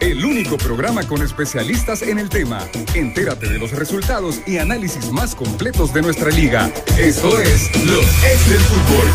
El 0.00 0.24
único 0.24 0.56
programa 0.56 1.02
con 1.06 1.22
especialistas 1.22 2.02
en 2.02 2.18
el 2.18 2.28
tema. 2.28 2.60
Entérate 2.94 3.48
de 3.48 3.58
los 3.58 3.72
resultados 3.72 4.40
y 4.46 4.58
análisis 4.58 5.10
más 5.10 5.34
completos 5.34 5.92
de 5.92 6.02
nuestra 6.02 6.30
liga. 6.30 6.70
Esto 6.98 7.40
es 7.40 7.70
Los 7.84 8.04
Ex 8.24 8.50
del 8.50 8.60
Fútbol. 8.60 9.06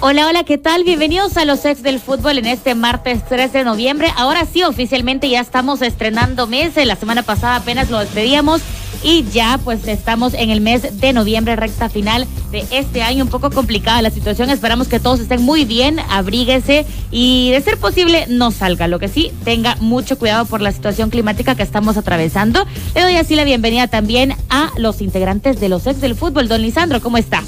Hola, 0.00 0.28
hola, 0.28 0.44
¿qué 0.44 0.58
tal? 0.58 0.84
Bienvenidos 0.84 1.36
a 1.36 1.44
los 1.44 1.64
ex 1.64 1.82
del 1.82 1.98
fútbol 1.98 2.38
en 2.38 2.46
este 2.46 2.76
martes 2.76 3.20
3 3.28 3.52
de 3.52 3.64
noviembre. 3.64 4.12
Ahora 4.16 4.46
sí, 4.46 4.62
oficialmente 4.62 5.28
ya 5.28 5.40
estamos 5.40 5.82
estrenando 5.82 6.46
meses. 6.46 6.86
La 6.86 6.94
semana 6.94 7.24
pasada 7.24 7.56
apenas 7.56 7.90
lo 7.90 7.98
despedíamos 7.98 8.62
y 9.02 9.24
ya 9.24 9.58
pues 9.62 9.86
estamos 9.86 10.34
en 10.34 10.50
el 10.50 10.60
mes 10.60 11.00
de 11.00 11.12
noviembre, 11.12 11.56
recta 11.56 11.88
final 11.88 12.26
de 12.50 12.64
este 12.70 13.02
año, 13.02 13.24
un 13.24 13.30
poco 13.30 13.50
complicada 13.50 14.02
la 14.02 14.10
situación, 14.10 14.50
esperamos 14.50 14.88
que 14.88 15.00
todos 15.00 15.20
estén 15.20 15.42
muy 15.42 15.64
bien, 15.64 15.98
abríguese 16.10 16.86
y 17.10 17.50
de 17.50 17.60
ser 17.60 17.78
posible 17.78 18.26
no 18.28 18.50
salga, 18.50 18.88
lo 18.88 18.98
que 18.98 19.08
sí, 19.08 19.32
tenga 19.44 19.76
mucho 19.76 20.18
cuidado 20.18 20.46
por 20.46 20.60
la 20.60 20.72
situación 20.72 21.10
climática 21.10 21.54
que 21.54 21.62
estamos 21.62 21.96
atravesando. 21.96 22.64
Le 22.94 23.02
doy 23.02 23.16
así 23.16 23.34
la 23.34 23.44
bienvenida 23.44 23.86
también 23.88 24.34
a 24.50 24.70
los 24.76 25.00
integrantes 25.00 25.60
de 25.60 25.68
los 25.68 25.86
ex 25.86 26.00
del 26.00 26.14
fútbol, 26.14 26.48
don 26.48 26.62
Lisandro, 26.62 27.00
¿cómo 27.00 27.18
está? 27.18 27.42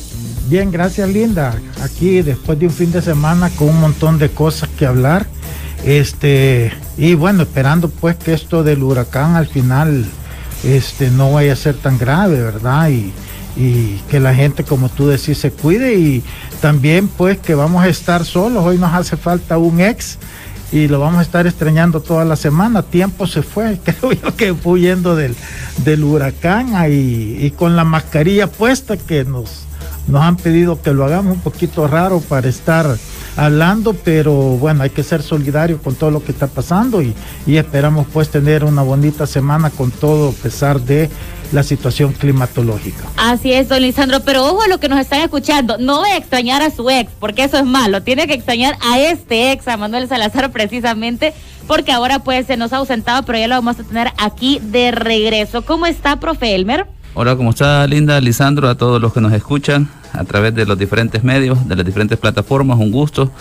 Bien, 0.48 0.70
gracias 0.72 1.08
Linda. 1.08 1.54
Aquí 1.80 2.22
después 2.22 2.58
de 2.58 2.66
un 2.66 2.72
fin 2.72 2.90
de 2.90 3.00
semana 3.00 3.50
con 3.50 3.68
un 3.68 3.80
montón 3.80 4.18
de 4.18 4.30
cosas 4.30 4.68
que 4.76 4.84
hablar. 4.84 5.26
Este, 5.84 6.72
y 6.98 7.14
bueno, 7.14 7.44
esperando 7.44 7.88
pues 7.88 8.16
que 8.16 8.32
esto 8.32 8.64
del 8.64 8.82
huracán 8.82 9.36
al 9.36 9.46
final 9.46 10.04
este, 10.64 11.10
no 11.10 11.32
vaya 11.32 11.52
a 11.52 11.56
ser 11.56 11.76
tan 11.76 11.98
grave, 11.98 12.40
¿verdad? 12.42 12.90
Y, 12.90 13.12
que 14.08 14.20
la 14.20 14.32
gente, 14.32 14.64
como 14.64 14.88
tú 14.88 15.08
decís, 15.08 15.36
se 15.36 15.50
cuide 15.50 15.94
y 15.94 16.22
también 16.62 17.08
pues 17.08 17.36
que 17.36 17.54
vamos 17.54 17.84
a 17.84 17.88
estar 17.88 18.24
solos. 18.24 18.64
Hoy 18.64 18.78
nos 18.78 18.94
hace 18.94 19.18
falta 19.18 19.58
un 19.58 19.80
ex 19.80 20.16
y 20.72 20.88
lo 20.88 20.98
vamos 20.98 21.18
a 21.18 21.22
estar 21.22 21.46
extrañando 21.46 22.00
toda 22.00 22.24
la 22.24 22.36
semana. 22.36 22.82
Tiempo 22.82 23.26
se 23.26 23.42
fue, 23.42 23.78
creo 23.84 24.12
yo 24.12 24.34
que 24.34 24.52
huyendo 24.52 25.14
del, 25.14 25.36
del 25.84 26.04
huracán 26.04 26.74
ahí, 26.74 27.36
y 27.38 27.50
con 27.50 27.76
la 27.76 27.84
mascarilla 27.84 28.46
puesta 28.46 28.96
que 28.96 29.24
nos, 29.24 29.64
nos 30.06 30.22
han 30.22 30.36
pedido 30.36 30.80
que 30.80 30.94
lo 30.94 31.04
hagamos 31.04 31.34
un 31.34 31.42
poquito 31.42 31.86
raro 31.86 32.20
para 32.20 32.48
estar 32.48 32.96
hablando, 33.36 33.94
pero 33.94 34.32
bueno, 34.32 34.82
hay 34.82 34.90
que 34.90 35.02
ser 35.02 35.22
solidario 35.22 35.78
con 35.82 35.94
todo 35.94 36.10
lo 36.10 36.22
que 36.22 36.32
está 36.32 36.46
pasando 36.46 37.02
y, 37.02 37.14
esperamos 37.46 38.06
pues 38.12 38.30
tener 38.30 38.64
una 38.64 38.82
bonita 38.82 39.26
semana 39.26 39.70
con 39.70 39.90
todo 39.90 40.30
a 40.30 40.32
pesar 40.32 40.80
de 40.80 41.10
la 41.52 41.62
situación 41.62 42.12
climatológica. 42.12 43.04
Así 43.16 43.52
es, 43.52 43.68
don 43.68 43.82
Lisandro, 43.82 44.20
pero 44.20 44.46
ojo 44.46 44.62
a 44.62 44.68
lo 44.68 44.78
que 44.78 44.88
nos 44.88 45.00
están 45.00 45.20
escuchando, 45.20 45.78
no 45.78 46.06
extrañar 46.06 46.62
a 46.62 46.70
su 46.70 46.88
ex, 46.88 47.10
porque 47.18 47.44
eso 47.44 47.58
es 47.58 47.64
malo, 47.64 48.02
tiene 48.02 48.26
que 48.26 48.34
extrañar 48.34 48.76
a 48.80 48.98
este 48.98 49.52
ex, 49.52 49.66
a 49.68 49.76
Manuel 49.76 50.08
Salazar 50.08 50.50
precisamente, 50.52 51.34
porque 51.66 51.92
ahora 51.92 52.20
pues 52.20 52.46
se 52.46 52.56
nos 52.56 52.72
ha 52.72 52.78
ausentado, 52.78 53.24
pero 53.24 53.38
ya 53.38 53.48
lo 53.48 53.56
vamos 53.56 53.78
a 53.78 53.84
tener 53.84 54.12
aquí 54.18 54.60
de 54.62 54.90
regreso. 54.90 55.62
¿Cómo 55.62 55.86
está, 55.86 56.18
profe 56.18 56.54
Elmer? 56.54 56.86
Hola, 57.12 57.34
¿cómo 57.34 57.50
está 57.50 57.84
Linda, 57.88 58.20
Lisandro, 58.20 58.68
a 58.68 58.76
todos 58.76 59.02
los 59.02 59.12
que 59.12 59.20
nos 59.20 59.32
escuchan 59.32 59.88
a 60.12 60.22
través 60.22 60.54
de 60.54 60.64
los 60.64 60.78
diferentes 60.78 61.24
medios, 61.24 61.68
de 61.68 61.74
las 61.74 61.84
diferentes 61.84 62.16
plataformas? 62.16 62.78
Un 62.78 62.92
gusto 62.92 63.32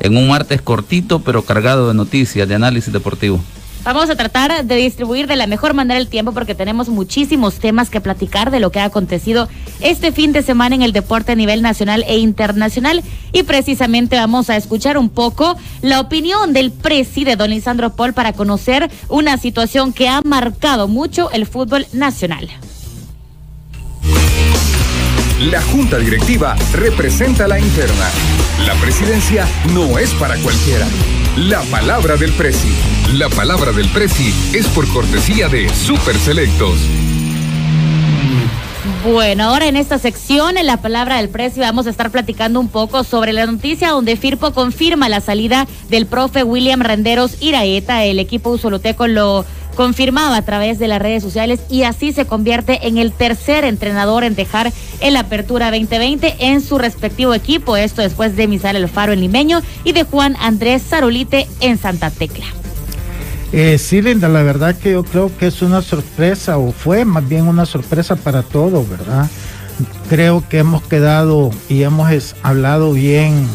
en 0.00 0.16
un 0.16 0.26
martes 0.26 0.60
cortito 0.60 1.20
pero 1.20 1.42
cargado 1.42 1.86
de 1.86 1.94
noticias, 1.94 2.48
de 2.48 2.56
análisis 2.56 2.92
deportivo. 2.92 3.40
Vamos 3.84 4.10
a 4.10 4.16
tratar 4.16 4.64
de 4.64 4.76
distribuir 4.76 5.28
de 5.28 5.36
la 5.36 5.46
mejor 5.46 5.72
manera 5.72 6.00
el 6.00 6.08
tiempo 6.08 6.32
porque 6.32 6.56
tenemos 6.56 6.88
muchísimos 6.88 7.54
temas 7.56 7.90
que 7.90 8.00
platicar 8.00 8.50
de 8.50 8.58
lo 8.58 8.70
que 8.70 8.80
ha 8.80 8.84
acontecido 8.84 9.48
este 9.80 10.10
fin 10.10 10.32
de 10.32 10.42
semana 10.42 10.74
en 10.74 10.82
el 10.82 10.92
deporte 10.92 11.32
a 11.32 11.36
nivel 11.36 11.62
nacional 11.62 12.04
e 12.08 12.18
internacional 12.18 13.02
y 13.32 13.44
precisamente 13.44 14.16
vamos 14.16 14.50
a 14.50 14.56
escuchar 14.56 14.98
un 14.98 15.10
poco 15.10 15.56
la 15.80 16.00
opinión 16.00 16.52
del 16.52 16.72
presidente 16.72 17.36
don 17.36 17.50
Lisandro 17.50 17.94
Paul 17.94 18.14
para 18.14 18.32
conocer 18.32 18.90
una 19.08 19.36
situación 19.36 19.92
que 19.92 20.08
ha 20.08 20.22
marcado 20.22 20.88
mucho 20.88 21.30
el 21.30 21.46
fútbol 21.46 21.86
nacional. 21.92 22.48
La 25.50 25.60
junta 25.60 25.98
directiva 25.98 26.54
representa 26.72 27.48
la 27.48 27.58
interna. 27.58 28.08
La 28.64 28.74
presidencia 28.74 29.44
no 29.74 29.98
es 29.98 30.14
para 30.14 30.36
cualquiera. 30.36 30.86
La 31.36 31.62
palabra 31.62 32.16
del 32.16 32.30
presi. 32.32 32.72
La 33.14 33.28
palabra 33.28 33.72
del 33.72 33.88
presi 33.88 34.32
es 34.54 34.68
por 34.68 34.86
cortesía 34.92 35.48
de 35.48 35.68
Super 35.70 36.16
Selectos. 36.16 36.78
Bueno, 39.04 39.42
ahora 39.42 39.66
en 39.66 39.74
esta 39.74 39.98
sección, 39.98 40.58
en 40.58 40.66
la 40.66 40.76
palabra 40.76 41.16
del 41.16 41.28
presi, 41.28 41.58
vamos 41.58 41.88
a 41.88 41.90
estar 41.90 42.12
platicando 42.12 42.60
un 42.60 42.68
poco 42.68 43.02
sobre 43.02 43.32
la 43.32 43.44
noticia 43.44 43.90
donde 43.90 44.16
Firpo 44.16 44.52
confirma 44.52 45.08
la 45.08 45.20
salida 45.20 45.66
del 45.88 46.06
profe 46.06 46.44
William 46.44 46.82
Renderos 46.82 47.42
Iraeta. 47.42 48.04
El 48.04 48.20
equipo 48.20 48.50
usoloteco 48.50 49.08
lo 49.08 49.44
confirmaba 49.74 50.36
a 50.36 50.42
través 50.42 50.78
de 50.78 50.88
las 50.88 51.00
redes 51.00 51.22
sociales 51.22 51.60
y 51.68 51.82
así 51.84 52.12
se 52.12 52.26
convierte 52.26 52.86
en 52.86 52.98
el 52.98 53.12
tercer 53.12 53.64
entrenador 53.64 54.24
en 54.24 54.34
dejar 54.34 54.72
el 55.00 55.16
Apertura 55.16 55.70
2020 55.70 56.36
en 56.38 56.60
su 56.60 56.78
respectivo 56.78 57.34
equipo. 57.34 57.76
Esto 57.76 58.02
después 58.02 58.36
de 58.36 58.48
Misal 58.48 58.76
El 58.76 58.88
Faro 58.88 59.12
en 59.12 59.20
Limeño 59.20 59.62
y 59.84 59.92
de 59.92 60.04
Juan 60.04 60.36
Andrés 60.40 60.82
Zarolite 60.88 61.48
en 61.60 61.78
Santa 61.78 62.10
Tecla. 62.10 62.46
Eh, 63.52 63.76
sí, 63.76 64.00
Linda, 64.00 64.28
la 64.28 64.42
verdad 64.42 64.74
que 64.74 64.92
yo 64.92 65.04
creo 65.04 65.30
que 65.36 65.46
es 65.46 65.60
una 65.60 65.82
sorpresa, 65.82 66.56
o 66.56 66.72
fue 66.72 67.04
más 67.04 67.28
bien 67.28 67.46
una 67.46 67.66
sorpresa 67.66 68.16
para 68.16 68.42
todos, 68.42 68.88
¿verdad? 68.88 69.28
Creo 70.08 70.42
que 70.48 70.58
hemos 70.58 70.82
quedado 70.82 71.50
y 71.68 71.82
hemos 71.82 72.34
hablado 72.42 72.94
bien, 72.94 73.46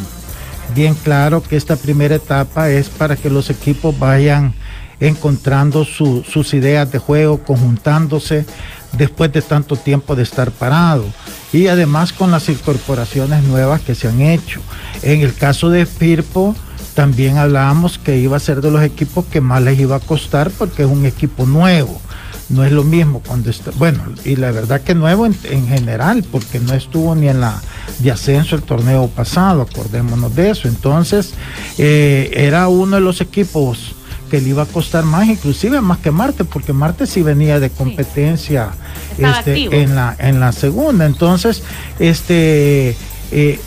bien 0.75 0.93
claro 0.93 1.41
que 1.41 1.55
esta 1.55 1.75
primera 1.77 2.13
etapa 2.15 2.69
es 2.69 2.89
para 2.89 3.15
que 3.15 3.31
los 3.31 3.49
equipos 3.49 3.97
vayan 3.97 4.53
encontrando 4.99 5.85
sus 5.85 6.53
ideas 6.53 6.91
de 6.91 6.99
juego, 6.99 7.39
conjuntándose 7.43 8.45
después 8.93 9.31
de 9.31 9.41
tanto 9.41 9.75
tiempo 9.75 10.15
de 10.15 10.23
estar 10.23 10.51
parado. 10.51 11.05
Y 11.53 11.67
además 11.67 12.13
con 12.13 12.31
las 12.31 12.49
incorporaciones 12.49 13.43
nuevas 13.43 13.81
que 13.81 13.95
se 13.95 14.07
han 14.07 14.21
hecho. 14.21 14.61
En 15.03 15.21
el 15.21 15.33
caso 15.33 15.69
de 15.69 15.85
Firpo, 15.85 16.55
también 16.93 17.37
hablábamos 17.37 17.99
que 17.99 18.17
iba 18.17 18.37
a 18.37 18.39
ser 18.39 18.61
de 18.61 18.71
los 18.71 18.81
equipos 18.81 19.25
que 19.25 19.41
más 19.41 19.61
les 19.61 19.79
iba 19.79 19.95
a 19.95 19.99
costar 19.99 20.49
porque 20.51 20.83
es 20.83 20.89
un 20.89 21.05
equipo 21.05 21.45
nuevo. 21.45 22.01
No 22.49 22.63
es 22.63 22.71
lo 22.71 22.85
mismo 22.85 23.21
cuando 23.27 23.49
está, 23.49 23.71
bueno, 23.71 24.03
y 24.23 24.37
la 24.37 24.51
verdad 24.51 24.79
que 24.79 24.95
nuevo 24.95 25.25
en, 25.25 25.67
general, 25.67 26.23
porque 26.31 26.61
no 26.61 26.73
estuvo 26.73 27.13
ni 27.13 27.27
en 27.27 27.41
la 27.41 27.61
de 27.99 28.09
ascenso 28.09 28.55
el 28.55 28.63
torneo 28.63 29.09
pasado, 29.09 29.61
acordémonos 29.61 30.33
de 30.33 30.51
eso. 30.51 30.69
Entonces, 30.69 31.33
eh, 31.77 32.31
era 32.33 32.69
uno 32.69 32.95
de 32.95 33.01
los 33.01 33.19
equipos 33.19 33.96
que 34.27 34.41
le 34.41 34.49
iba 34.49 34.63
a 34.63 34.65
costar 34.65 35.03
más, 35.03 35.27
inclusive 35.27 35.81
más 35.81 35.97
que 35.99 36.11
Marte, 36.11 36.43
porque 36.43 36.73
Marte 36.73 37.07
sí 37.07 37.21
venía 37.21 37.59
de 37.59 37.69
competencia 37.69 38.71
este, 39.17 39.81
en, 39.81 39.95
la, 39.95 40.15
en 40.19 40.39
la 40.39 40.51
segunda. 40.51 41.05
Entonces, 41.05 41.63
este, 41.99 42.95
eh, 43.31 43.59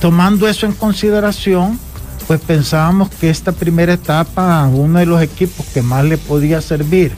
tomando 0.00 0.48
eso 0.48 0.66
en 0.66 0.72
consideración, 0.72 1.78
pues 2.26 2.40
pensábamos 2.40 3.10
que 3.10 3.30
esta 3.30 3.52
primera 3.52 3.92
etapa, 3.92 4.66
uno 4.66 4.98
de 4.98 5.06
los 5.06 5.22
equipos 5.22 5.66
que 5.66 5.82
más 5.82 6.04
le 6.04 6.16
podía 6.16 6.60
servir 6.60 7.12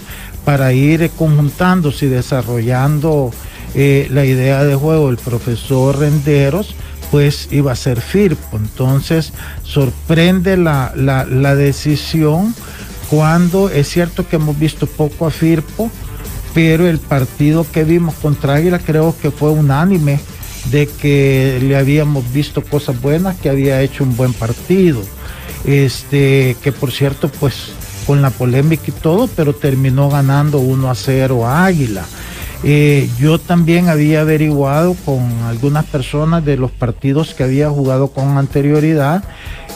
para 0.44 0.72
ir 0.72 1.10
conjuntándose 1.10 2.06
y 2.06 2.08
desarrollando 2.08 3.30
eh, 3.74 4.08
la 4.10 4.24
idea 4.24 4.64
de 4.64 4.74
juego 4.74 5.08
del 5.08 5.16
profesor 5.16 5.98
Renderos, 5.98 6.74
pues 7.10 7.48
iba 7.50 7.72
a 7.72 7.76
ser 7.76 8.00
FIRPO. 8.00 8.56
Entonces 8.56 9.32
sorprende 9.62 10.56
la, 10.56 10.92
la, 10.96 11.24
la 11.24 11.54
decisión 11.54 12.54
cuando 13.10 13.68
es 13.70 13.88
cierto 13.88 14.28
que 14.28 14.36
hemos 14.36 14.58
visto 14.58 14.86
poco 14.86 15.26
a 15.26 15.30
Firpo, 15.30 15.90
pero 16.54 16.86
el 16.88 16.98
partido 16.98 17.66
que 17.70 17.84
vimos 17.84 18.14
contra 18.14 18.54
Águila 18.54 18.78
creo 18.78 19.14
que 19.20 19.30
fue 19.30 19.50
unánime 19.50 20.20
de 20.70 20.86
que 20.86 21.58
le 21.62 21.76
habíamos 21.76 22.32
visto 22.32 22.62
cosas 22.62 23.00
buenas, 23.00 23.36
que 23.36 23.50
había 23.50 23.82
hecho 23.82 24.04
un 24.04 24.16
buen 24.16 24.32
partido. 24.32 25.02
Este, 25.64 26.56
que 26.62 26.72
por 26.72 26.92
cierto, 26.92 27.28
pues 27.28 27.72
con 28.06 28.22
la 28.22 28.30
polémica 28.30 28.84
y 28.86 28.92
todo, 28.92 29.28
pero 29.28 29.52
terminó 29.52 30.08
ganando 30.08 30.58
1 30.58 30.90
a 30.90 30.94
0 30.94 31.46
a 31.46 31.64
Águila. 31.66 32.04
Eh, 32.68 33.08
yo 33.20 33.38
también 33.38 33.88
había 33.88 34.22
averiguado 34.22 34.96
con 35.04 35.22
algunas 35.46 35.84
personas 35.84 36.44
de 36.44 36.56
los 36.56 36.72
partidos 36.72 37.32
que 37.32 37.44
había 37.44 37.70
jugado 37.70 38.08
con 38.08 38.38
anterioridad 38.38 39.22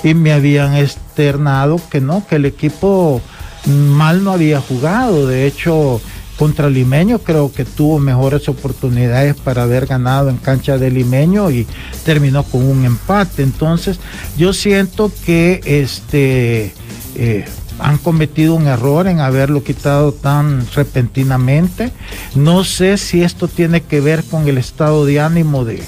y 0.03 0.15
me 0.15 0.33
habían 0.33 0.75
externado 0.75 1.81
que 1.89 2.01
no, 2.01 2.27
que 2.27 2.35
el 2.35 2.47
equipo 2.47 3.23
mal 3.67 4.25
no 4.25 4.33
había 4.33 4.61
jugado. 4.61 5.29
De 5.29 5.47
hecho, 5.47 6.01
contra 6.37 6.69
Limeño 6.69 7.21
creo 7.21 7.53
que 7.53 7.65
tuvo 7.65 8.01
mejores 8.01 8.49
oportunidades 8.49 9.37
para 9.37 9.63
haber 9.63 9.87
ganado 9.87 10.29
en 10.29 10.39
cancha 10.39 10.77
de 10.77 10.91
Limeño 10.91 11.49
y 11.53 11.69
terminó 12.05 12.43
con 12.43 12.65
un 12.65 12.85
empate. 12.85 13.45
Entonces, 13.45 14.01
yo 14.37 14.53
siento 14.53 15.13
que 15.25 15.61
este 15.65 16.75
eh, 17.15 17.45
han 17.83 17.99
cometido 17.99 18.55
un 18.55 18.67
error 18.67 19.07
en 19.07 19.21
haberlo 19.21 19.63
quitado 19.63 20.13
tan 20.13 20.67
repentinamente. 20.75 21.93
No 22.35 22.65
sé 22.65 22.97
si 22.97 23.23
esto 23.23 23.49
tiene 23.49 23.83
que 23.83 24.01
ver 24.01 24.25
con 24.25 24.49
el 24.49 24.59
estado 24.59 25.05
de 25.05 25.21
ánimo 25.21 25.65
de, 25.65 25.83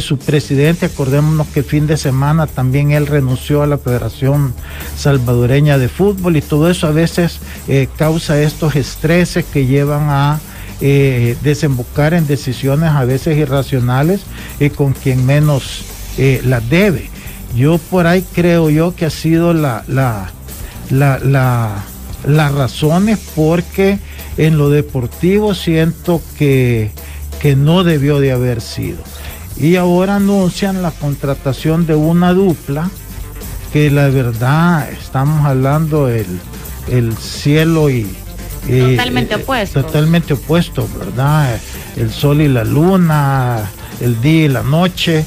su 0.00 0.18
presidente. 0.18 0.86
Acordémonos 0.86 1.46
que 1.48 1.62
fin 1.62 1.86
de 1.86 1.96
semana 1.96 2.46
también 2.46 2.90
él 2.90 3.06
renunció 3.06 3.62
a 3.62 3.66
la 3.66 3.78
Federación 3.78 4.54
Salvadoreña 4.96 5.78
de 5.78 5.88
Fútbol 5.88 6.36
y 6.36 6.42
todo 6.42 6.70
eso 6.70 6.86
a 6.86 6.92
veces 6.92 7.38
eh, 7.68 7.88
causa 7.96 8.40
estos 8.40 8.76
estreses 8.76 9.44
que 9.44 9.66
llevan 9.66 10.08
a 10.10 10.40
eh, 10.80 11.36
desembocar 11.42 12.14
en 12.14 12.28
decisiones 12.28 12.90
a 12.90 13.04
veces 13.04 13.36
irracionales 13.36 14.20
y 14.60 14.70
con 14.70 14.92
quien 14.92 15.26
menos 15.26 15.84
eh, 16.18 16.40
las 16.44 16.68
debe. 16.70 17.10
Yo 17.56 17.78
por 17.78 18.06
ahí 18.06 18.24
creo 18.34 18.70
yo 18.70 18.94
que 18.94 19.06
ha 19.06 19.10
sido 19.10 19.54
la, 19.54 19.82
la, 20.90 21.84
las 22.24 22.52
razones 22.52 23.18
porque 23.34 23.98
en 24.36 24.58
lo 24.58 24.70
deportivo 24.70 25.54
siento 25.54 26.22
que, 26.38 26.90
que 27.40 27.56
no 27.56 27.84
debió 27.84 28.20
de 28.20 28.32
haber 28.32 28.60
sido. 28.60 28.98
Y 29.56 29.76
ahora 29.76 30.16
anuncian 30.16 30.82
la 30.82 30.92
contratación 30.92 31.86
de 31.86 31.94
una 31.94 32.32
dupla 32.32 32.90
que 33.72 33.90
la 33.90 34.08
verdad 34.08 34.90
estamos 34.90 35.44
hablando 35.44 36.08
el, 36.08 36.26
el 36.90 37.16
cielo 37.16 37.90
y, 37.90 38.06
totalmente 38.68 39.34
opuesto. 39.34 39.84
Totalmente 39.84 40.34
opuesto, 40.34 40.88
¿verdad? 40.98 41.58
El 41.96 42.10
sol 42.10 42.40
y 42.40 42.48
la 42.48 42.64
luna, 42.64 43.68
el 44.00 44.20
día 44.20 44.44
y 44.44 44.48
la 44.48 44.62
noche, 44.62 45.24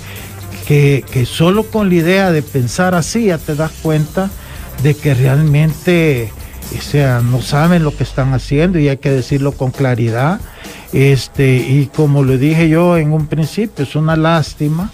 que, 0.67 1.03
que 1.11 1.25
solo 1.25 1.63
con 1.63 1.89
la 1.89 1.95
idea 1.95 2.31
de 2.31 2.41
pensar 2.41 2.95
así 2.95 3.25
ya 3.25 3.37
te 3.37 3.55
das 3.55 3.71
cuenta 3.81 4.29
de 4.83 4.95
que 4.95 5.13
realmente 5.13 6.31
sea, 6.79 7.21
no 7.21 7.41
saben 7.41 7.83
lo 7.83 7.95
que 7.95 8.03
están 8.03 8.33
haciendo 8.33 8.79
y 8.79 8.87
hay 8.87 8.97
que 8.97 9.11
decirlo 9.11 9.51
con 9.51 9.71
claridad. 9.71 10.39
Este, 10.93 11.55
y 11.55 11.89
como 11.93 12.23
le 12.23 12.37
dije 12.37 12.69
yo 12.69 12.97
en 12.97 13.13
un 13.13 13.27
principio, 13.27 13.83
es 13.83 13.95
una 13.95 14.15
lástima 14.15 14.91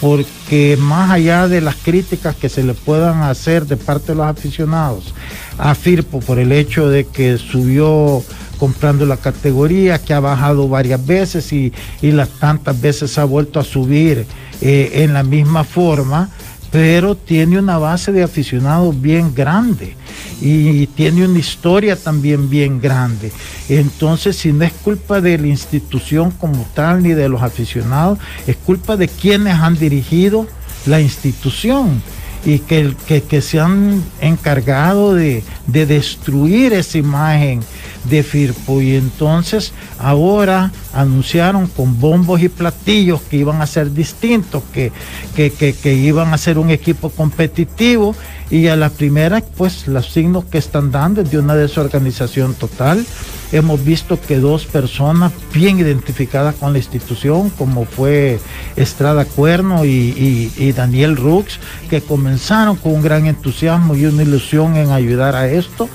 porque 0.00 0.78
más 0.80 1.10
allá 1.10 1.46
de 1.46 1.60
las 1.60 1.76
críticas 1.76 2.34
que 2.34 2.48
se 2.48 2.62
le 2.62 2.72
puedan 2.72 3.22
hacer 3.22 3.66
de 3.66 3.76
parte 3.76 4.12
de 4.12 4.16
los 4.16 4.26
aficionados 4.26 5.14
a 5.58 5.74
Firpo 5.74 6.20
por 6.20 6.38
el 6.38 6.52
hecho 6.52 6.88
de 6.88 7.06
que 7.06 7.36
subió 7.36 8.22
comprando 8.58 9.04
la 9.04 9.18
categoría, 9.18 9.98
que 9.98 10.14
ha 10.14 10.20
bajado 10.20 10.68
varias 10.68 11.04
veces 11.04 11.52
y, 11.52 11.72
las 12.02 12.28
tantas 12.28 12.80
veces 12.80 13.16
ha 13.18 13.24
vuelto 13.24 13.60
a 13.60 13.64
subir 13.64 14.26
eh, 14.60 14.90
en 14.96 15.14
la 15.14 15.22
misma 15.22 15.64
forma, 15.64 16.30
pero 16.70 17.16
tiene 17.16 17.58
una 17.58 17.78
base 17.78 18.12
de 18.12 18.22
aficionados 18.22 19.00
bien 19.00 19.34
grande 19.34 19.96
y 20.40 20.86
tiene 20.88 21.26
una 21.26 21.38
historia 21.38 21.96
también 21.96 22.48
bien 22.48 22.80
grande. 22.80 23.32
Entonces, 23.68 24.36
si 24.36 24.52
no 24.52 24.64
es 24.64 24.72
culpa 24.72 25.20
de 25.20 25.36
la 25.38 25.48
institución 25.48 26.30
como 26.30 26.66
tal 26.74 27.02
ni 27.02 27.10
de 27.10 27.28
los 27.28 27.42
aficionados, 27.42 28.18
es 28.46 28.56
culpa 28.56 28.96
de 28.96 29.08
quienes 29.08 29.54
han 29.54 29.76
dirigido 29.76 30.46
la 30.86 31.00
institución 31.00 32.02
y 32.44 32.60
que, 32.60 32.94
que, 33.28 33.42
se 33.42 33.60
han 33.60 34.02
encargado 34.20 35.14
de, 35.14 35.44
destruir 35.66 36.72
esa 36.72 36.98
imagen 36.98 37.60
de 38.04 38.22
Firpo. 38.22 38.80
Y 38.80 38.96
entonces 38.96 39.72
ahora 39.98 40.72
anunciaron 40.92 41.66
con 41.66 42.00
bombos 42.00 42.40
y 42.42 42.48
platillos 42.48 43.20
que 43.22 43.36
iban 43.36 43.62
a 43.62 43.66
ser 43.66 43.92
distintos, 43.92 44.62
que, 44.72 44.92
que, 45.34 45.50
que 45.50 45.94
iban 45.94 46.32
a 46.34 46.38
ser 46.38 46.58
un 46.58 46.70
equipo 46.70 47.10
competitivo 47.10 48.14
y 48.50 48.66
a 48.66 48.74
la 48.74 48.90
primera, 48.90 49.40
pues 49.40 49.86
los 49.86 50.10
signos 50.10 50.44
que 50.44 50.58
están 50.58 50.90
dando 50.90 51.22
de 51.22 51.38
una 51.38 51.54
desorganización 51.54 52.54
total. 52.54 53.06
Hemos 53.52 53.84
visto 53.84 54.20
que 54.20 54.38
dos 54.38 54.66
personas 54.66 55.32
bien 55.54 55.78
identificadas 55.78 56.56
con 56.56 56.72
la 56.72 56.78
institución, 56.78 57.50
como 57.50 57.84
fue 57.84 58.40
Estrada 58.76 59.24
Cuerno 59.24 59.84
y, 59.84 60.72
Daniel 60.76 61.16
Rux, 61.16 61.58
que 61.88 62.00
comenzaron 62.00 62.76
con 62.76 62.94
un 62.94 63.02
gran 63.02 63.26
entusiasmo 63.26 63.94
y 63.94 64.06
una 64.06 64.22
ilusión 64.22 64.76
en 64.76 64.90
ayudar 64.90 65.36
a 65.36 65.48
esto, 65.48 65.88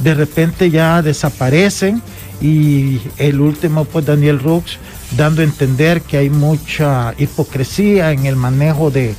de 0.00 0.14
repente 0.14 0.70
ya 0.70 1.00
desaparecen 1.00 2.02
y 2.40 3.00
el 3.18 3.40
último, 3.40 3.84
pues 3.84 4.06
Daniel 4.06 4.40
Rux, 4.40 4.78
dando 5.16 5.42
a 5.42 5.44
entender 5.44 6.02
que 6.02 6.16
hay 6.16 6.30
mucha 6.30 7.14
hipocresía 7.18 8.12
en 8.12 8.26
el 8.26 8.36
manejo 8.36 8.90
de 8.90 9.14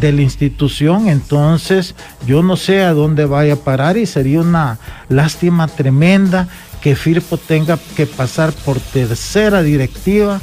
de 0.00 0.12
la 0.12 0.22
institución, 0.22 1.08
entonces 1.08 1.94
yo 2.26 2.42
no 2.42 2.56
sé 2.56 2.82
a 2.82 2.92
dónde 2.92 3.24
vaya 3.24 3.54
a 3.54 3.56
parar 3.56 3.96
y 3.96 4.06
sería 4.06 4.40
una 4.40 4.78
lástima 5.08 5.66
tremenda 5.66 6.48
que 6.80 6.94
Firpo 6.94 7.36
tenga 7.36 7.78
que 7.96 8.06
pasar 8.06 8.52
por 8.52 8.78
tercera 8.78 9.62
directiva 9.62 10.40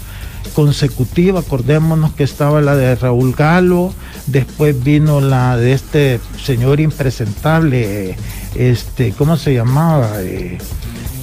consecutiva, 0.53 1.39
acordémonos 1.39 2.13
que 2.13 2.23
estaba 2.23 2.61
la 2.61 2.75
de 2.75 2.95
Raúl 2.95 3.33
Galo, 3.33 3.93
después 4.27 4.81
vino 4.83 5.19
la 5.19 5.57
de 5.57 5.73
este 5.73 6.19
señor 6.43 6.79
impresentable, 6.79 8.15
este, 8.55 9.11
¿cómo 9.13 9.37
se 9.37 9.53
llamaba? 9.53 10.21
Eh, 10.21 10.57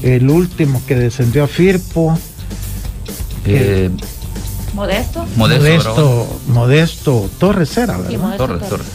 el 0.02 0.28
último 0.28 0.82
que 0.87 0.96
descendió 0.96 1.44
a 1.44 1.49
Firpo. 1.49 2.19
Eh, 3.44 3.90
Modesto. 4.75 5.26
Modesto, 5.37 6.40
Modesto, 6.49 7.31
Torres 7.38 7.76
era, 7.76 7.99
¿verdad? 7.99 8.37
Torres, 8.37 8.69
Torres. 8.69 8.87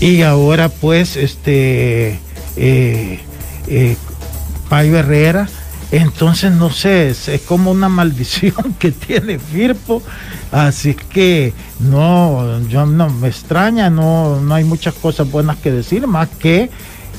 Y 0.00 0.22
ahora 0.22 0.68
pues 0.68 1.16
este 1.16 2.18
eh, 2.56 3.20
eh, 3.66 3.96
Payo 4.68 4.98
Herrera, 4.98 5.48
entonces 5.92 6.52
no 6.52 6.70
sé, 6.70 7.10
es, 7.10 7.30
como 7.46 7.70
una 7.70 7.88
maldición 7.88 8.74
que 8.78 8.92
tiene 8.92 9.38
Firpo, 9.38 10.02
así 10.52 10.94
que 10.94 11.52
no, 11.80 12.60
yo 12.68 12.86
no 12.86 13.08
me 13.08 13.28
extraña, 13.28 13.90
no, 13.90 14.40
no 14.40 14.54
hay 14.54 14.64
muchas 14.64 14.94
cosas 14.94 15.30
buenas 15.30 15.56
que 15.58 15.70
decir, 15.70 16.06
más 16.06 16.28
que 16.28 16.70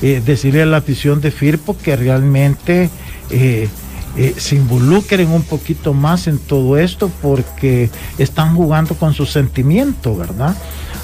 eh, 0.02 0.22
decirle 0.24 0.62
a 0.62 0.66
la 0.66 0.78
afición 0.78 1.20
de 1.20 1.30
Firpo 1.30 1.76
que 1.76 1.96
realmente 1.96 2.90
eh, 3.30 3.68
eh, 4.16 4.34
se 4.36 4.56
involucren 4.56 5.30
un 5.30 5.42
poquito 5.42 5.94
más 5.94 6.26
en 6.26 6.38
todo 6.38 6.76
esto 6.76 7.10
porque 7.22 7.90
están 8.18 8.56
jugando 8.56 8.94
con 8.94 9.14
sus 9.14 9.30
sentimientos, 9.30 10.16
¿verdad? 10.18 10.56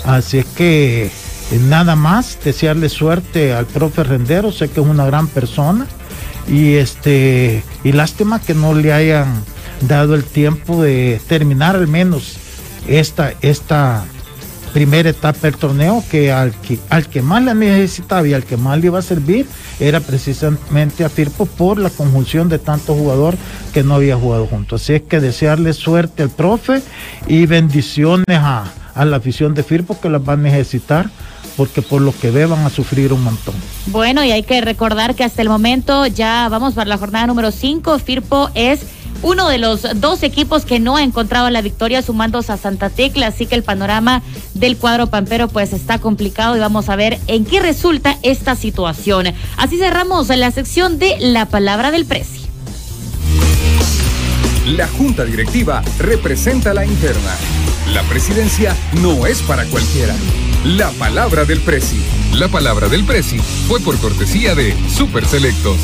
Así 0.05 0.39
es 0.39 0.47
que 0.47 1.05
eh, 1.05 1.11
nada 1.69 1.95
más 1.95 2.39
desearle 2.43 2.89
suerte 2.89 3.53
al 3.53 3.67
profe 3.67 4.03
Rendero, 4.03 4.51
sé 4.51 4.69
que 4.69 4.81
es 4.81 4.87
una 4.87 5.07
gran 5.07 5.29
persona 5.29 5.87
y 6.49 6.75
este 6.75 7.63
y 7.85 7.93
lástima 7.93 8.41
que 8.41 8.55
no 8.55 8.75
le 8.75 8.93
hayan 8.93 9.43
dado 9.83 10.15
el 10.15 10.25
tiempo 10.25 10.83
de 10.83 11.21
terminar 11.29 11.77
al 11.77 11.87
menos 11.87 12.37
esta 12.89 13.33
esta 13.41 14.05
primera 14.75 15.09
etapa 15.09 15.39
del 15.43 15.57
torneo 15.57 16.03
que 16.11 16.33
al 16.33 16.53
que 16.53 16.81
al 16.91 17.07
que 17.07 17.23
más 17.23 17.43
la 17.45 17.55
necesitaba 17.55 18.27
y 18.27 18.35
al 18.35 18.43
que 18.43 18.57
más 18.57 18.79
le 18.81 18.87
iba 18.87 18.99
a 18.99 19.03
servir 19.03 19.47
era 19.79 20.01
precisamente 20.01 21.05
a 21.05 21.09
Firpo 21.09 21.47
por 21.47 21.79
la 21.79 21.91
conjunción 21.91 22.49
de 22.49 22.59
tantos 22.59 22.99
jugadores 22.99 23.39
que 23.73 23.85
no 23.85 23.95
había 23.95 24.17
jugado 24.17 24.47
juntos. 24.47 24.83
Así 24.83 24.95
es 24.95 25.03
que 25.03 25.21
desearle 25.21 25.73
suerte 25.75 26.25
al 26.25 26.31
profe 26.31 26.83
y 27.29 27.47
bendiciones 27.47 28.25
a, 28.29 28.65
la 28.97 29.17
afición 29.17 29.55
de 29.55 29.63
Firpo 29.63 29.99
que 30.01 30.11
las 30.11 30.21
va 30.21 30.33
a 30.33 30.37
necesitar 30.37 31.09
porque 31.57 31.81
por 31.81 32.03
lo 32.03 32.13
que 32.13 32.33
ve 32.33 32.47
van 32.47 32.67
a 32.67 32.71
sufrir 32.71 33.13
un 33.13 33.23
montón. 33.23 33.55
Bueno, 33.87 34.25
y 34.25 34.33
hay 34.33 34.43
que 34.43 34.61
recordar 34.61 35.15
que 35.15 35.23
hasta 35.23 35.41
el 35.41 35.49
momento 35.49 36.05
ya 36.09 36.49
vamos 36.49 36.75
para 36.75 36.89
la 36.89 36.99
jornada 36.99 37.29
número 37.29 37.53
5. 37.53 38.01
Firpo 38.01 38.51
es 38.55 38.81
uno 39.23 39.49
de 39.49 39.59
los 39.59 39.87
dos 40.01 40.23
equipos 40.23 40.65
que 40.65 40.81
no 40.81 40.97
ha 40.97 41.03
encontrado 41.03 41.51
la 41.51 41.63
victoria 41.63 42.03
sumándose 42.03 42.53
a 42.53 42.57
Santa 42.57 42.91
Tecla, 42.91 43.29
así 43.29 43.47
que 43.47 43.55
el 43.55 43.63
panorama 43.63 44.23
del 44.55 44.77
cuadro 44.77 45.09
pampero 45.09 45.49
pues 45.49 45.73
está 45.73 45.99
complicado 45.99 46.57
y 46.57 46.61
vamos 46.61 46.89
a 46.89 46.97
ver 46.97 47.19
en 47.27 47.45
qué 47.45 47.61
resulta 47.61 48.19
esta 48.23 48.57
situación. 48.57 49.27
Así 49.57 49.79
cerramos 49.79 50.29
la 50.29 50.51
sección 50.51 50.99
de 50.99 51.17
la 51.21 51.47
palabra 51.47 51.91
del 51.91 52.05
precio. 52.05 52.45
La 54.67 54.89
junta 54.89 55.25
directiva 55.25 55.83
representa 55.99 56.73
la 56.73 56.87
interna. 56.87 57.37
La 57.93 58.03
presidencia 58.05 58.75
no 59.03 59.27
es 59.27 59.43
para 59.43 59.67
cualquiera. 59.67 60.15
La 60.65 60.91
palabra 60.93 61.45
del 61.45 61.61
presi. 61.61 62.01
La 62.33 62.49
palabra 62.49 62.89
del 62.89 63.05
presi 63.05 63.39
fue 63.69 63.81
por 63.81 63.99
cortesía 63.99 64.55
de 64.55 64.75
Super 64.89 65.27
Selectos. 65.27 65.77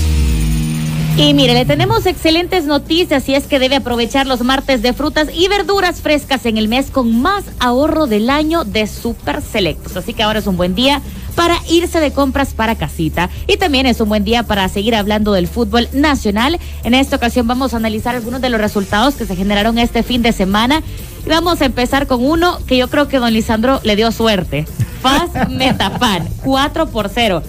Y 1.20 1.34
mire, 1.34 1.52
le 1.52 1.66
tenemos 1.66 2.06
excelentes 2.06 2.64
noticias 2.64 3.28
y 3.28 3.34
es 3.34 3.46
que 3.46 3.58
debe 3.58 3.76
aprovechar 3.76 4.26
los 4.26 4.40
martes 4.40 4.80
de 4.80 4.94
frutas 4.94 5.28
y 5.30 5.48
verduras 5.48 6.00
frescas 6.00 6.46
en 6.46 6.56
el 6.56 6.66
mes 6.66 6.90
con 6.90 7.20
más 7.20 7.44
ahorro 7.58 8.06
del 8.06 8.30
año 8.30 8.64
de 8.64 8.86
Super 8.86 9.42
Selectos. 9.42 9.98
Así 9.98 10.14
que 10.14 10.22
ahora 10.22 10.38
es 10.38 10.46
un 10.46 10.56
buen 10.56 10.74
día 10.74 11.02
para 11.34 11.56
irse 11.68 12.00
de 12.00 12.10
compras 12.10 12.54
para 12.54 12.74
casita. 12.76 13.28
Y 13.46 13.58
también 13.58 13.84
es 13.84 14.00
un 14.00 14.08
buen 14.08 14.24
día 14.24 14.44
para 14.44 14.66
seguir 14.70 14.94
hablando 14.94 15.34
del 15.34 15.46
fútbol 15.46 15.90
nacional. 15.92 16.58
En 16.84 16.94
esta 16.94 17.16
ocasión 17.16 17.46
vamos 17.46 17.74
a 17.74 17.76
analizar 17.76 18.16
algunos 18.16 18.40
de 18.40 18.48
los 18.48 18.58
resultados 18.58 19.14
que 19.14 19.26
se 19.26 19.36
generaron 19.36 19.76
este 19.76 20.02
fin 20.02 20.22
de 20.22 20.32
semana. 20.32 20.82
Y 21.26 21.28
vamos 21.28 21.60
a 21.60 21.66
empezar 21.66 22.06
con 22.06 22.24
uno 22.24 22.56
que 22.66 22.78
yo 22.78 22.88
creo 22.88 23.08
que 23.08 23.18
don 23.18 23.34
Lisandro 23.34 23.78
le 23.84 23.94
dio 23.94 24.10
suerte. 24.10 24.64
Faz 25.02 25.50
Metapan, 25.50 26.26
4 26.42 26.86
por 26.88 27.10
0. 27.10 27.42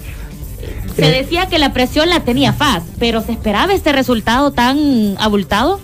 Se 0.96 1.06
eh. 1.08 1.22
decía 1.22 1.46
que 1.46 1.58
la 1.58 1.72
presión 1.72 2.08
la 2.08 2.20
tenía 2.20 2.52
FAS, 2.52 2.82
pero 2.98 3.22
¿se 3.22 3.32
esperaba 3.32 3.72
este 3.72 3.92
resultado 3.92 4.52
tan 4.52 5.16
abultado? 5.18 5.80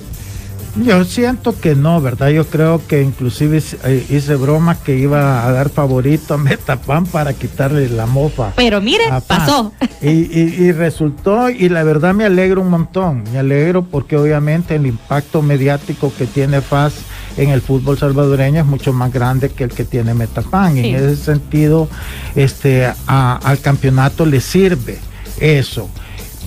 Yo 0.84 1.04
siento 1.04 1.58
que 1.58 1.74
no, 1.74 2.00
¿verdad? 2.00 2.28
Yo 2.28 2.46
creo 2.46 2.80
que 2.86 3.02
inclusive 3.02 3.60
eh, 3.84 4.06
hice 4.10 4.36
broma 4.36 4.76
que 4.76 4.96
iba 4.96 5.44
a 5.44 5.50
dar 5.50 5.70
favorito 5.70 6.34
a 6.34 6.38
Metapan 6.38 7.04
para 7.06 7.32
quitarle 7.32 7.88
la 7.88 8.06
mofa. 8.06 8.52
Pero 8.54 8.80
mire, 8.80 9.04
pasó. 9.26 9.72
Y, 10.00 10.70
resultó, 10.72 11.50
y 11.50 11.68
la 11.68 11.82
verdad 11.82 12.14
me 12.14 12.24
alegro 12.24 12.60
un 12.60 12.70
montón. 12.70 13.24
Me 13.32 13.38
alegro 13.38 13.82
porque 13.82 14.16
obviamente 14.16 14.76
el 14.76 14.86
impacto 14.86 15.42
mediático 15.42 16.12
que 16.16 16.26
tiene 16.26 16.60
FAS 16.60 16.94
en 17.38 17.50
el 17.50 17.62
fútbol 17.62 17.96
salvadoreño 17.96 18.60
es 18.60 18.66
mucho 18.66 18.92
más 18.92 19.12
grande 19.12 19.48
que 19.48 19.64
el 19.64 19.70
que 19.70 19.84
tiene 19.84 20.12
Metapan. 20.12 20.76
En 20.76 20.94
ese 20.94 21.16
sentido, 21.16 21.88
este, 22.34 22.92
al 23.06 23.60
campeonato 23.60 24.26
le 24.26 24.40
sirve 24.40 24.98
eso. 25.40 25.88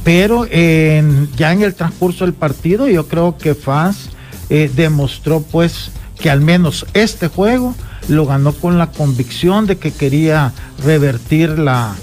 Pero 0.03 0.45
ya 0.45 1.53
en 1.53 1.61
el 1.61 1.73
transcurso 1.73 2.25
del 2.25 2.33
partido, 2.33 2.87
yo 2.87 3.07
creo 3.07 3.37
que 3.37 3.55
FAS 3.55 4.09
eh, 4.49 4.69
demostró 4.75 5.41
pues 5.41 5.91
que 6.19 6.29
al 6.29 6.41
menos 6.41 6.85
este 6.93 7.29
juego 7.29 7.73
lo 8.09 8.25
ganó 8.25 8.51
con 8.51 8.77
la 8.77 8.91
convicción 8.91 9.65
de 9.65 9.77
que 9.77 9.91
quería 9.91 10.51
revertir 10.83 11.57
la, 11.57 11.95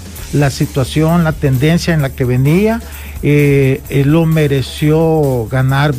situación, 0.49 1.23
la 1.23 1.33
tendencia 1.33 1.93
en 1.93 2.01
la 2.01 2.09
que 2.09 2.25
venía. 2.25 2.81
Eh, 3.21 3.81
eh, 3.89 4.03
lo 4.03 4.25
mereció 4.25 5.47
ganar, 5.51 5.93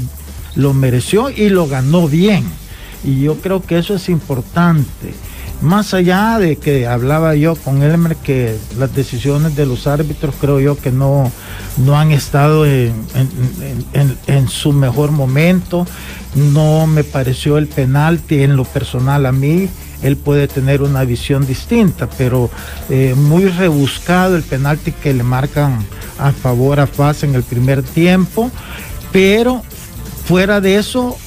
lo 0.57 0.75
mereció 0.75 1.31
y 1.31 1.51
lo 1.51 1.69
ganó 1.69 2.09
bien. 2.09 2.45
Y 3.05 3.23
yo 3.23 3.37
creo 3.37 3.63
que 3.63 3.79
eso 3.79 3.95
es 3.95 4.09
importante. 4.09 5.15
Más 5.61 5.93
allá 5.93 6.39
de 6.39 6.57
que 6.57 6.87
hablaba 6.87 7.35
yo 7.35 7.55
con 7.55 7.83
Elmer 7.83 8.17
que 8.17 8.57
las 8.79 8.95
decisiones 8.95 9.57
de 9.57 9.67
los 9.67 9.87
árbitros 9.87 10.35
creo 10.41 10.59
yo 10.59 10.79
que 10.79 10.91
no, 10.91 11.31
no 11.77 11.99
han 11.99 12.13
estado 12.13 12.65
en, 12.65 12.95
su 14.49 14.73
mejor 14.73 15.11
momento. 15.11 15.87
No 16.35 16.87
me 16.87 17.05
pareció 17.05 17.59
el 17.59 17.67
penalti 17.67 18.43
en 18.43 18.57
lo 18.57 18.65
personal 18.65 19.27
a 19.27 19.33
mí. 19.33 19.69
Él 20.03 20.17
puede 20.17 20.49
tener 20.49 20.81
una 20.81 21.05
visión 21.05 21.47
distinta, 21.47 22.09
pero 22.17 22.49
eh, 22.89 23.15
muy 23.15 23.47
rebuscado 23.49 24.37
el 24.37 24.43
penalti 24.43 24.93
que 24.93 25.13
le 25.13 25.23
marcan 25.25 25.85
a 26.19 26.33
favor 26.33 26.81
a 26.81 26.87
Faz 26.87 27.23
en 27.23 27.35
el 27.35 27.43
primer 27.43 27.83
tiempo. 27.83 28.51
Pero 29.13 29.63
fuera 30.25 30.63
de 30.63 30.77
eso, 30.77 31.19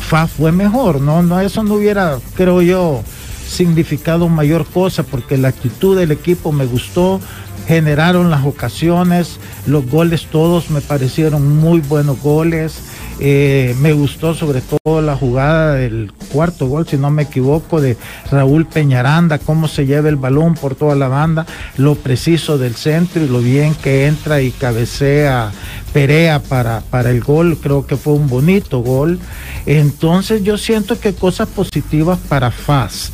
Faz 0.00 0.30
fue 0.30 0.52
mejor. 0.52 1.00
No, 1.00 1.22
no, 1.22 1.40
eso 1.40 1.62
no 1.62 1.74
hubiera, 1.74 2.18
creo 2.34 2.62
yo, 2.62 3.02
significado 3.46 4.28
mayor 4.28 4.66
cosa 4.66 5.02
porque 5.02 5.36
la 5.38 5.48
actitud 5.48 5.96
del 5.96 6.10
equipo 6.10 6.52
me 6.52 6.66
gustó, 6.66 7.20
generaron 7.66 8.30
las 8.30 8.44
ocasiones, 8.44 9.38
los 9.66 9.88
goles 9.88 10.26
todos 10.30 10.70
me 10.70 10.80
parecieron 10.80 11.56
muy 11.56 11.80
buenos 11.80 12.20
goles. 12.20 12.78
Eh, 13.18 13.74
me 13.80 13.92
gustó 13.94 14.34
sobre 14.34 14.60
todo 14.60 15.00
la 15.00 15.16
jugada 15.16 15.74
del 15.74 16.12
cuarto 16.32 16.66
gol, 16.66 16.86
si 16.86 16.98
no 16.98 17.10
me 17.10 17.22
equivoco, 17.22 17.80
de 17.80 17.96
Raúl 18.30 18.66
Peñaranda, 18.66 19.38
cómo 19.38 19.68
se 19.68 19.86
lleva 19.86 20.08
el 20.08 20.16
balón 20.16 20.54
por 20.54 20.74
toda 20.74 20.94
la 20.96 21.08
banda, 21.08 21.46
lo 21.78 21.94
preciso 21.94 22.58
del 22.58 22.74
centro 22.74 23.24
y 23.24 23.28
lo 23.28 23.40
bien 23.40 23.74
que 23.74 24.06
entra 24.06 24.42
y 24.42 24.50
cabecea 24.50 25.50
Perea 25.92 26.40
para, 26.42 26.82
para 26.90 27.10
el 27.10 27.22
gol, 27.22 27.56
creo 27.56 27.86
que 27.86 27.96
fue 27.96 28.12
un 28.12 28.28
bonito 28.28 28.80
gol. 28.80 29.18
Entonces 29.64 30.42
yo 30.44 30.58
siento 30.58 31.00
que 31.00 31.14
cosas 31.14 31.48
positivas 31.48 32.18
para 32.28 32.50
FAS. 32.50 33.12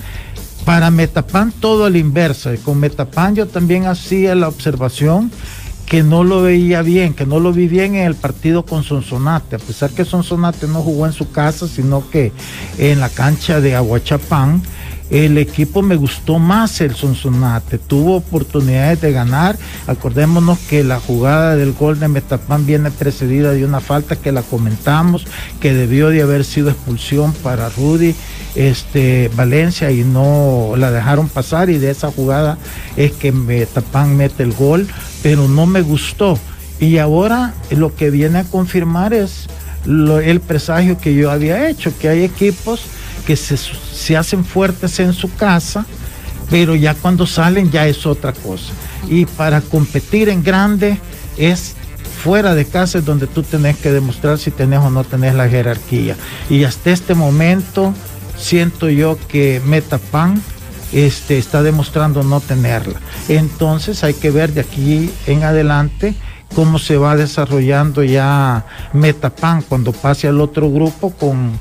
Para 0.65 0.91
Metapan 0.91 1.53
todo 1.53 1.85
al 1.85 1.97
inverso. 1.97 2.51
Con 2.65 2.81
Metapan 2.81 3.37
yo 3.37 3.47
también 3.47 3.87
hacía 3.87 4.35
la 4.35 4.49
observación 4.49 5.31
que 5.87 6.03
no 6.03 6.25
lo 6.25 6.43
veía 6.43 6.83
bien, 6.83 7.15
que 7.15 7.27
no 7.27 7.41
lo 7.41 7.53
vi 7.53 7.69
bien 7.69 7.95
en 7.95 8.07
el 8.07 8.15
partido 8.15 8.65
con 8.65 8.83
Sonsonate, 8.83 9.57
a 9.57 9.59
pesar 9.59 9.91
que 9.91 10.05
Sonsonate 10.05 10.67
no 10.67 10.83
jugó 10.83 11.07
en 11.07 11.13
su 11.13 11.31
casa, 11.31 11.69
sino 11.69 12.09
que 12.11 12.33
en 12.79 13.01
la 13.01 13.09
cancha 13.09 13.61
de 13.61 13.77
Aguachapán 13.77 14.63
el 15.13 15.37
equipo 15.37 15.83
me 15.83 15.95
gustó 15.95 16.39
más 16.39 16.81
el 16.81 16.95
Sonsonate, 16.95 17.77
tuvo 17.77 18.17
oportunidades 18.17 19.03
de 19.03 19.13
ganar. 19.13 19.59
Acordémonos 19.87 20.59
que 20.61 20.83
la 20.83 21.01
jugada 21.01 21.55
del 21.55 21.75
gol 21.75 22.01
de 22.01 22.09
Metapán 22.09 22.65
viene 22.65 22.91
precedida 22.91 23.53
de 23.53 23.67
una 23.67 23.81
falta 23.81 24.17
que 24.17 24.33
la 24.33 24.41
comentamos, 24.41 25.27
que 25.61 25.75
debió 25.75 26.09
de 26.09 26.23
haber 26.23 26.45
sido 26.45 26.71
expulsión 26.71 27.35
para 27.35 27.69
Rudy 27.69 28.15
este, 28.55 29.31
Valencia 29.37 29.91
y 29.91 30.03
no 30.03 30.73
la 30.79 30.91
dejaron 30.91 31.29
pasar 31.29 31.69
y 31.69 31.77
de 31.77 31.91
esa 31.91 32.11
jugada 32.11 32.57
es 32.97 33.13
que 33.13 33.33
Metapán 33.33 34.17
mete 34.17 34.43
el 34.43 34.55
gol, 34.55 34.89
pero 35.23 35.47
no 35.47 35.67
me 35.67 35.83
gustó. 35.83 36.39
Y 36.81 36.97
ahora 36.97 37.53
lo 37.71 37.95
que 37.95 38.09
viene 38.09 38.39
a 38.39 38.45
confirmar 38.45 39.13
es 39.13 39.47
el 39.85 40.41
presagio 40.41 40.97
que 40.97 41.15
yo 41.15 41.31
había 41.31 41.69
hecho, 41.69 41.93
que 41.99 42.09
hay 42.09 42.25
equipos 42.25 42.87
que 43.27 43.37
se, 43.37 44.17
hacen 44.17 44.45
fuertes 44.45 45.01
en 45.01 45.13
su 45.13 45.35
casa, 45.35 45.87
pero 46.51 46.75
ya 46.75 46.95
cuando 46.95 47.27
salen 47.27 47.71
ya 47.71 47.87
es 47.87 48.07
otra 48.07 48.33
cosa. 48.33 48.73
Y 49.09 49.27
para 49.27 49.61
competir 49.61 50.29
en 50.29 50.43
grande 50.43 50.99
es 51.37 51.75
fuera 52.23 52.55
de 52.55 52.65
casa 52.65 52.99
es 52.99 53.05
donde 53.05 53.27
tú 53.27 53.43
tenés 53.43 53.77
que 53.79 53.91
demostrar 53.91 54.39
si 54.39 54.51
tenés 54.51 54.81
o 54.81 54.91
no 54.91 55.05
tenés 55.05 55.35
la 55.35 55.49
jerarquía. 55.49 56.17
Y 56.49 56.65
hasta 56.65 56.91
este 56.91 57.15
momento 57.15 57.95
siento 58.37 58.89
yo 58.91 59.19
que 59.29 59.61
Metapan 59.65 60.41
este, 60.93 61.39
está 61.39 61.63
demostrando 61.63 62.23
no 62.23 62.41
tenerla. 62.41 63.01
Entonces 63.29 64.05
hay 64.05 64.15
que 64.15 64.31
ver 64.31 64.53
de 64.53 64.61
aquí 64.61 65.11
en 65.27 65.43
adelante 65.43 66.15
cómo 66.55 66.79
se 66.79 66.97
va 66.97 67.17
desarrollando 67.17 68.03
ya 68.03 68.65
Metapan 68.93 69.63
cuando 69.63 69.93
pase 69.93 70.29
al 70.29 70.41
otro 70.41 70.71
grupo 70.71 71.11
con, 71.11 71.53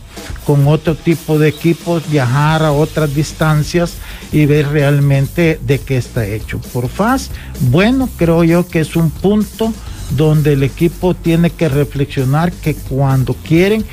con 0.46 0.68
otro 0.68 0.96
tipo 0.96 1.40
de 1.40 1.50
equipos, 1.50 2.10
viajar 2.10 2.64
a 2.64 2.72
otras 2.72 3.14
distancias 3.14 3.96
y 4.32 4.46
ver 4.46 4.68
realmente 4.70 5.60
de 5.66 5.80
qué 5.80 5.98
está 5.98 6.26
hecho. 6.26 6.60
Por 6.74 6.88
FAS, 6.88 7.32
bueno, 7.70 8.10
creo 8.18 8.44
yo 8.44 8.68
que 8.68 8.80
es 8.80 8.96
un 8.96 9.10
punto 9.12 9.74
donde 10.12 10.54
el 10.54 10.64
equipo 10.64 11.14
tiene 11.14 11.50
que 11.50 11.70
reflexionar 11.70 12.52
que 12.52 12.76
cuando 12.76 13.34
quieren, 13.34 13.86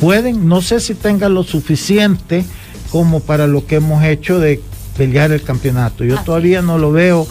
pueden, 0.00 0.48
no 0.48 0.60
sé 0.60 0.80
si 0.80 0.94
tengan 0.94 1.34
lo 1.34 1.42
suficiente 1.44 2.44
como 2.90 3.20
para 3.20 3.46
lo 3.46 3.66
que 3.66 3.76
hemos 3.76 4.04
hecho 4.04 4.38
de 4.38 4.60
pelear 4.96 5.32
el 5.32 5.42
campeonato. 5.42 6.04
Yo 6.04 6.18
todavía 6.22 6.60
no 6.60 6.78
lo 6.78 6.92
veo 6.92 7.26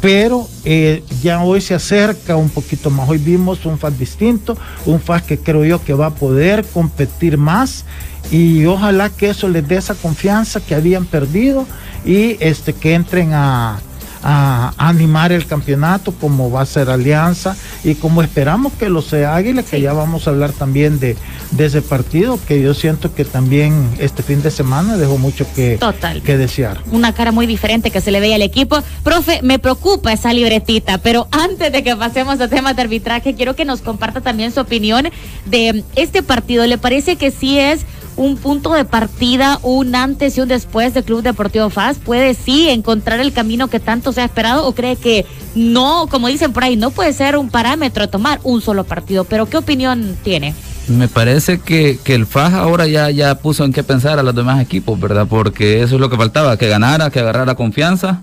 pero 0.00 0.48
eh, 0.64 1.02
ya 1.22 1.42
hoy 1.42 1.60
se 1.60 1.74
acerca 1.74 2.36
un 2.36 2.50
poquito 2.50 2.90
más. 2.90 3.08
Hoy 3.08 3.18
vimos 3.18 3.64
un 3.66 3.78
FAS 3.78 3.98
distinto, 3.98 4.56
un 4.86 5.00
FAS 5.00 5.22
que 5.22 5.38
creo 5.38 5.64
yo 5.64 5.82
que 5.82 5.94
va 5.94 6.06
a 6.06 6.14
poder 6.14 6.64
competir 6.64 7.38
más 7.38 7.84
y 8.30 8.64
ojalá 8.66 9.10
que 9.10 9.30
eso 9.30 9.48
les 9.48 9.66
dé 9.66 9.76
esa 9.76 9.94
confianza 9.94 10.60
que 10.60 10.74
habían 10.74 11.04
perdido 11.04 11.66
y 12.04 12.36
este 12.40 12.72
que 12.72 12.94
entren 12.94 13.32
a, 13.32 13.80
a 14.26 14.72
animar 14.78 15.32
el 15.32 15.46
campeonato, 15.46 16.12
como 16.12 16.50
va 16.50 16.62
a 16.62 16.66
ser 16.66 16.88
Alianza 16.88 17.56
y 17.84 17.94
como 17.94 18.22
esperamos 18.22 18.72
que 18.72 18.88
lo 18.88 19.02
sea 19.02 19.36
Águila, 19.36 19.62
que 19.62 19.82
ya 19.82 19.92
vamos 19.92 20.26
a 20.26 20.30
hablar 20.30 20.52
también 20.52 20.98
de, 20.98 21.14
de, 21.50 21.66
ese 21.66 21.82
partido, 21.82 22.40
que 22.48 22.62
yo 22.62 22.72
siento 22.72 23.14
que 23.14 23.26
también 23.26 23.90
este 23.98 24.22
fin 24.22 24.42
de 24.42 24.50
semana 24.50 24.96
dejó 24.96 25.18
mucho 25.18 25.46
que, 25.54 25.78
que 26.24 26.38
desear. 26.38 26.80
Una 26.90 27.12
cara 27.12 27.32
muy 27.32 27.46
diferente 27.46 27.90
que 27.90 28.00
se 28.00 28.10
le 28.10 28.20
veía 28.20 28.36
al 28.36 28.42
equipo. 28.42 28.82
Profe, 29.02 29.40
me 29.42 29.58
preocupa 29.58 30.12
esa 30.12 30.32
libretita, 30.32 30.96
pero 30.96 31.28
antes 31.30 31.70
de 31.70 31.82
que 31.82 31.94
pasemos 31.94 32.40
a 32.40 32.48
temas 32.48 32.76
de 32.76 32.82
arbitraje, 32.82 33.34
quiero 33.34 33.54
que 33.54 33.66
nos 33.66 33.82
comparta 33.82 34.22
también 34.22 34.52
su 34.52 34.60
opinión 34.60 35.10
de 35.44 35.84
este 35.96 36.22
partido. 36.22 36.66
¿Le 36.66 36.78
parece 36.78 37.16
que 37.16 37.30
sí 37.30 37.58
es 37.58 37.84
un 38.16 38.36
punto 38.36 38.72
de 38.72 38.84
partida, 38.84 39.58
un 39.62 39.94
antes 39.94 40.36
y 40.36 40.40
un 40.40 40.48
después 40.48 40.94
del 40.94 41.04
Club 41.04 41.22
Deportivo 41.22 41.70
FAS? 41.70 41.98
¿Puede 41.98 42.34
sí 42.34 42.68
encontrar 42.68 43.20
el 43.20 43.32
camino 43.32 43.68
que 43.68 43.80
tanto 43.80 44.12
se 44.12 44.20
ha 44.20 44.24
esperado 44.24 44.66
o 44.66 44.74
cree 44.74 44.96
que 44.96 45.26
no, 45.54 46.06
como 46.10 46.28
dicen 46.28 46.52
por 46.52 46.64
ahí, 46.64 46.76
no 46.76 46.90
puede 46.90 47.12
ser 47.12 47.36
un 47.36 47.48
parámetro 47.48 48.08
tomar 48.08 48.40
un 48.44 48.60
solo 48.60 48.84
partido? 48.84 49.24
Pero 49.24 49.46
¿qué 49.46 49.56
opinión 49.56 50.16
tiene? 50.22 50.54
Me 50.88 51.08
parece 51.08 51.60
que, 51.60 51.98
el 52.04 52.26
FAS 52.26 52.52
ahora 52.54 52.86
ya, 52.86 53.10
ya 53.10 53.34
puso 53.36 53.64
en 53.64 53.72
qué 53.72 53.82
pensar 53.82 54.18
a 54.18 54.22
los 54.22 54.34
demás 54.34 54.60
equipos, 54.60 55.00
¿verdad? 55.00 55.26
Porque 55.28 55.82
eso 55.82 55.94
es 55.94 56.00
lo 56.00 56.10
que 56.10 56.16
faltaba, 56.16 56.56
que 56.56 56.68
ganara, 56.68 57.10
que 57.10 57.20
agarrara 57.20 57.54
confianza. 57.54 58.22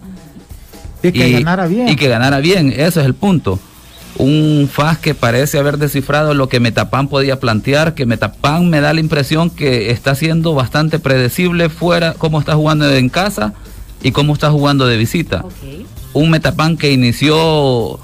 Y 1.03 1.11
que 1.11 1.31
ganara 1.31 1.65
bien. 1.65 1.89
Y 1.89 1.95
que 1.95 2.07
ganara 2.07 2.39
bien, 2.39 2.71
ese 2.71 2.99
es 2.99 3.05
el 3.05 3.15
punto 3.15 3.59
un 4.17 4.69
FAS 4.71 4.97
que 4.97 5.15
parece 5.15 5.57
haber 5.57 5.77
descifrado 5.77 6.33
lo 6.33 6.49
que 6.49 6.59
Metapan 6.59 7.07
podía 7.07 7.39
plantear, 7.39 7.93
que 7.93 8.05
Metapan 8.05 8.69
me 8.69 8.81
da 8.81 8.93
la 8.93 8.99
impresión 8.99 9.49
que 9.49 9.91
está 9.91 10.15
siendo 10.15 10.53
bastante 10.53 10.99
predecible 10.99 11.69
fuera 11.69 12.13
cómo 12.13 12.39
está 12.39 12.55
jugando 12.55 12.89
en 12.91 13.09
casa 13.09 13.53
y 14.03 14.11
cómo 14.11 14.33
está 14.33 14.51
jugando 14.51 14.85
de 14.87 14.97
visita. 14.97 15.45
Un 16.13 16.29
Metapan 16.29 16.77
que 16.77 16.91
inició 16.91 17.99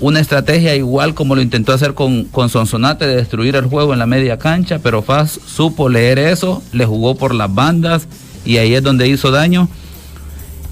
una 0.00 0.18
estrategia 0.18 0.74
igual 0.74 1.14
como 1.14 1.36
lo 1.36 1.42
intentó 1.42 1.72
hacer 1.72 1.94
con, 1.94 2.24
con 2.24 2.48
Sonsonate 2.48 3.06
de 3.06 3.16
destruir 3.16 3.54
el 3.54 3.66
juego 3.66 3.92
en 3.92 4.00
la 4.00 4.06
media 4.06 4.38
cancha, 4.38 4.80
pero 4.80 5.02
FAS 5.02 5.38
supo 5.46 5.88
leer 5.88 6.18
eso, 6.18 6.62
le 6.72 6.86
jugó 6.86 7.14
por 7.14 7.34
las 7.34 7.54
bandas 7.54 8.08
y 8.44 8.56
ahí 8.56 8.74
es 8.74 8.82
donde 8.82 9.08
hizo 9.08 9.30
daño. 9.30 9.68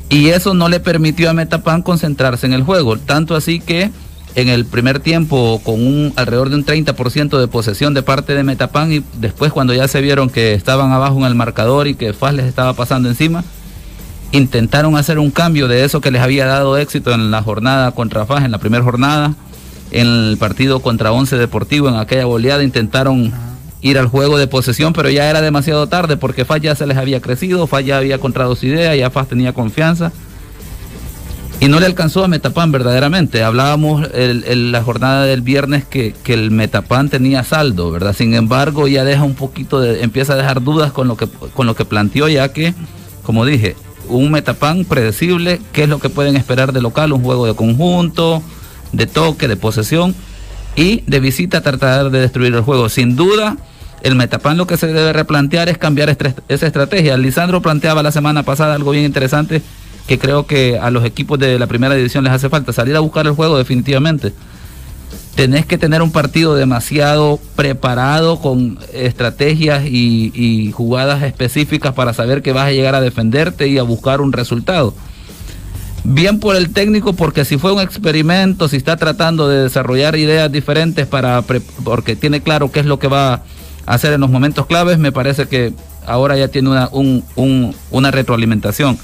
Y 0.08 0.30
eso 0.30 0.54
no 0.54 0.68
le 0.68 0.80
permitió 0.80 1.30
a 1.30 1.34
Metapan 1.34 1.82
concentrarse 1.82 2.44
en 2.44 2.52
el 2.52 2.64
juego, 2.64 2.98
tanto 2.98 3.36
así 3.36 3.60
que 3.60 3.92
en 4.34 4.48
el 4.48 4.64
primer 4.64 5.00
tiempo 5.00 5.60
con 5.64 5.74
un 5.74 6.12
alrededor 6.16 6.50
de 6.50 6.56
un 6.56 6.64
30% 6.64 7.38
de 7.38 7.48
posesión 7.48 7.94
de 7.94 8.02
parte 8.02 8.34
de 8.34 8.42
Metapan 8.42 8.92
y 8.92 9.04
después 9.18 9.52
cuando 9.52 9.74
ya 9.74 9.88
se 9.88 10.00
vieron 10.00 10.30
que 10.30 10.54
estaban 10.54 10.92
abajo 10.92 11.18
en 11.18 11.24
el 11.24 11.34
marcador 11.34 11.88
y 11.88 11.94
que 11.94 12.12
FAS 12.12 12.34
les 12.34 12.46
estaba 12.46 12.74
pasando 12.74 13.08
encima, 13.08 13.44
intentaron 14.32 14.96
hacer 14.96 15.18
un 15.18 15.30
cambio 15.30 15.68
de 15.68 15.84
eso 15.84 16.00
que 16.00 16.10
les 16.10 16.22
había 16.22 16.46
dado 16.46 16.78
éxito 16.78 17.12
en 17.12 17.30
la 17.30 17.42
jornada 17.42 17.92
contra 17.92 18.26
FAS, 18.26 18.44
en 18.44 18.52
la 18.52 18.58
primera 18.58 18.84
jornada, 18.84 19.34
en 19.90 20.06
el 20.06 20.36
partido 20.38 20.80
contra 20.80 21.12
Once 21.12 21.36
Deportivo, 21.36 21.88
en 21.88 21.96
aquella 21.96 22.24
goleada, 22.24 22.62
intentaron 22.62 23.32
ir 23.82 23.98
al 23.98 24.06
juego 24.06 24.38
de 24.38 24.46
posesión, 24.46 24.92
pero 24.92 25.10
ya 25.10 25.28
era 25.28 25.40
demasiado 25.40 25.88
tarde 25.88 26.16
porque 26.16 26.44
FAS 26.44 26.60
ya 26.60 26.76
se 26.76 26.86
les 26.86 26.96
había 26.96 27.20
crecido, 27.20 27.66
FAS 27.66 27.84
ya 27.84 27.98
había 27.98 28.16
encontrado 28.16 28.54
su 28.54 28.66
idea, 28.66 28.94
ya 28.94 29.10
FAS 29.10 29.28
tenía 29.28 29.52
confianza 29.52 30.12
y 31.60 31.68
no 31.68 31.78
le 31.78 31.84
alcanzó 31.84 32.24
a 32.24 32.28
Metapan 32.28 32.72
verdaderamente. 32.72 33.42
Hablábamos 33.42 34.08
en 34.14 34.72
la 34.72 34.82
jornada 34.82 35.26
del 35.26 35.42
viernes 35.42 35.84
que, 35.84 36.14
el 36.26 36.50
Metapan 36.50 37.10
tenía 37.10 37.44
saldo, 37.44 37.90
¿verdad? 37.90 38.14
Sin 38.14 38.32
embargo, 38.32 38.88
ya 38.88 39.04
deja 39.04 39.24
un 39.24 39.34
poquito 39.34 39.78
de, 39.78 40.02
empieza 40.02 40.32
a 40.32 40.36
dejar 40.36 40.62
dudas 40.62 40.90
con 40.90 41.06
lo 41.06 41.18
que, 41.18 41.28
con 41.28 41.66
lo 41.66 41.76
que 41.76 41.84
planteó, 41.84 42.28
ya 42.28 42.50
que, 42.54 42.72
como 43.22 43.44
dije, 43.44 43.76
un 44.08 44.30
Metapan 44.30 44.86
predecible, 44.86 45.60
¿qué 45.72 45.82
es 45.82 45.88
lo 45.90 45.98
que 45.98 46.08
pueden 46.08 46.34
esperar 46.34 46.72
de 46.72 46.80
local? 46.80 47.12
Un 47.12 47.22
juego 47.22 47.46
de 47.46 47.54
conjunto, 47.54 48.42
de 48.92 49.06
toque, 49.06 49.46
de 49.46 49.56
posesión 49.56 50.14
y 50.76 51.02
de 51.06 51.20
visita 51.20 51.60
tratar 51.60 52.10
de 52.10 52.20
destruir 52.20 52.54
el 52.54 52.62
juego. 52.62 52.88
Sin 52.88 53.16
duda, 53.16 53.58
el 54.02 54.14
Metapan 54.14 54.56
lo 54.56 54.66
que 54.66 54.78
se 54.78 54.86
debe 54.86 55.12
replantear 55.12 55.68
es 55.68 55.76
cambiar 55.76 56.08
esa 56.48 56.66
estrategia. 56.66 57.18
Lisandro 57.18 57.60
planteaba 57.60 58.02
la 58.02 58.12
semana 58.12 58.44
pasada 58.44 58.74
algo 58.74 58.92
bien 58.92 59.04
interesante 59.04 59.60
que 60.06 60.18
creo 60.18 60.46
que 60.46 60.78
a 60.78 60.90
los 60.90 61.04
equipos 61.04 61.38
de 61.38 61.58
la 61.58 61.66
primera 61.66 61.94
división 61.94 62.24
les 62.24 62.32
hace 62.32 62.48
falta, 62.48 62.72
salir 62.72 62.96
a 62.96 63.00
buscar 63.00 63.26
el 63.26 63.32
juego 63.32 63.58
definitivamente. 63.58 64.32
Tenés 65.34 65.64
que 65.64 65.78
tener 65.78 66.02
un 66.02 66.12
partido 66.12 66.54
demasiado 66.54 67.38
preparado 67.56 68.40
con 68.40 68.78
estrategias 68.92 69.84
y, 69.86 70.72
jugadas 70.72 71.22
específicas 71.22 71.94
para 71.94 72.12
saber 72.12 72.42
que 72.42 72.52
vas 72.52 72.66
a 72.66 72.72
llegar 72.72 72.94
a 72.94 73.00
defenderte 73.00 73.68
y 73.68 73.78
a 73.78 73.82
buscar 73.82 74.20
un 74.20 74.32
resultado. 74.32 74.94
Bien 76.02 76.40
por 76.40 76.56
el 76.56 76.72
técnico, 76.72 77.12
porque 77.12 77.44
si 77.44 77.58
fue 77.58 77.72
un 77.72 77.80
experimento, 77.80 78.68
si 78.68 78.76
está 78.76 78.96
tratando 78.96 79.48
de 79.48 79.62
desarrollar 79.62 80.16
ideas 80.16 80.50
diferentes 80.50 81.06
para 81.06 81.42
porque 81.84 82.16
tiene 82.16 82.42
claro 82.42 82.72
qué 82.72 82.80
es 82.80 82.86
lo 82.86 82.98
que 82.98 83.06
va 83.06 83.34
a 83.34 83.42
hacer 83.86 84.12
en 84.14 84.22
los 84.22 84.30
momentos 84.30 84.66
claves, 84.66 84.98
me 84.98 85.12
parece 85.12 85.46
que 85.46 85.72
ahora 86.06 86.36
ya 86.36 86.48
tiene 86.48 86.70
una, 86.70 86.90
una 87.90 88.10
retroalimentación. 88.10 88.98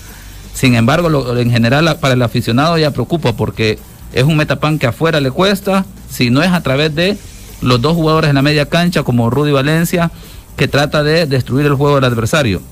Sin 0.56 0.74
embargo, 0.74 1.36
en 1.36 1.50
general 1.50 1.98
para 2.00 2.14
el 2.14 2.22
aficionado 2.22 2.78
ya 2.78 2.90
preocupa 2.90 3.34
porque 3.34 3.78
es 4.14 4.24
un 4.24 4.38
metapan 4.38 4.78
que 4.78 4.86
afuera 4.86 5.20
le 5.20 5.30
cuesta, 5.30 5.84
si 6.08 6.30
no 6.30 6.42
es 6.42 6.50
a 6.50 6.62
través 6.62 6.94
de 6.94 7.18
los 7.60 7.82
dos 7.82 7.94
jugadores 7.94 8.30
en 8.30 8.36
la 8.36 8.42
media 8.42 8.64
cancha 8.64 9.02
como 9.02 9.28
Rudy 9.28 9.52
Valencia, 9.52 10.10
que 10.56 10.66
trata 10.66 11.02
de 11.02 11.26
destruir 11.26 11.66
el 11.66 11.74
juego 11.74 11.96
del 11.96 12.04
adversario. 12.04 12.62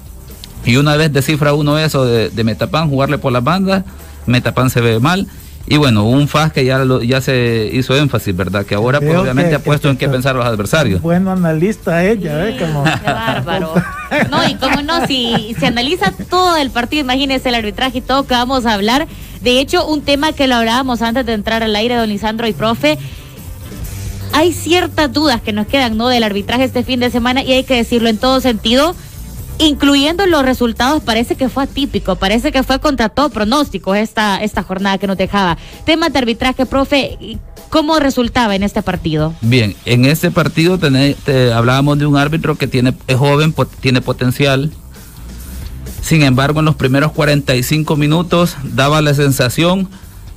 Y 0.64 0.76
una 0.76 0.96
vez 0.96 1.12
descifra 1.12 1.52
uno 1.52 1.78
eso 1.78 2.06
de, 2.06 2.30
de 2.30 2.42
Metapan, 2.42 2.88
jugarle 2.88 3.18
por 3.18 3.32
las 3.32 3.44
bandas, 3.44 3.84
Metapan 4.24 4.70
se 4.70 4.80
ve 4.80 4.98
mal 4.98 5.28
y 5.66 5.76
bueno, 5.78 6.04
un 6.04 6.28
FAS 6.28 6.52
que 6.52 6.64
ya, 6.64 6.82
ya 7.02 7.20
se 7.20 7.70
hizo 7.72 7.96
énfasis, 7.96 8.36
¿verdad? 8.36 8.66
Que 8.66 8.74
ahora 8.74 9.00
pues, 9.00 9.16
obviamente 9.16 9.54
ha 9.54 9.60
puesto 9.60 9.88
en 9.88 9.96
qué 9.96 10.08
pensar 10.08 10.36
los 10.36 10.44
adversarios. 10.44 11.00
Bueno 11.00 11.32
analista 11.32 12.04
ella, 12.04 12.48
¿eh? 12.48 12.56
Como... 12.58 12.84
Qué 12.84 13.10
bárbaro. 13.10 13.74
No, 14.30 14.46
y 14.46 14.54
cómo 14.56 14.82
no, 14.82 15.06
si 15.06 15.56
se 15.58 15.66
analiza 15.66 16.12
todo 16.28 16.56
el 16.56 16.70
partido, 16.70 17.02
imagínese 17.02 17.48
el 17.48 17.54
arbitraje 17.54 17.98
y 17.98 18.00
todo 18.00 18.26
que 18.26 18.34
vamos 18.34 18.66
a 18.66 18.74
hablar. 18.74 19.08
De 19.40 19.58
hecho, 19.58 19.86
un 19.86 20.02
tema 20.02 20.32
que 20.32 20.46
lo 20.46 20.56
hablábamos 20.56 21.02
antes 21.02 21.24
de 21.26 21.32
entrar 21.32 21.62
al 21.62 21.74
aire, 21.74 21.96
don 21.96 22.08
Lisandro 22.08 22.46
y 22.46 22.52
profe, 22.52 22.98
hay 24.32 24.52
ciertas 24.52 25.12
dudas 25.12 25.40
que 25.40 25.52
nos 25.52 25.66
quedan, 25.66 25.96
¿no? 25.96 26.08
Del 26.08 26.24
arbitraje 26.24 26.64
este 26.64 26.82
fin 26.82 27.00
de 27.00 27.10
semana 27.10 27.42
y 27.42 27.52
hay 27.52 27.64
que 27.64 27.76
decirlo 27.76 28.08
en 28.08 28.18
todo 28.18 28.40
sentido 28.40 28.94
incluyendo 29.58 30.26
los 30.26 30.44
resultados, 30.44 31.02
parece 31.02 31.36
que 31.36 31.48
fue 31.48 31.64
atípico, 31.64 32.16
parece 32.16 32.52
que 32.52 32.62
fue 32.62 32.80
contra 32.80 33.08
todo 33.08 33.30
pronóstico 33.30 33.94
esta, 33.94 34.42
esta 34.42 34.62
jornada 34.62 34.98
que 34.98 35.06
nos 35.06 35.16
dejaba. 35.16 35.56
Tema 35.84 36.08
de 36.08 36.18
arbitraje, 36.18 36.66
profe, 36.66 37.18
¿cómo 37.70 37.98
resultaba 37.98 38.54
en 38.54 38.62
este 38.62 38.82
partido? 38.82 39.34
Bien, 39.40 39.74
en 39.84 40.04
este 40.04 40.30
partido 40.30 40.78
hablábamos 41.54 41.98
de 41.98 42.06
un 42.06 42.16
árbitro 42.16 42.56
que 42.56 42.66
tiene, 42.66 42.94
es 43.06 43.16
joven, 43.16 43.54
tiene 43.80 44.00
potencial. 44.00 44.72
Sin 46.02 46.22
embargo, 46.22 46.60
en 46.60 46.66
los 46.66 46.74
primeros 46.74 47.12
45 47.12 47.96
minutos 47.96 48.56
daba 48.62 49.00
la 49.00 49.14
sensación 49.14 49.88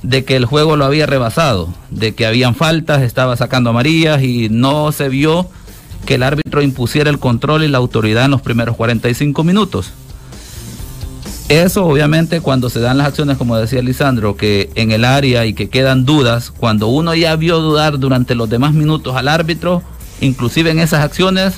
de 0.03 0.23
que 0.23 0.35
el 0.35 0.45
juego 0.45 0.77
lo 0.77 0.85
había 0.85 1.05
rebasado, 1.05 1.73
de 1.89 2.13
que 2.15 2.25
habían 2.25 2.55
faltas, 2.55 3.01
estaba 3.01 3.35
sacando 3.35 3.71
amarillas 3.71 4.23
y 4.23 4.47
no 4.49 4.91
se 4.91 5.09
vio 5.09 5.49
que 6.07 6.15
el 6.15 6.23
árbitro 6.23 6.63
impusiera 6.63 7.09
el 7.09 7.19
control 7.19 7.63
y 7.63 7.67
la 7.67 7.77
autoridad 7.77 8.25
en 8.25 8.31
los 8.31 8.41
primeros 8.41 8.77
45 8.77 9.43
minutos. 9.43 9.91
Eso 11.49 11.85
obviamente 11.85 12.39
cuando 12.39 12.69
se 12.69 12.79
dan 12.79 12.97
las 12.97 13.07
acciones, 13.07 13.37
como 13.37 13.57
decía 13.57 13.81
Lisandro, 13.81 14.37
que 14.37 14.69
en 14.75 14.91
el 14.91 15.03
área 15.03 15.45
y 15.45 15.53
que 15.53 15.69
quedan 15.69 16.05
dudas, 16.05 16.51
cuando 16.51 16.87
uno 16.87 17.13
ya 17.13 17.35
vio 17.35 17.59
dudar 17.59 17.99
durante 17.99 18.35
los 18.35 18.49
demás 18.49 18.73
minutos 18.73 19.17
al 19.17 19.27
árbitro, 19.27 19.83
inclusive 20.21 20.71
en 20.71 20.79
esas 20.79 21.03
acciones, 21.03 21.55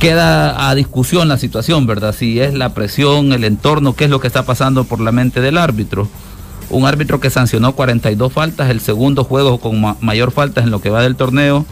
queda 0.00 0.68
a 0.68 0.74
discusión 0.74 1.28
la 1.28 1.38
situación, 1.38 1.86
¿verdad? 1.86 2.14
Si 2.16 2.40
es 2.40 2.52
la 2.52 2.74
presión, 2.74 3.32
el 3.32 3.44
entorno, 3.44 3.94
qué 3.94 4.04
es 4.04 4.10
lo 4.10 4.20
que 4.20 4.26
está 4.26 4.44
pasando 4.44 4.84
por 4.84 5.00
la 5.00 5.12
mente 5.12 5.40
del 5.40 5.56
árbitro. 5.56 6.08
Un 6.70 6.84
árbitro 6.84 7.20
que 7.20 7.30
sancionó 7.30 7.74
42 7.76 8.32
faltas, 8.32 8.70
el 8.70 8.80
segundo 8.80 9.22
juego 9.22 9.58
con 9.58 9.96
mayor 10.00 10.32
faltas 10.32 10.64
en 10.64 10.70
lo 10.72 10.80
que 10.80 10.90
va 10.90 11.02
del 11.02 11.16
torneo, 11.16 11.64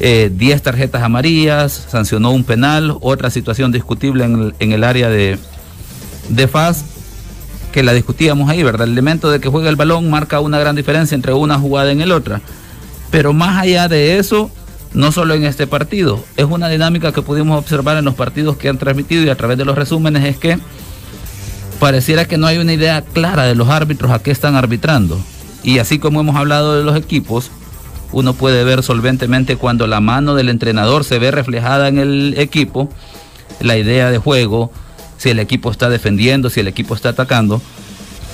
eh, 0.00 0.60
tarjetas 0.62 1.02
amarillas, 1.02 1.86
sancionó 1.88 2.30
un 2.30 2.44
penal, 2.44 2.96
otra 3.00 3.30
situación 3.30 3.72
discutible 3.72 4.24
en 4.24 4.72
el, 4.72 4.84
área 4.84 5.08
de, 5.08 5.38
de 6.28 6.48
FAS, 6.48 6.84
que 7.72 7.82
la 7.82 7.92
discutíamos 7.92 8.48
ahí, 8.48 8.62
¿verdad? 8.62 8.86
El 8.86 8.92
elemento 8.92 9.30
de 9.30 9.40
que 9.40 9.48
juega 9.48 9.68
el 9.68 9.76
balón 9.76 10.08
marca 10.08 10.40
una 10.40 10.58
gran 10.58 10.76
diferencia 10.76 11.14
entre 11.14 11.32
una 11.32 11.58
jugada 11.58 11.90
en 11.90 12.00
el 12.00 12.12
otra. 12.12 12.40
Pero 13.10 13.32
más 13.32 13.58
allá 13.58 13.88
de 13.88 14.18
eso, 14.18 14.50
no 14.94 15.10
solo 15.10 15.34
en 15.34 15.44
este 15.44 15.66
partido, 15.66 16.24
es 16.36 16.44
una 16.44 16.68
dinámica 16.68 17.12
que 17.12 17.22
pudimos 17.22 17.58
observar 17.58 17.96
en 17.96 18.04
los 18.04 18.14
partidos 18.14 18.56
que 18.56 18.68
han 18.68 18.78
transmitido 18.78 19.24
y 19.24 19.30
a 19.30 19.36
través 19.36 19.58
de 19.58 19.64
los 19.64 19.76
resúmenes 19.76 20.24
es 20.24 20.36
que 20.36 20.58
pareciera 21.80 22.26
que 22.26 22.38
no 22.38 22.46
hay 22.46 22.58
una 22.58 22.72
idea 22.72 23.02
clara 23.02 23.44
de 23.44 23.54
los 23.54 23.68
árbitros 23.68 24.10
a 24.12 24.20
qué 24.20 24.30
están 24.30 24.54
arbitrando. 24.54 25.18
Y 25.62 25.78
así 25.78 25.98
como 25.98 26.20
hemos 26.20 26.36
hablado 26.36 26.76
de 26.76 26.84
los 26.84 26.96
equipos, 26.96 27.50
uno 28.12 28.34
puede 28.34 28.64
ver 28.64 28.82
solventemente 28.82 29.56
cuando 29.56 29.86
la 29.86 30.00
mano 30.00 30.34
del 30.34 30.48
entrenador 30.48 31.04
se 31.04 31.18
ve 31.18 31.30
reflejada 31.30 31.88
en 31.88 31.98
el 31.98 32.34
equipo, 32.38 32.88
la 33.60 33.76
idea 33.76 34.10
de 34.10 34.18
juego, 34.18 34.72
si 35.18 35.30
el 35.30 35.38
equipo 35.38 35.70
está 35.70 35.90
defendiendo, 35.90 36.48
si 36.48 36.60
el 36.60 36.68
equipo 36.68 36.94
está 36.94 37.10
atacando. 37.10 37.60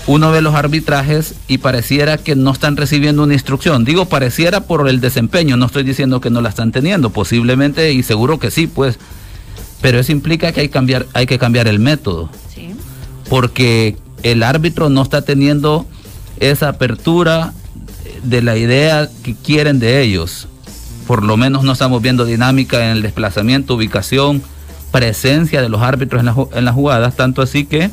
Uno 0.07 0.31
ve 0.31 0.43
los 0.43 0.55
arbitrajes 0.55 1.35
y 1.49 1.59
pareciera 1.59 2.19
que 2.19 2.37
no 2.37 2.53
están 2.53 2.77
recibiendo 2.77 3.23
una 3.23 3.33
instrucción. 3.33 3.85
Digo 3.85 4.05
pareciera 4.05 4.61
por 4.61 4.87
el 4.87 5.01
desempeño, 5.01 5.57
no 5.57 5.67
estoy 5.67 5.83
diciendo 5.83 6.21
que 6.21 6.29
no 6.29 6.43
la 6.43 6.51
están 6.51 6.73
teniendo, 6.73 7.11
posiblemente 7.11 7.93
y 7.93 8.03
seguro 8.03 8.39
que 8.39 8.51
sí, 8.51 8.67
pues. 8.67 8.99
Pero 9.81 9.99
eso 9.99 10.13
implica 10.13 10.53
que 10.53 10.61
hay, 10.61 10.69
cambiar, 10.69 11.07
hay 11.15 11.27
que 11.27 11.39
cambiar 11.39 11.69
el 11.69 11.79
método. 11.79 12.29
Porque 13.31 13.97
el 14.23 14.43
árbitro 14.43 14.91
no 14.91 15.03
está 15.03 15.23
teniendo 15.23 15.87
esa 16.39 16.69
apertura, 16.69 17.55
de 18.25 18.43
la 18.43 18.57
idea 18.57 19.09
que 19.23 19.35
quieren 19.35 19.79
de 19.79 20.03
ellos. 20.03 20.49
Por 21.07 21.23
lo 21.23 21.37
menos 21.37 21.65
no 21.65 21.73
estamos 21.73 22.01
viendo 22.01 22.25
dinámica 22.25 22.85
en 22.85 22.97
el 22.97 23.03
desplazamiento, 23.03 23.75
ubicación, 23.75 24.43
presencia 24.91 25.61
de 25.61 25.69
los 25.69 25.83
árbitros 25.83 26.23
en, 26.23 26.59
en 26.59 26.65
las 26.65 26.75
jugadas, 26.75 27.15
tanto 27.17 27.43
así 27.43 27.67
que 27.67 27.91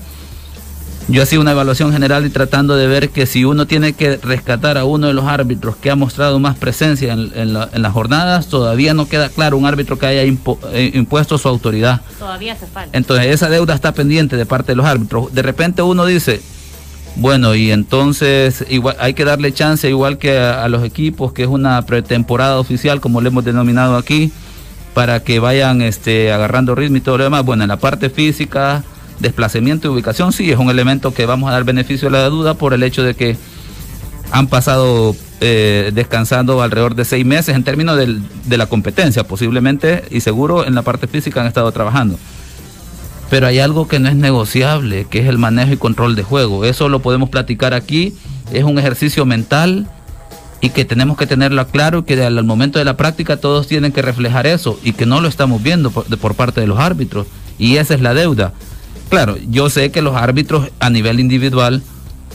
yo 1.07 1.23
hacía 1.23 1.39
una 1.39 1.51
evaluación 1.51 1.91
general 1.91 2.25
y 2.25 2.29
tratando 2.29 2.75
de 2.75 2.87
ver 2.87 3.09
que 3.09 3.25
si 3.25 3.43
uno 3.43 3.67
tiene 3.67 3.93
que 3.93 4.17
rescatar 4.17 4.77
a 4.77 4.85
uno 4.85 5.07
de 5.07 5.13
los 5.13 5.25
árbitros 5.25 5.75
que 5.75 5.91
ha 5.91 5.95
mostrado 5.95 6.39
más 6.39 6.57
presencia 6.57 7.11
en, 7.13 7.53
las 7.53 7.93
jornadas, 7.93 8.47
todavía 8.47 8.93
no 8.93 9.07
queda 9.07 9.29
claro 9.29 9.57
un 9.57 9.65
árbitro 9.65 9.99
que 9.99 10.05
haya 10.05 10.23
eh, 10.23 10.91
impuesto 10.93 11.37
su 11.37 11.47
autoridad. 11.49 12.01
Todavía 12.17 12.53
hace 12.53 12.67
falta. 12.67 12.97
Entonces 12.97 13.27
esa 13.27 13.49
deuda 13.49 13.73
está 13.73 13.93
pendiente 13.93 14.37
de 14.37 14.45
parte 14.45 14.71
de 14.71 14.75
los 14.77 14.85
árbitros. 14.85 15.33
De 15.33 15.41
repente 15.41 15.81
uno 15.81 16.05
dice, 16.05 16.41
bueno, 17.15 17.55
y 17.55 17.71
entonces 17.71 18.65
igual, 18.69 18.95
hay 18.99 19.13
que 19.13 19.25
darle 19.25 19.53
chance, 19.53 19.89
igual 19.89 20.17
que 20.17 20.37
a, 20.37 20.67
los 20.69 20.83
equipos, 20.83 21.33
que 21.33 21.43
es 21.43 21.49
una 21.49 21.85
pretemporada 21.85 22.59
oficial, 22.59 23.01
como 23.01 23.21
le 23.21 23.29
hemos 23.29 23.43
denominado 23.43 23.97
aquí, 23.97 24.31
para 24.93 25.21
que 25.21 25.39
vayan 25.39 25.81
este, 25.81 26.31
agarrando 26.31 26.75
ritmo 26.75 26.97
y 26.97 27.01
todo 27.01 27.17
lo 27.17 27.25
demás. 27.25 27.45
Bueno, 27.45 27.63
en 27.63 27.69
la 27.69 27.77
parte 27.77 28.09
física, 28.09 28.83
desplazamiento 29.19 29.87
y 29.87 29.91
ubicación, 29.91 30.31
sí, 30.31 30.51
es 30.51 30.57
un 30.57 30.69
elemento 30.69 31.13
que 31.13 31.25
vamos 31.25 31.49
a 31.49 31.53
dar 31.53 31.63
beneficio 31.63 32.07
a 32.07 32.11
la 32.11 32.29
duda 32.29 32.53
por 32.53 32.73
el 32.73 32.83
hecho 32.83 33.03
de 33.03 33.13
que 33.13 33.37
han 34.31 34.47
pasado 34.47 35.15
eh, 35.41 35.91
descansando 35.93 36.61
alrededor 36.61 36.95
de 36.95 37.03
seis 37.03 37.25
meses 37.25 37.55
en 37.55 37.63
términos 37.63 37.97
de 37.97 38.57
la 38.57 38.67
competencia, 38.67 39.25
posiblemente 39.25 40.05
y 40.09 40.21
seguro 40.21 40.65
en 40.65 40.75
la 40.75 40.81
parte 40.81 41.07
física 41.07 41.41
han 41.41 41.47
estado 41.47 41.71
trabajando. 41.71 42.17
Pero 43.31 43.47
hay 43.47 43.59
algo 43.59 43.87
que 43.87 43.97
no 43.97 44.09
es 44.09 44.15
negociable, 44.15 45.07
que 45.09 45.19
es 45.19 45.27
el 45.27 45.37
manejo 45.37 45.71
y 45.71 45.77
control 45.77 46.17
de 46.17 46.23
juego. 46.23 46.65
Eso 46.65 46.89
lo 46.89 46.99
podemos 46.99 47.29
platicar 47.29 47.73
aquí. 47.73 48.13
Es 48.51 48.65
un 48.65 48.77
ejercicio 48.77 49.25
mental 49.25 49.87
y 50.59 50.71
que 50.71 50.83
tenemos 50.83 51.17
que 51.17 51.25
tenerlo 51.25 51.65
claro 51.65 52.03
que 52.03 52.21
al 52.21 52.43
momento 52.43 52.77
de 52.77 52.83
la 52.83 52.97
práctica 52.97 53.37
todos 53.37 53.67
tienen 53.67 53.93
que 53.93 54.01
reflejar 54.01 54.47
eso 54.47 54.77
y 54.83 54.91
que 54.91 55.05
no 55.05 55.21
lo 55.21 55.29
estamos 55.29 55.63
viendo 55.63 55.91
por, 55.91 56.05
por 56.17 56.35
parte 56.35 56.59
de 56.59 56.67
los 56.67 56.77
árbitros 56.77 57.25
y 57.57 57.77
esa 57.77 57.93
es 57.93 58.01
la 58.01 58.13
deuda. 58.13 58.51
Claro, 59.07 59.37
yo 59.49 59.69
sé 59.69 59.91
que 59.91 60.01
los 60.01 60.17
árbitros 60.17 60.69
a 60.81 60.89
nivel 60.89 61.21
individual, 61.21 61.81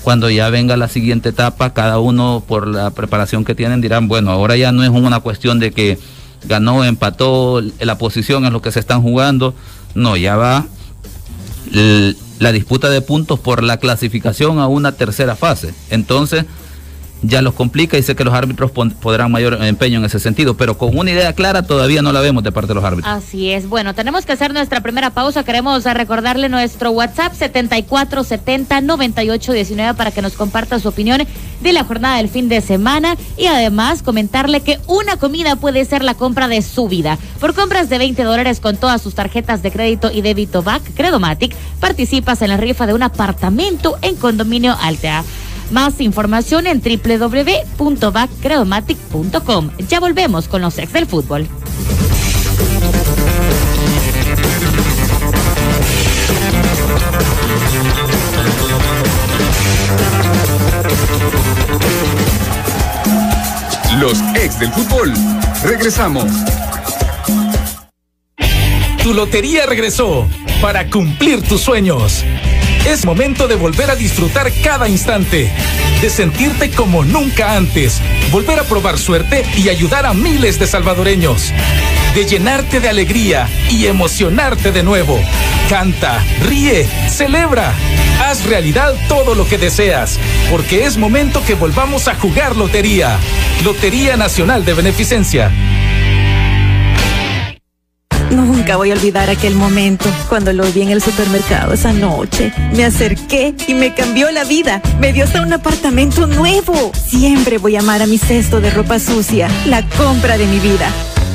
cuando 0.02 0.30
ya 0.30 0.48
venga 0.48 0.78
la 0.78 0.88
siguiente 0.88 1.28
etapa, 1.28 1.74
cada 1.74 1.98
uno 1.98 2.42
por 2.48 2.66
la 2.66 2.88
preparación 2.88 3.44
que 3.44 3.54
tienen 3.54 3.82
dirán, 3.82 4.08
bueno, 4.08 4.30
ahora 4.30 4.56
ya 4.56 4.72
no 4.72 4.82
es 4.82 4.88
una 4.88 5.20
cuestión 5.20 5.58
de 5.58 5.72
que 5.72 5.98
ganó, 6.44 6.84
empató, 6.84 7.60
la 7.80 7.98
posición 7.98 8.46
es 8.46 8.52
lo 8.52 8.62
que 8.62 8.72
se 8.72 8.80
están 8.80 9.02
jugando, 9.02 9.54
no, 9.94 10.16
ya 10.16 10.36
va 10.36 10.64
la 11.72 12.52
disputa 12.52 12.90
de 12.90 13.00
puntos 13.00 13.40
por 13.40 13.62
la 13.62 13.78
clasificación 13.78 14.58
a 14.58 14.68
una 14.68 14.92
tercera 14.92 15.36
fase. 15.36 15.74
Entonces, 15.90 16.44
ya 17.22 17.42
los 17.42 17.54
complica 17.54 17.98
y 17.98 18.02
sé 18.02 18.14
que 18.14 18.24
los 18.24 18.34
árbitros 18.34 18.70
podrán 18.70 19.32
mayor 19.32 19.58
empeño 19.62 19.98
en 19.98 20.04
ese 20.04 20.18
sentido, 20.18 20.56
pero 20.56 20.78
con 20.78 20.96
una 20.96 21.10
idea 21.10 21.32
clara 21.32 21.62
todavía 21.62 22.02
no 22.02 22.12
la 22.12 22.20
vemos 22.20 22.44
de 22.44 22.52
parte 22.52 22.68
de 22.68 22.74
los 22.74 22.84
árbitros. 22.84 23.12
Así 23.12 23.50
es. 23.50 23.68
Bueno, 23.68 23.94
tenemos 23.94 24.26
que 24.26 24.32
hacer 24.32 24.52
nuestra 24.52 24.80
primera 24.80 25.10
pausa. 25.10 25.44
Queremos 25.44 25.84
recordarle 25.84 26.48
nuestro 26.48 26.90
WhatsApp 26.90 27.32
74709819 27.34 29.94
para 29.94 30.10
que 30.10 30.22
nos 30.22 30.34
comparta 30.34 30.78
su 30.78 30.88
opinión 30.88 31.26
de 31.60 31.72
la 31.72 31.84
jornada 31.84 32.18
del 32.18 32.28
fin 32.28 32.48
de 32.48 32.60
semana 32.60 33.16
y 33.36 33.46
además 33.46 34.02
comentarle 34.02 34.60
que 34.60 34.78
una 34.86 35.16
comida 35.16 35.56
puede 35.56 35.84
ser 35.84 36.04
la 36.04 36.14
compra 36.14 36.46
de 36.48 36.62
su 36.62 36.88
vida. 36.88 37.18
Por 37.40 37.54
compras 37.54 37.88
de 37.88 37.98
20 37.98 38.22
dólares 38.24 38.60
con 38.60 38.76
todas 38.76 39.02
sus 39.02 39.14
tarjetas 39.14 39.62
de 39.62 39.72
crédito 39.72 40.10
y 40.12 40.22
débito 40.22 40.62
BAC 40.62 40.94
Credomatic, 40.94 41.54
participas 41.80 42.42
en 42.42 42.50
la 42.50 42.56
rifa 42.56 42.86
de 42.86 42.94
un 42.94 43.02
apartamento 43.02 43.96
en 44.02 44.16
condominio 44.16 44.76
Altea. 44.80 45.24
Más 45.70 46.00
información 46.00 46.66
en 46.66 46.80
www.backcredomatic.com. 46.80 49.70
Ya 49.88 50.00
volvemos 50.00 50.48
con 50.48 50.62
los 50.62 50.78
ex 50.78 50.92
del 50.92 51.06
fútbol. 51.06 51.46
Los 63.98 64.20
ex 64.34 64.58
del 64.60 64.70
fútbol. 64.72 65.14
Regresamos. 65.64 66.26
Tu 69.02 69.14
lotería 69.14 69.64
regresó 69.66 70.26
para 70.60 70.90
cumplir 70.90 71.42
tus 71.42 71.62
sueños. 71.62 72.22
Es 72.86 73.04
momento 73.04 73.48
de 73.48 73.56
volver 73.56 73.90
a 73.90 73.96
disfrutar 73.96 74.52
cada 74.62 74.88
instante, 74.88 75.52
de 76.00 76.08
sentirte 76.08 76.70
como 76.70 77.04
nunca 77.04 77.56
antes, 77.56 78.00
volver 78.30 78.60
a 78.60 78.62
probar 78.62 78.96
suerte 78.96 79.44
y 79.56 79.68
ayudar 79.70 80.06
a 80.06 80.14
miles 80.14 80.60
de 80.60 80.68
salvadoreños, 80.68 81.52
de 82.14 82.24
llenarte 82.24 82.78
de 82.78 82.88
alegría 82.88 83.48
y 83.70 83.86
emocionarte 83.86 84.70
de 84.70 84.84
nuevo. 84.84 85.20
Canta, 85.68 86.24
ríe, 86.44 86.86
celebra, 87.08 87.74
haz 88.20 88.44
realidad 88.44 88.94
todo 89.08 89.34
lo 89.34 89.48
que 89.48 89.58
deseas, 89.58 90.20
porque 90.48 90.84
es 90.84 90.96
momento 90.96 91.42
que 91.44 91.54
volvamos 91.54 92.06
a 92.06 92.14
jugar 92.14 92.54
lotería. 92.54 93.18
Lotería 93.64 94.16
Nacional 94.16 94.64
de 94.64 94.74
Beneficencia. 94.74 95.50
Nunca 98.36 98.76
voy 98.76 98.90
a 98.90 98.94
olvidar 98.94 99.30
aquel 99.30 99.54
momento 99.54 100.04
cuando 100.28 100.52
lo 100.52 100.64
vi 100.64 100.82
en 100.82 100.90
el 100.90 101.00
supermercado 101.00 101.72
esa 101.72 101.94
noche. 101.94 102.52
Me 102.74 102.84
acerqué 102.84 103.54
y 103.66 103.72
me 103.72 103.94
cambió 103.94 104.30
la 104.30 104.44
vida. 104.44 104.82
Me 105.00 105.14
dio 105.14 105.24
hasta 105.24 105.40
un 105.40 105.54
apartamento 105.54 106.26
nuevo. 106.26 106.92
Siempre 106.92 107.56
voy 107.56 107.76
a 107.76 107.80
amar 107.80 108.02
a 108.02 108.06
mi 108.06 108.18
cesto 108.18 108.60
de 108.60 108.70
ropa 108.70 108.98
sucia, 108.98 109.48
la 109.64 109.88
compra 109.88 110.36
de 110.36 110.46
mi 110.46 110.58
vida. 110.60 110.92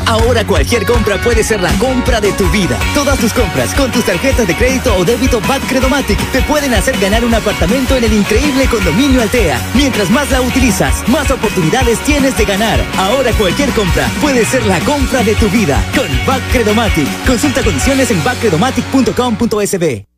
Ahora 0.08 0.46
cualquier 0.46 0.86
compra 0.86 1.22
puede 1.22 1.44
ser 1.44 1.62
la 1.62 1.72
compra 1.74 2.22
de 2.22 2.32
tu 2.34 2.50
vida. 2.50 2.78
Todas 2.94 3.20
tus 3.20 3.34
compras 3.34 3.74
con 3.74 3.92
tus 3.92 4.04
tarjetas 4.04 4.48
de 4.48 4.56
crédito 4.56 4.96
o 4.96 5.06
débito 5.06 5.42
Bad 5.42 5.62
Credomatic 5.68 6.20
te 6.32 6.42
pueden 6.44 6.74
hacer 6.74 6.98
ganar 7.00 7.24
un 7.26 7.34
apartamento 7.34 7.96
en 7.96 8.04
el 8.04 8.14
increíble 8.14 8.66
condominio 8.68 9.22
Altea. 9.22 9.62
Mientras 9.74 10.10
más 10.10 10.30
la 10.32 10.42
utilizas, 10.42 11.08
más 11.08 11.32
oportunidades 11.32 12.00
tienes 12.00 12.38
de 12.38 12.46
ganar. 12.46 12.80
Ahora 12.98 13.32
cualquier 13.34 13.70
compra 13.72 14.10
puede 14.22 14.46
ser 14.46 14.66
la 14.66 14.80
compra 14.82 15.24
de 15.24 15.36
tu 15.36 15.50
vida 15.50 15.84
con 15.96 16.08
Bad 16.26 16.42
Credomatic. 16.52 17.08
Consulta 17.26 17.64
condiciones 17.64 18.12
en 18.12 18.24
badcredomatic.com.sb. 18.24 20.11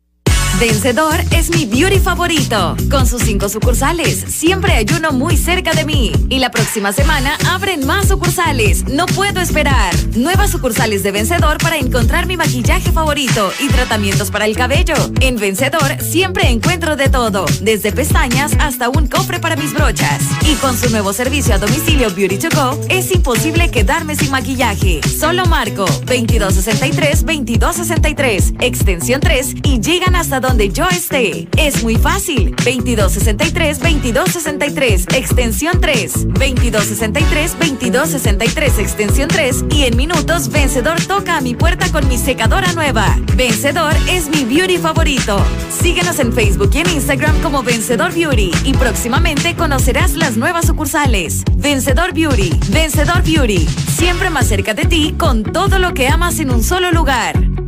Vencedor 0.60 1.16
es 1.32 1.50
mi 1.50 1.66
beauty 1.66 1.98
favorito. 1.98 2.76
Con 2.88 3.08
sus 3.08 3.22
cinco 3.22 3.48
sucursales, 3.48 4.24
siempre 4.28 4.72
hay 4.72 4.86
uno 4.96 5.10
muy 5.10 5.36
cerca 5.36 5.74
de 5.74 5.84
mí. 5.84 6.12
Y 6.28 6.38
la 6.38 6.52
próxima 6.52 6.92
semana 6.92 7.36
abren 7.50 7.84
más 7.86 8.06
sucursales. 8.08 8.84
No 8.88 9.06
puedo 9.06 9.40
esperar. 9.40 9.92
Nuevas 10.16 10.50
sucursales 10.50 11.02
de 11.02 11.10
Vencedor 11.10 11.58
para 11.58 11.76
encontrar 11.76 12.26
mi 12.26 12.36
maquillaje 12.36 12.92
favorito 12.92 13.50
y 13.58 13.66
tratamientos 13.68 14.30
para 14.30 14.46
el 14.46 14.54
cabello. 14.56 14.94
En 15.20 15.34
Vencedor 15.36 16.00
siempre 16.00 16.48
encuentro 16.48 16.94
de 16.94 17.08
todo, 17.08 17.46
desde 17.60 17.90
pestañas 17.90 18.52
hasta 18.60 18.88
un 18.88 19.08
cofre 19.08 19.40
para 19.40 19.56
mis 19.56 19.74
brochas. 19.74 20.20
Y 20.46 20.54
con 20.56 20.76
su 20.78 20.90
nuevo 20.90 21.12
servicio 21.12 21.54
a 21.54 21.58
domicilio 21.58 22.10
Beauty 22.10 22.38
to 22.38 22.50
Go, 22.54 22.78
es 22.88 23.10
imposible 23.12 23.72
quedarme 23.72 24.14
sin 24.14 24.30
maquillaje. 24.30 25.00
Solo 25.18 25.46
marco 25.46 25.84
2263-2263, 26.06 28.54
extensión 28.60 29.20
3 29.20 29.56
y 29.64 29.80
llegan 29.80 30.14
hasta 30.14 30.38
donde 30.40 30.53
yo 30.62 30.88
esté. 30.88 31.48
Es 31.56 31.82
muy 31.82 31.96
fácil. 31.96 32.54
2263-2263, 32.56 35.12
extensión 35.14 35.80
3. 35.80 36.28
2263-2263, 36.28 38.78
extensión 38.78 39.28
3. 39.28 39.64
Y 39.70 39.82
en 39.84 39.96
minutos, 39.96 40.50
Vencedor 40.50 41.00
toca 41.06 41.36
a 41.36 41.40
mi 41.40 41.56
puerta 41.56 41.90
con 41.90 42.06
mi 42.08 42.16
secadora 42.16 42.72
nueva. 42.72 43.18
Vencedor 43.34 43.92
es 44.08 44.28
mi 44.28 44.44
beauty 44.44 44.78
favorito. 44.78 45.44
Síguenos 45.70 46.20
en 46.20 46.32
Facebook 46.32 46.70
y 46.72 46.78
en 46.78 46.88
Instagram 46.90 47.42
como 47.42 47.62
Vencedor 47.62 48.14
Beauty. 48.14 48.50
Y 48.64 48.72
próximamente 48.74 49.56
conocerás 49.56 50.14
las 50.14 50.36
nuevas 50.36 50.66
sucursales. 50.66 51.42
Vencedor 51.56 52.14
Beauty. 52.14 52.52
Vencedor 52.70 53.22
Beauty. 53.22 53.66
Siempre 53.96 54.30
más 54.30 54.46
cerca 54.46 54.74
de 54.74 54.84
ti 54.84 55.16
con 55.18 55.42
todo 55.42 55.80
lo 55.80 55.94
que 55.94 56.06
amas 56.08 56.38
en 56.38 56.50
un 56.50 56.62
solo 56.62 56.92
lugar. 56.92 57.63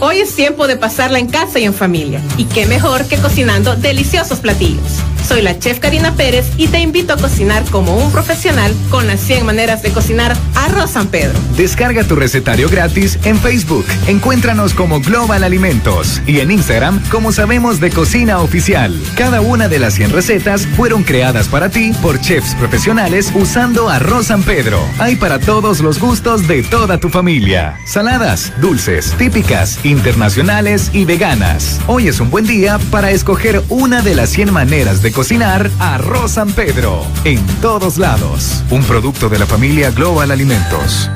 Hoy 0.00 0.18
es 0.18 0.36
tiempo 0.36 0.68
de 0.68 0.76
pasarla 0.76 1.18
en 1.18 1.26
casa 1.26 1.58
y 1.58 1.64
en 1.64 1.74
familia. 1.74 2.22
Y 2.36 2.44
qué 2.44 2.66
mejor 2.66 3.06
que 3.06 3.16
cocinando 3.16 3.74
deliciosos 3.74 4.38
platillos. 4.38 5.00
Soy 5.26 5.42
la 5.42 5.58
chef 5.58 5.78
Karina 5.78 6.14
Pérez 6.14 6.46
y 6.56 6.68
te 6.68 6.80
invito 6.80 7.12
a 7.12 7.16
cocinar 7.16 7.64
como 7.70 7.96
un 7.96 8.10
profesional 8.10 8.74
con 8.90 9.06
las 9.06 9.20
100 9.20 9.44
maneras 9.44 9.82
de 9.82 9.90
cocinar 9.90 10.36
arroz 10.54 10.92
San 10.92 11.08
Pedro. 11.08 11.38
Descarga 11.56 12.04
tu 12.04 12.16
recetario 12.16 12.68
gratis 12.68 13.18
en 13.24 13.38
Facebook. 13.38 13.84
Encuéntranos 14.06 14.74
como 14.74 15.00
Global 15.00 15.44
Alimentos 15.44 16.22
y 16.26 16.40
en 16.40 16.50
Instagram 16.50 17.02
como 17.10 17.32
Sabemos 17.32 17.80
de 17.80 17.90
Cocina 17.90 18.40
Oficial. 18.40 18.98
Cada 19.16 19.40
una 19.40 19.68
de 19.68 19.78
las 19.78 19.94
100 19.94 20.12
recetas 20.12 20.66
fueron 20.66 21.02
creadas 21.04 21.48
para 21.48 21.68
ti 21.68 21.92
por 22.00 22.20
chefs 22.20 22.54
profesionales 22.54 23.30
usando 23.34 23.88
arroz 23.88 24.26
San 24.26 24.42
Pedro. 24.42 24.80
Hay 24.98 25.16
para 25.16 25.38
todos 25.38 25.80
los 25.80 25.98
gustos 26.00 26.48
de 26.48 26.62
toda 26.62 26.98
tu 26.98 27.08
familia. 27.08 27.78
Saladas, 27.86 28.52
dulces, 28.60 29.14
típicas, 29.18 29.84
internacionales 29.84 30.90
y 30.92 31.04
veganas. 31.04 31.80
Hoy 31.86 32.08
es 32.08 32.20
un 32.20 32.30
buen 32.30 32.46
día 32.46 32.78
para 32.90 33.10
escoger 33.10 33.62
una 33.68 34.02
de 34.02 34.14
las 34.14 34.30
100 34.30 34.52
maneras 34.52 35.02
de 35.02 35.07
cocinar 35.12 35.70
arroz 35.78 36.32
San 36.32 36.52
Pedro. 36.52 37.04
En 37.24 37.44
todos 37.60 37.98
lados. 37.98 38.62
Un 38.70 38.82
producto 38.84 39.28
de 39.28 39.38
la 39.38 39.46
familia 39.46 39.90
Global 39.90 40.30
Alimentos. 40.30 41.10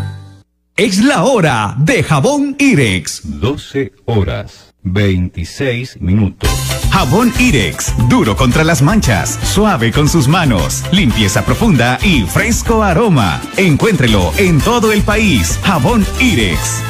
Es 0.77 0.99
la 0.99 1.25
hora 1.25 1.75
de 1.79 2.03
jabón 2.03 2.57
Irex. 2.59 3.21
12 3.25 3.93
horas 4.07 4.75
26 4.83 6.01
minutos. 6.01 6.51
Jabón 6.91 7.33
Irex, 7.39 7.93
duro 8.09 8.37
contra 8.37 8.65
las 8.65 8.83
manchas, 8.83 9.39
suave 9.45 9.93
con 9.93 10.09
sus 10.09 10.29
manos, 10.29 10.83
limpieza 10.93 11.45
profunda 11.45 11.99
y 12.03 12.23
fresco 12.23 12.83
aroma. 12.83 13.41
Encuéntrelo 13.57 14.33
en 14.37 14.61
todo 14.61 14.93
el 14.93 15.03
país. 15.03 15.59
Jabón 15.63 16.05
Irex. 16.21 16.83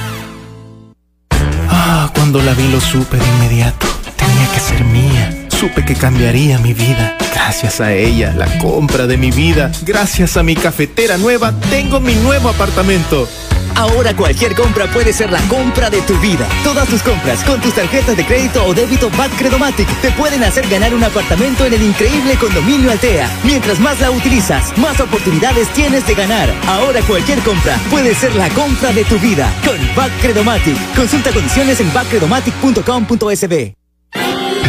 Ah, 1.69 2.11
cuando 2.15 2.43
la 2.43 2.55
vi 2.55 2.69
lo 2.69 2.81
supe 2.81 3.17
de 3.17 3.27
inmediato. 3.27 3.87
Tenía 4.17 4.49
que 4.53 4.61
ser 4.61 4.85
mía 4.85 5.42
supe 5.63 5.85
que 5.85 5.95
cambiaría 5.95 6.59
mi 6.59 6.75
vida. 6.75 7.17
Gracias 7.33 7.81
a 7.81 7.93
ella, 7.93 8.35
la 8.37 8.49
compra 8.59 9.07
de 9.07 9.17
mi 9.17 9.31
vida. 9.31 9.71
Gracias 9.83 10.37
a 10.37 10.43
mi 10.43 10.57
cafetera 10.57 11.19
nueva, 11.19 11.55
tengo 11.71 12.01
mi 12.01 12.17
nuevo 12.17 12.49
apartamento. 12.49 13.29
Ahora 13.77 14.13
cualquier 14.13 14.57
compra 14.57 14.89
puede 14.89 15.13
ser 15.13 15.31
la 15.31 15.39
compra 15.43 15.89
de 15.89 16.01
tu 16.03 16.19
vida. 16.19 16.49
Todas 16.65 16.89
tus 16.89 17.01
compras 17.03 17.45
con 17.45 17.61
tus 17.61 17.75
tarjetas 17.75 18.17
de 18.17 18.27
crédito 18.27 18.67
o 18.67 18.75
débito 18.75 19.09
Bad 19.11 19.31
Credomatic 19.39 19.87
te 20.01 20.11
pueden 20.11 20.43
hacer 20.43 20.67
ganar 20.69 20.93
un 20.95 21.05
apartamento 21.05 21.65
en 21.65 21.75
el 21.75 21.83
increíble 21.85 22.35
condominio 22.41 22.91
Altea. 22.91 23.31
Mientras 23.45 23.79
más 23.79 24.01
la 24.01 24.11
utilizas, 24.11 24.77
más 24.79 24.99
oportunidades 24.99 25.69
tienes 25.75 26.05
de 26.09 26.17
ganar. 26.17 26.53
Ahora 26.67 27.03
cualquier 27.03 27.39
compra 27.39 27.79
puede 27.89 28.17
ser 28.17 28.35
la 28.35 28.49
compra 28.49 28.93
de 28.93 29.05
tu 29.05 29.17
vida 29.21 29.49
con 29.65 29.79
Bad 29.95 30.11
Credomatic. 30.21 30.77
Consulta 30.97 31.31
condiciones 31.31 31.79
en 31.79 31.93
badcredomatic.com.sb. 31.93 33.82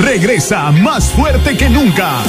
Regresa 0.03 0.69
más 0.69 1.13
fuerte 1.13 1.55
que 1.55 1.69
nunca 1.69 2.21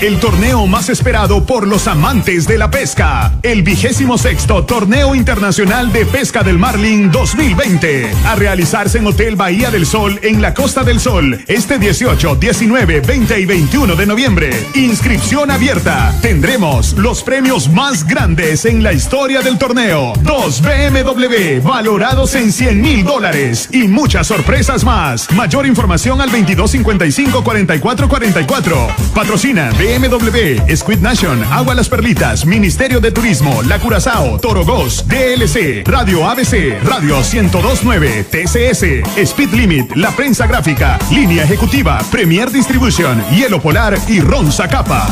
el 0.00 0.20
torneo 0.20 0.66
más 0.68 0.88
esperado 0.88 1.44
por 1.44 1.66
los 1.66 1.88
amantes 1.88 2.46
de 2.46 2.56
la 2.56 2.70
pesca. 2.70 3.32
El 3.42 3.62
vigésimo 3.62 4.16
sexto 4.16 4.64
Torneo 4.64 5.14
Internacional 5.14 5.92
de 5.92 6.06
Pesca 6.06 6.44
del 6.44 6.56
Marlin 6.56 7.10
2020. 7.10 8.08
A 8.26 8.36
realizarse 8.36 8.98
en 8.98 9.06
Hotel 9.08 9.34
Bahía 9.34 9.70
del 9.70 9.86
Sol 9.86 10.20
en 10.22 10.40
la 10.40 10.54
Costa 10.54 10.84
del 10.84 11.00
Sol 11.00 11.42
este 11.48 11.78
18, 11.78 12.36
19, 12.36 13.00
20 13.00 13.40
y 13.40 13.46
21 13.46 13.96
de 13.96 14.06
noviembre. 14.06 14.50
Inscripción 14.74 15.50
abierta. 15.50 16.14
Tendremos 16.22 16.92
los 16.92 17.24
premios 17.24 17.68
más 17.68 18.06
grandes 18.06 18.66
en 18.66 18.84
la 18.84 18.92
historia 18.92 19.40
del 19.40 19.58
torneo. 19.58 20.12
Dos 20.22 20.62
BMW 20.62 21.60
valorados 21.60 22.36
en 22.36 22.52
100 22.52 22.80
mil 22.80 23.04
dólares 23.04 23.68
y 23.72 23.88
muchas 23.88 24.28
sorpresas 24.28 24.84
más. 24.84 25.28
Mayor 25.32 25.66
información 25.66 26.20
al 26.20 26.30
2255 26.30 27.42
44 27.42 28.08
44. 28.08 28.88
Patrocina 29.12 29.70
BMW, 29.88 30.76
Squid 30.76 30.98
Nation, 30.98 31.42
Agua 31.50 31.74
Las 31.74 31.88
Perlitas, 31.88 32.44
Ministerio 32.44 33.00
de 33.00 33.10
Turismo, 33.10 33.62
La 33.62 33.80
Curazao, 33.80 34.38
Torogos, 34.38 35.08
DLC, 35.08 35.82
Radio 35.86 36.28
ABC, 36.28 36.78
Radio 36.84 37.16
1029, 37.16 38.24
TCS, 38.24 38.84
Speed 39.16 39.52
Limit, 39.52 39.96
La 39.96 40.10
Prensa 40.10 40.46
Gráfica, 40.46 40.98
Línea 41.10 41.44
Ejecutiva, 41.44 42.00
Premier 42.10 42.50
Distribution, 42.50 43.24
Hielo 43.30 43.62
Polar 43.62 43.98
y 44.08 44.20
Ron 44.20 44.52
Zacapa. 44.52 45.08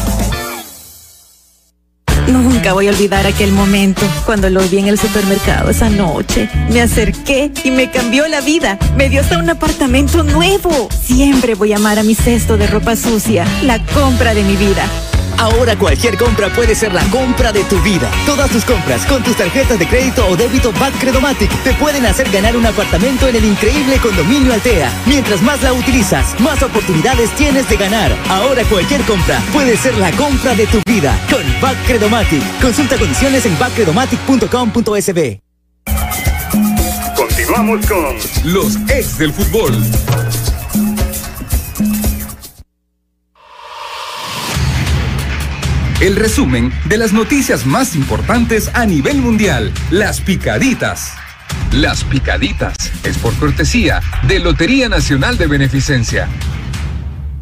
Nunca 2.28 2.72
voy 2.72 2.88
a 2.88 2.90
olvidar 2.90 3.26
aquel 3.26 3.52
momento 3.52 4.02
cuando 4.24 4.50
lo 4.50 4.60
vi 4.62 4.78
en 4.78 4.88
el 4.88 4.98
supermercado 4.98 5.70
esa 5.70 5.88
noche. 5.88 6.48
Me 6.70 6.80
acerqué 6.80 7.52
y 7.62 7.70
me 7.70 7.90
cambió 7.90 8.26
la 8.26 8.40
vida. 8.40 8.78
Me 8.96 9.08
dio 9.08 9.20
hasta 9.20 9.38
un 9.38 9.48
apartamento 9.48 10.22
nuevo. 10.22 10.88
Siempre 10.90 11.54
voy 11.54 11.72
a 11.72 11.76
amar 11.76 11.98
a 11.98 12.02
mi 12.02 12.14
cesto 12.14 12.56
de 12.56 12.66
ropa 12.66 12.96
sucia, 12.96 13.46
la 13.62 13.78
compra 13.86 14.34
de 14.34 14.42
mi 14.42 14.56
vida. 14.56 14.88
Ahora 15.38 15.76
cualquier 15.76 16.16
compra 16.16 16.48
puede 16.50 16.74
ser 16.74 16.92
la 16.92 17.04
compra 17.10 17.52
de 17.52 17.64
tu 17.64 17.80
vida. 17.82 18.10
Todas 18.24 18.50
tus 18.50 18.64
compras 18.64 19.04
con 19.06 19.22
tus 19.22 19.36
tarjetas 19.36 19.78
de 19.78 19.86
crédito 19.86 20.26
o 20.28 20.36
débito 20.36 20.72
Back 20.72 20.98
Credomatic 20.98 21.50
te 21.62 21.74
pueden 21.74 22.06
hacer 22.06 22.30
ganar 22.30 22.56
un 22.56 22.66
apartamento 22.66 23.28
en 23.28 23.36
el 23.36 23.44
increíble 23.44 23.98
condominio 23.98 24.52
Altea. 24.52 24.90
Mientras 25.06 25.42
más 25.42 25.62
la 25.62 25.72
utilizas, 25.72 26.38
más 26.40 26.62
oportunidades 26.62 27.30
tienes 27.32 27.68
de 27.68 27.76
ganar. 27.76 28.16
Ahora 28.28 28.64
cualquier 28.64 29.02
compra 29.02 29.40
puede 29.52 29.76
ser 29.76 29.96
la 29.98 30.10
compra 30.12 30.54
de 30.54 30.66
tu 30.66 30.80
vida 30.86 31.18
con 31.30 31.42
Back 31.60 31.76
Credomatic. 31.86 32.42
Consulta 32.60 32.96
condiciones 32.96 33.44
en 33.46 33.58
backcredomatic.com.sb. 33.58 35.40
Continuamos 37.14 37.86
con 37.86 38.52
los 38.52 38.76
ex 38.90 39.18
del 39.18 39.32
fútbol. 39.32 39.74
El 45.98 46.14
resumen 46.14 46.74
de 46.84 46.98
las 46.98 47.14
noticias 47.14 47.64
más 47.64 47.96
importantes 47.96 48.70
a 48.74 48.84
nivel 48.84 49.22
mundial, 49.22 49.72
las 49.90 50.20
picaditas. 50.20 51.14
Las 51.72 52.04
picaditas 52.04 52.76
es 53.02 53.16
por 53.16 53.34
cortesía 53.38 54.02
de 54.28 54.38
Lotería 54.38 54.90
Nacional 54.90 55.38
de 55.38 55.46
Beneficencia. 55.46 56.28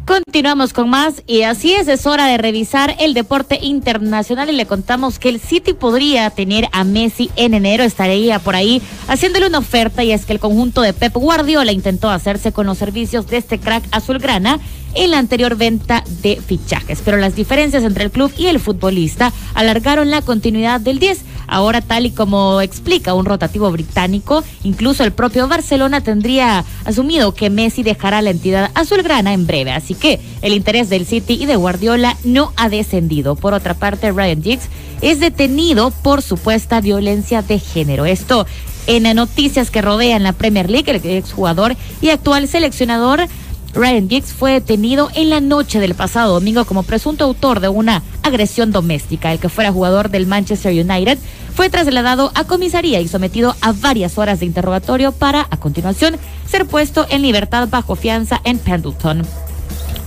Continuamos 0.05 0.71
con 0.71 0.89
más 0.89 1.21
y 1.27 1.41
así 1.41 1.73
es, 1.73 1.89
es 1.89 2.05
hora 2.05 2.27
de 2.27 2.37
revisar 2.37 2.95
el 2.99 3.13
deporte 3.13 3.59
internacional 3.61 4.49
y 4.49 4.53
le 4.53 4.65
contamos 4.65 5.19
que 5.19 5.29
el 5.29 5.41
City 5.41 5.73
podría 5.73 6.29
tener 6.29 6.69
a 6.71 6.85
Messi 6.85 7.31
en 7.35 7.55
enero, 7.55 7.83
estaría 7.83 8.39
por 8.39 8.55
ahí 8.55 8.81
haciéndole 9.09 9.47
una 9.47 9.57
oferta 9.57 10.03
y 10.03 10.13
es 10.13 10.25
que 10.25 10.31
el 10.31 10.39
conjunto 10.39 10.81
de 10.81 10.93
Pep 10.93 11.13
Guardiola 11.13 11.73
intentó 11.73 12.09
hacerse 12.09 12.53
con 12.53 12.67
los 12.67 12.77
servicios 12.77 13.27
de 13.27 13.37
este 13.37 13.59
crack 13.59 13.83
azulgrana 13.91 14.59
en 14.95 15.11
la 15.11 15.19
anterior 15.19 15.55
venta 15.55 16.03
de 16.21 16.41
fichajes, 16.45 17.01
pero 17.03 17.17
las 17.17 17.35
diferencias 17.35 17.83
entre 17.83 18.05
el 18.05 18.11
club 18.11 18.31
y 18.37 18.47
el 18.47 18.59
futbolista 18.59 19.31
alargaron 19.53 20.09
la 20.09 20.21
continuidad 20.21 20.81
del 20.81 20.99
10. 20.99 21.21
Ahora, 21.47 21.81
tal 21.81 22.07
y 22.07 22.11
como 22.11 22.61
explica 22.61 23.13
un 23.13 23.25
rotativo 23.25 23.71
británico, 23.71 24.43
incluso 24.63 25.03
el 25.03 25.11
propio 25.11 25.47
Barcelona 25.47 26.01
tendría 26.01 26.65
asumido 26.85 27.35
que 27.35 27.51
Messi 27.51 27.83
dejará 27.83 28.21
la 28.21 28.31
entidad 28.31 28.71
azulgrana 28.73 29.33
en 29.33 29.45
breve, 29.45 29.71
así 29.71 29.93
que 29.93 30.19
el 30.41 30.53
interés 30.53 30.89
del 30.89 31.05
City 31.05 31.37
y 31.39 31.45
de 31.45 31.55
Guardiola 31.55 32.17
no 32.23 32.51
ha 32.55 32.69
descendido. 32.69 33.35
Por 33.35 33.53
otra 33.53 33.75
parte, 33.75 34.11
Ryan 34.11 34.41
Giggs 34.41 34.69
es 35.01 35.19
detenido 35.19 35.91
por 35.91 36.21
supuesta 36.21 36.81
violencia 36.81 37.41
de 37.41 37.59
género. 37.59 38.05
Esto 38.05 38.47
en 38.87 39.03
noticias 39.15 39.71
que 39.71 39.81
rodean 39.81 40.23
la 40.23 40.33
Premier 40.33 40.69
League, 40.69 40.91
el 40.91 41.03
exjugador 41.17 41.75
y 42.01 42.09
actual 42.09 42.47
seleccionador 42.47 43.27
Ryan 43.75 44.07
Giggs 44.09 44.31
fue 44.31 44.53
detenido 44.53 45.09
en 45.15 45.29
la 45.29 45.41
noche 45.41 45.81
del 45.81 45.95
pasado 45.95 46.33
domingo 46.33 46.63
como 46.63 46.83
presunto 46.83 47.25
autor 47.25 47.59
de 47.59 47.67
una 47.67 48.03
agresión 48.23 48.71
doméstica. 48.71 49.33
El 49.33 49.39
que 49.39 49.49
fuera 49.49 49.73
jugador 49.73 50.09
del 50.09 50.27
Manchester 50.27 50.71
United 50.71 51.17
fue 51.53 51.69
trasladado 51.69 52.31
a 52.35 52.45
comisaría 52.45 53.01
y 53.01 53.09
sometido 53.09 53.53
a 53.59 53.73
varias 53.73 54.17
horas 54.17 54.39
de 54.39 54.45
interrogatorio 54.45 55.11
para, 55.11 55.47
a 55.49 55.57
continuación, 55.57 56.15
ser 56.47 56.65
puesto 56.65 57.05
en 57.09 57.21
libertad 57.21 57.67
bajo 57.69 57.95
fianza 57.95 58.39
en 58.45 58.59
Pendleton. 58.59 59.23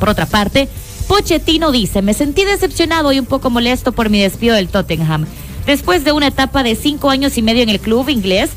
Por 0.00 0.08
otra 0.08 0.24
parte, 0.24 0.68
Pochettino 1.06 1.70
dice, 1.70 2.00
me 2.00 2.14
sentí 2.14 2.44
decepcionado 2.44 3.12
y 3.12 3.18
un 3.18 3.26
poco 3.26 3.50
molesto 3.50 3.92
por 3.92 4.08
mi 4.08 4.20
despido 4.20 4.54
del 4.54 4.68
Tottenham. 4.68 5.26
Después 5.66 6.04
de 6.04 6.12
una 6.12 6.28
etapa 6.28 6.62
de 6.62 6.74
cinco 6.74 7.10
años 7.10 7.36
y 7.36 7.42
medio 7.42 7.62
en 7.62 7.68
el 7.68 7.80
club 7.80 8.08
inglés, 8.08 8.50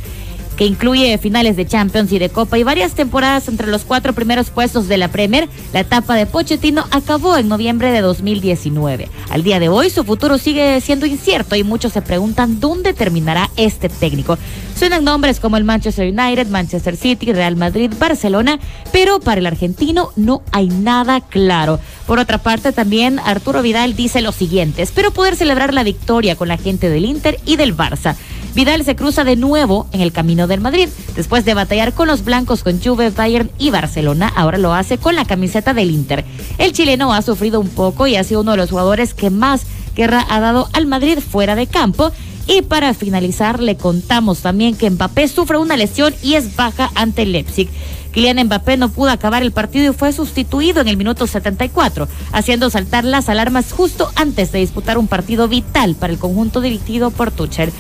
que 0.58 0.66
incluye 0.66 1.18
finales 1.18 1.56
de 1.56 1.66
Champions 1.66 2.12
y 2.12 2.20
de 2.20 2.30
Copa 2.30 2.58
y 2.58 2.64
varias 2.64 2.94
temporadas 2.94 3.48
entre 3.48 3.68
los 3.68 3.84
cuatro 3.84 4.14
primeros 4.14 4.50
puestos 4.50 4.88
de 4.88 4.98
la 4.98 5.08
Premier, 5.08 5.50
la 5.74 5.82
etapa 5.82 6.16
de 6.16 6.26
Pochettino 6.26 6.86
acabó 6.92 7.38
en 7.38 7.48
noviembre 7.48 7.92
de 7.92 8.02
2019. 8.02 9.10
Al 9.30 9.44
día 9.44 9.60
de 9.60 9.70
hoy 9.70 9.90
su 9.90 10.04
futuro 10.04 10.38
sigue 10.38 10.80
siendo 10.82 11.06
incierto 11.06 11.56
y 11.56 11.64
muchos 11.64 11.94
se 11.94 12.02
preguntan 12.02 12.60
dónde 12.60 12.94
terminará 12.94 13.50
este 13.56 13.90
técnico. 13.90 14.38
Suenan 14.76 15.04
nombres 15.04 15.40
como 15.40 15.58
el 15.58 15.64
Manchester 15.64 16.08
United, 16.08 16.48
Manchester 16.48 16.98
City, 16.98 17.34
Real 17.34 17.56
Madrid, 17.56 17.92
Barcelona, 18.00 18.60
pero 18.92 19.20
para 19.20 19.40
el 19.40 19.46
argentino 19.46 20.10
no 20.16 20.42
hay 20.52 20.70
nada 20.70 21.22
claro. 21.22 21.80
Por 22.08 22.20
otra 22.20 22.40
parte, 22.40 22.72
también 22.72 23.20
Arturo 23.20 23.62
Vidal 23.62 23.96
dice 23.96 24.22
lo 24.22 24.32
siguiente, 24.32 24.82
espero 24.82 25.12
poder 25.12 25.36
celebrar 25.36 25.74
la 25.74 25.84
victoria 25.84 26.36
con 26.36 26.48
la 26.48 26.58
gente 26.58 26.90
del 26.90 27.06
Inter 27.06 27.40
y 27.46 27.58
del 27.58 27.78
Barça. 27.78 28.16
Vidal 28.54 28.84
se 28.84 28.98
cruza 28.98 29.24
de 29.24 29.38
nuevo 29.38 29.88
en 29.94 30.02
el 30.02 30.12
camino 30.12 30.46
del 30.46 30.60
Madrid. 30.60 30.90
Después 31.16 31.46
de 31.46 31.54
batallar 31.54 31.94
con 31.94 32.08
los 32.08 32.26
blancos 32.26 32.64
con 32.64 32.82
Juve, 32.82 33.10
Bayern 33.10 33.50
y 33.58 33.70
Barcelona, 33.70 34.32
ahora 34.36 34.58
lo 34.58 34.74
hace 34.74 34.98
con 34.98 35.16
la 35.16 35.26
camiseta 35.26 35.74
del 35.74 35.92
Inter. 35.92 36.26
El 36.58 36.74
chileno 36.74 37.14
ha 37.14 37.22
sufrido 37.22 37.62
un 37.62 37.70
poco 37.70 38.08
y 38.08 38.18
ha 38.18 38.24
sido 38.24 38.42
uno 38.42 38.52
de 38.52 38.58
los 38.58 38.70
jugadores 38.70 39.14
que 39.14 39.30
más 39.30 39.66
guerra 39.96 40.26
ha 40.30 40.40
dado 40.40 40.70
al 40.74 40.86
Madrid 40.86 41.20
fuera 41.20 41.56
de 41.56 41.68
campo. 41.68 42.12
Y 42.48 42.64
para 42.64 42.94
finalizar, 42.94 43.60
le 43.60 43.78
contamos 43.78 44.40
también 44.40 44.76
que 44.76 44.90
Mbappé 44.90 45.28
sufre 45.28 45.58
una 45.58 45.78
lesión 45.78 46.14
y 46.22 46.34
es 46.34 46.56
baja 46.56 46.92
ante 46.96 47.26
Leipzig. 47.26 47.70
Kylian 48.12 48.46
Mbappé 48.46 48.78
no 48.78 48.90
pudo 48.90 49.10
acabar 49.10 49.42
el 49.42 49.52
partido 49.52 49.92
y 49.92 49.96
fue 49.96 50.12
sustituido 50.12 50.82
en 50.82 50.88
el 50.88 50.98
minuto 50.98 51.28
74, 51.28 52.08
haciendo 52.34 52.70
saltar 52.70 53.06
las 53.06 53.30
alarmas 53.30 53.72
justo 53.72 54.12
antes 54.16 54.52
de 54.52 54.60
disputar 54.60 54.98
un 54.98 55.08
partido 55.08 55.48
vital 55.48 55.96
para 55.96 56.12
el 56.12 56.20
conjunto 56.20 56.62
dirigido 56.62 57.12
por 57.12 57.32
Tuchel. 57.32 57.72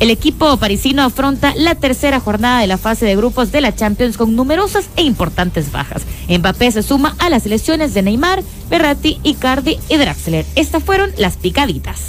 El 0.00 0.10
equipo 0.10 0.56
parisino 0.56 1.02
afronta 1.02 1.54
la 1.56 1.76
tercera 1.76 2.18
jornada 2.18 2.60
de 2.60 2.66
la 2.66 2.78
fase 2.78 3.06
de 3.06 3.16
grupos 3.16 3.52
de 3.52 3.60
la 3.60 3.74
Champions 3.74 4.16
con 4.16 4.34
numerosas 4.34 4.86
e 4.96 5.02
importantes 5.02 5.70
bajas. 5.70 6.02
Mbappé 6.28 6.72
se 6.72 6.82
suma 6.82 7.14
a 7.18 7.30
las 7.30 7.44
selecciones 7.44 7.94
de 7.94 8.02
Neymar, 8.02 8.42
Berratti, 8.68 9.20
Icardi 9.22 9.78
y 9.88 9.96
Draxler. 9.96 10.44
Estas 10.56 10.82
fueron 10.82 11.12
las 11.16 11.36
picaditas. 11.36 12.00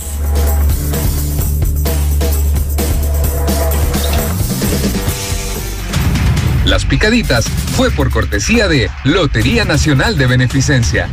Las 6.65 6.83
picaditas 6.83 7.47
fue 7.47 7.91
por 7.91 8.09
cortesía 8.09 8.67
de 8.67 8.89
Lotería 9.03 9.65
Nacional 9.65 10.17
de 10.17 10.25
Beneficencia. 10.25 11.07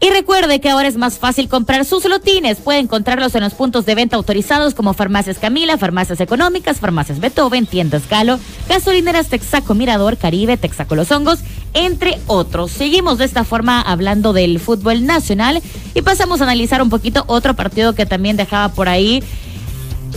Y 0.00 0.08
recuerde 0.08 0.62
que 0.62 0.70
ahora 0.70 0.88
es 0.88 0.96
más 0.96 1.18
fácil 1.18 1.46
comprar 1.46 1.84
sus 1.84 2.06
lotines. 2.06 2.56
Puede 2.56 2.78
encontrarlos 2.78 3.34
en 3.34 3.42
los 3.42 3.52
puntos 3.52 3.84
de 3.84 3.94
venta 3.94 4.16
autorizados 4.16 4.72
como 4.72 4.94
Farmacias 4.94 5.38
Camila, 5.38 5.76
Farmacias 5.76 6.20
Económicas, 6.20 6.80
Farmacias 6.80 7.20
Beethoven, 7.20 7.66
Tiendas 7.66 8.08
Galo, 8.08 8.40
Gasolineras 8.66 9.28
Texaco 9.28 9.74
Mirador, 9.74 10.16
Caribe, 10.16 10.56
Texaco 10.56 10.96
Los 10.96 11.12
Hongos, 11.12 11.40
entre 11.74 12.18
otros. 12.26 12.70
Seguimos 12.70 13.18
de 13.18 13.26
esta 13.26 13.44
forma 13.44 13.82
hablando 13.82 14.32
del 14.32 14.58
fútbol 14.58 15.04
nacional 15.04 15.62
y 15.92 16.00
pasamos 16.00 16.40
a 16.40 16.44
analizar 16.44 16.80
un 16.80 16.88
poquito 16.88 17.24
otro 17.26 17.52
partido 17.52 17.94
que 17.94 18.06
también 18.06 18.38
dejaba 18.38 18.72
por 18.72 18.88
ahí, 18.88 19.22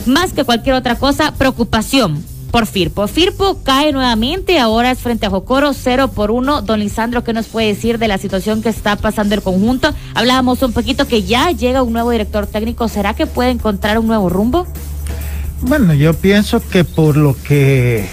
más 0.06 0.32
que 0.32 0.44
cualquier 0.44 0.76
otra 0.76 0.96
cosa, 0.96 1.34
preocupación 1.36 2.24
por 2.54 2.66
Firpo. 2.66 3.08
Firpo 3.08 3.58
cae 3.64 3.92
nuevamente, 3.92 4.60
ahora 4.60 4.92
es 4.92 5.00
frente 5.00 5.26
a 5.26 5.30
Jocoro, 5.30 5.72
0 5.74 6.12
por 6.12 6.30
1. 6.30 6.62
Don 6.62 6.78
Lisandro, 6.78 7.24
¿qué 7.24 7.32
nos 7.32 7.48
puede 7.48 7.66
decir 7.66 7.98
de 7.98 8.06
la 8.06 8.16
situación 8.16 8.62
que 8.62 8.68
está 8.68 8.94
pasando 8.94 9.34
el 9.34 9.42
conjunto? 9.42 9.92
Hablábamos 10.14 10.62
un 10.62 10.72
poquito 10.72 11.08
que 11.08 11.24
ya 11.24 11.50
llega 11.50 11.82
un 11.82 11.92
nuevo 11.92 12.12
director 12.12 12.46
técnico, 12.46 12.86
¿será 12.86 13.12
que 13.14 13.26
puede 13.26 13.50
encontrar 13.50 13.98
un 13.98 14.06
nuevo 14.06 14.28
rumbo? 14.28 14.68
Bueno, 15.62 15.94
yo 15.94 16.14
pienso 16.14 16.60
que 16.60 16.84
por 16.84 17.16
lo 17.16 17.36
que 17.42 18.06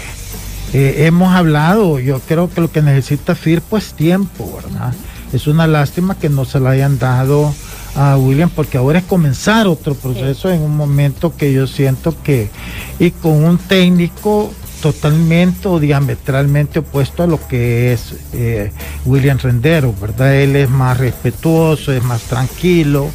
eh, 0.72 0.94
hemos 1.06 1.32
hablado, 1.32 2.00
yo 2.00 2.18
creo 2.18 2.50
que 2.50 2.62
lo 2.62 2.72
que 2.72 2.82
necesita 2.82 3.36
Firpo 3.36 3.78
es 3.78 3.94
tiempo, 3.94 4.52
¿verdad? 4.56 4.92
es 5.32 5.46
una 5.46 5.68
lástima 5.68 6.16
que 6.16 6.28
no 6.28 6.44
se 6.44 6.58
la 6.58 6.70
hayan 6.70 6.98
dado 6.98 7.54
a 7.94 8.16
William 8.16 8.50
porque 8.50 8.78
ahora 8.78 9.00
es 9.00 9.04
comenzar 9.04 9.66
otro 9.66 9.94
proceso 9.94 10.50
en 10.50 10.62
un 10.62 10.76
momento 10.76 11.36
que 11.36 11.52
yo 11.52 11.66
siento 11.66 12.14
que 12.22 12.50
y 12.98 13.10
con 13.10 13.44
un 13.44 13.58
técnico 13.58 14.52
totalmente 14.82 15.68
o 15.68 15.78
diametralmente 15.78 16.80
opuesto 16.80 17.22
a 17.22 17.26
lo 17.26 17.38
que 17.46 17.92
es 17.92 18.14
eh, 18.32 18.72
William 19.06 19.38
Rendero, 19.38 19.94
¿verdad? 19.98 20.34
Él 20.34 20.56
es 20.56 20.68
más 20.68 20.98
respetuoso, 20.98 21.92
es 21.92 22.02
más 22.02 22.22
tranquilo. 22.22 23.08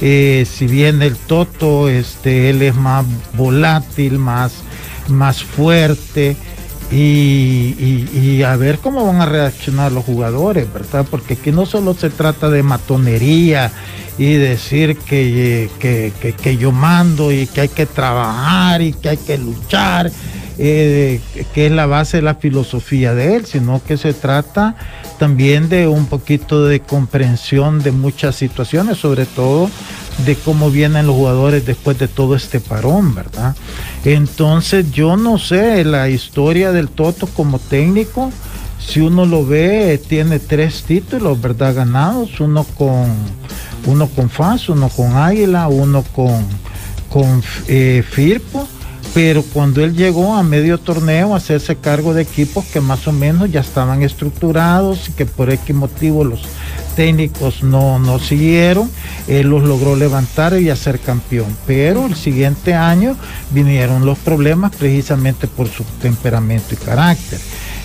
Eh, 0.00 0.46
si 0.48 0.68
bien 0.68 1.02
el 1.02 1.16
Toto, 1.16 1.88
este, 1.88 2.50
él 2.50 2.62
es 2.62 2.76
más 2.76 3.04
volátil, 3.34 4.18
más, 4.18 4.52
más 5.08 5.42
fuerte. 5.42 6.36
Y, 6.90 8.42
a 8.42 8.56
ver 8.56 8.78
cómo 8.78 9.04
van 9.04 9.20
a 9.20 9.26
reaccionar 9.26 9.92
los 9.92 10.04
jugadores, 10.04 10.72
¿verdad? 10.72 11.06
Porque 11.10 11.34
aquí 11.34 11.52
no 11.52 11.66
solo 11.66 11.94
se 11.94 12.08
trata 12.08 12.48
de 12.48 12.62
matonería 12.62 13.70
y 14.16 14.34
decir 14.34 14.96
que, 14.96 15.70
que, 15.78 16.12
que 16.32 16.56
yo 16.56 16.72
mando 16.72 17.30
y 17.30 17.46
que 17.46 17.62
hay 17.62 17.68
que 17.68 17.86
trabajar 17.86 18.80
y 18.80 18.92
que 18.92 19.10
hay 19.10 19.16
que 19.18 19.38
luchar 19.38 20.10
eh, 20.60 21.20
que 21.54 21.66
es 21.66 21.72
la 21.72 21.86
base 21.86 22.16
de 22.16 22.24
la 22.24 22.34
filosofía 22.34 23.14
de 23.14 23.36
él, 23.36 23.46
sino 23.46 23.80
que 23.84 23.96
se 23.96 24.12
trata 24.12 24.74
también 25.16 25.68
de 25.68 25.86
un 25.86 26.06
poquito 26.06 26.64
de 26.64 26.80
comprensión 26.80 27.80
de 27.80 27.92
muchas 27.92 28.34
situaciones, 28.34 28.98
sobre 28.98 29.24
todo 29.24 29.70
de 30.24 30.36
cómo 30.36 30.70
vienen 30.70 31.06
los 31.06 31.16
jugadores 31.16 31.64
después 31.64 31.98
de 31.98 32.08
todo 32.08 32.34
este 32.34 32.60
parón, 32.60 33.14
¿verdad? 33.14 33.54
Entonces 34.04 34.90
yo 34.90 35.16
no 35.16 35.38
sé, 35.38 35.84
la 35.84 36.08
historia 36.08 36.72
del 36.72 36.88
Toto 36.88 37.26
como 37.26 37.58
técnico, 37.58 38.30
si 38.78 39.00
uno 39.00 39.26
lo 39.26 39.44
ve, 39.44 40.00
tiene 40.08 40.38
tres 40.38 40.82
títulos, 40.84 41.40
¿verdad? 41.40 41.74
Ganados, 41.74 42.40
uno 42.40 42.64
con 42.64 43.06
uno 43.86 44.08
con 44.08 44.28
FAS, 44.28 44.68
uno 44.68 44.88
con 44.88 45.16
Águila, 45.16 45.68
uno 45.68 46.02
con, 46.14 46.44
con 47.08 47.42
eh, 47.68 48.04
Firpo 48.08 48.68
pero 49.20 49.42
cuando 49.42 49.82
él 49.82 49.96
llegó 49.96 50.36
a 50.36 50.44
medio 50.44 50.78
torneo 50.78 51.34
a 51.34 51.38
hacerse 51.38 51.74
cargo 51.74 52.14
de 52.14 52.22
equipos 52.22 52.64
que 52.66 52.80
más 52.80 53.08
o 53.08 53.12
menos 53.12 53.50
ya 53.50 53.58
estaban 53.58 54.04
estructurados 54.04 55.08
y 55.08 55.12
que 55.12 55.26
por 55.26 55.50
X 55.50 55.74
motivo 55.74 56.22
los 56.22 56.42
técnicos 56.94 57.64
no, 57.64 57.98
no 57.98 58.20
siguieron, 58.20 58.88
él 59.26 59.48
los 59.48 59.64
logró 59.64 59.96
levantar 59.96 60.60
y 60.60 60.70
hacer 60.70 61.00
campeón. 61.00 61.48
Pero 61.66 62.06
el 62.06 62.14
siguiente 62.14 62.74
año 62.74 63.16
vinieron 63.50 64.06
los 64.06 64.18
problemas 64.18 64.70
precisamente 64.76 65.48
por 65.48 65.66
su 65.66 65.82
temperamento 66.00 66.74
y 66.74 66.76
carácter. 66.76 67.40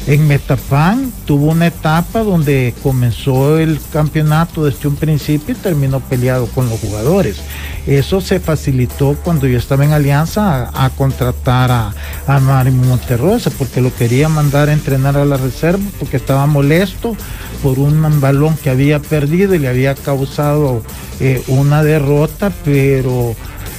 En 0.06 0.28
Metapan 0.28 1.14
tuvo 1.26 1.52
una 1.52 1.68
etapa 1.68 2.24
donde 2.24 2.74
comenzó 2.84 3.58
el 3.58 3.80
campeonato 3.94 4.66
desde 4.66 4.90
un 4.90 4.98
principio 4.98 5.56
y 5.56 5.58
terminó 5.58 6.02
peleado 6.02 6.48
con 6.48 6.68
los 6.70 6.78
jugadores. 6.82 7.38
Eso 7.88 8.20
se 8.20 8.42
facilitó 8.42 9.16
cuando 9.24 9.48
yo 9.48 9.58
estaba 9.58 9.86
en 9.86 9.94
Alianza 9.94 10.72
a, 10.74 10.90
contratar 10.90 11.72
a, 11.72 11.94
a 12.28 12.40
Monterrosa 12.40 13.50
porque 13.58 13.80
lo 13.80 13.96
quería 13.96 14.28
mandar 14.28 14.68
a 14.68 14.74
entrenar 14.74 15.16
a 15.16 15.24
la 15.24 15.38
reserva 15.38 15.84
porque 16.00 16.18
estaba 16.18 16.48
molesto 16.48 17.16
por 17.62 17.80
un 17.80 18.20
balón 18.20 18.58
que 18.58 18.70
había 18.70 19.00
perdido 19.00 19.56
y 19.56 19.60
le 19.60 19.70
había 19.70 19.96
causado 19.96 20.84
eh, 21.22 21.42
una 21.48 21.82
derrota, 21.82 22.52
pero 22.66 23.36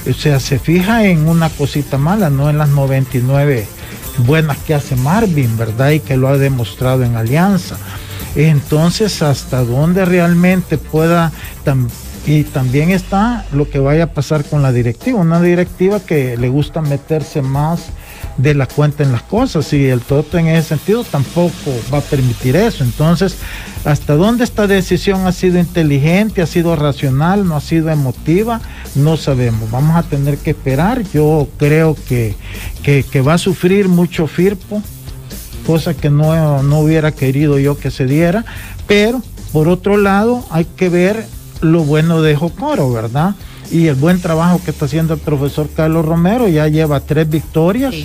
o 0.07 0.13
sea, 0.13 0.39
se 0.39 0.57
fija 0.57 1.05
en 1.05 1.27
una 1.27 1.49
cosita 1.49 1.99
mala, 1.99 2.31
no 2.31 2.49
en 2.49 2.57
las 2.57 2.69
99 2.69 3.67
buenas 4.19 4.57
que 4.59 4.73
hace 4.73 4.95
Marvin, 4.95 5.57
¿verdad? 5.57 5.91
Y 5.91 5.99
que 5.99 6.17
lo 6.17 6.27
ha 6.27 6.37
demostrado 6.37 7.03
en 7.03 7.15
Alianza. 7.15 7.77
Entonces, 8.35 9.21
hasta 9.21 9.63
dónde 9.63 10.05
realmente 10.05 10.77
pueda... 10.77 11.31
y 12.25 12.43
también 12.43 12.91
está 12.91 13.45
lo 13.53 13.69
que 13.69 13.79
vaya 13.79 14.05
a 14.05 14.13
pasar 14.13 14.43
con 14.45 14.61
la 14.61 14.71
directiva, 14.71 15.19
una 15.19 15.41
directiva 15.41 15.99
que 15.99 16.37
le 16.37 16.49
gusta 16.49 16.81
meterse 16.81 17.41
más 17.41 17.89
de 18.37 18.53
la 18.53 18.67
cuenta 18.67 19.03
en 19.03 19.11
las 19.11 19.21
cosas 19.23 19.71
y 19.73 19.85
el 19.85 20.01
Toto 20.01 20.37
en 20.37 20.47
ese 20.47 20.69
sentido 20.69 21.03
tampoco 21.03 21.71
va 21.93 21.99
a 21.99 22.01
permitir 22.01 22.55
eso. 22.55 22.83
Entonces, 22.83 23.37
¿hasta 23.85 24.15
dónde 24.15 24.43
esta 24.43 24.67
decisión 24.67 25.25
ha 25.25 25.31
sido 25.31 25.59
inteligente, 25.59 26.41
ha 26.41 26.47
sido 26.47 26.75
racional, 26.75 27.47
no 27.47 27.55
ha 27.55 27.61
sido 27.61 27.89
emotiva? 27.89 28.61
No 28.95 29.17
sabemos. 29.17 29.71
Vamos 29.71 29.95
a 29.95 30.03
tener 30.03 30.37
que 30.37 30.51
esperar. 30.51 31.03
Yo 31.13 31.47
creo 31.57 31.95
que, 32.07 32.35
que, 32.83 33.21
va 33.21 33.35
a 33.35 33.37
sufrir 33.37 33.87
mucho 33.87 34.27
Firpo, 34.27 34.81
cosa 35.65 35.93
que 35.93 36.09
no, 36.09 36.61
no 36.61 36.79
hubiera 36.79 37.11
querido 37.11 37.57
yo 37.57 37.77
que 37.77 37.91
se 37.91 38.05
diera, 38.05 38.43
pero 38.87 39.21
por 39.53 39.69
otro 39.69 39.97
lado 39.97 40.45
hay 40.49 40.65
que 40.65 40.89
ver 40.89 41.25
lo 41.61 41.83
bueno 41.83 42.21
de 42.21 42.35
Jocoro, 42.35 42.91
¿verdad? 42.91 43.35
Y 43.71 43.87
el 43.87 43.95
buen 43.95 44.21
trabajo 44.21 44.61
que 44.63 44.71
está 44.71 44.85
haciendo 44.85 45.13
el 45.13 45.19
profesor 45.19 45.69
Carlos 45.75 46.05
Romero. 46.05 46.47
Ya 46.47 46.67
lleva 46.67 46.99
tres 46.99 47.29
victorias, 47.29 47.95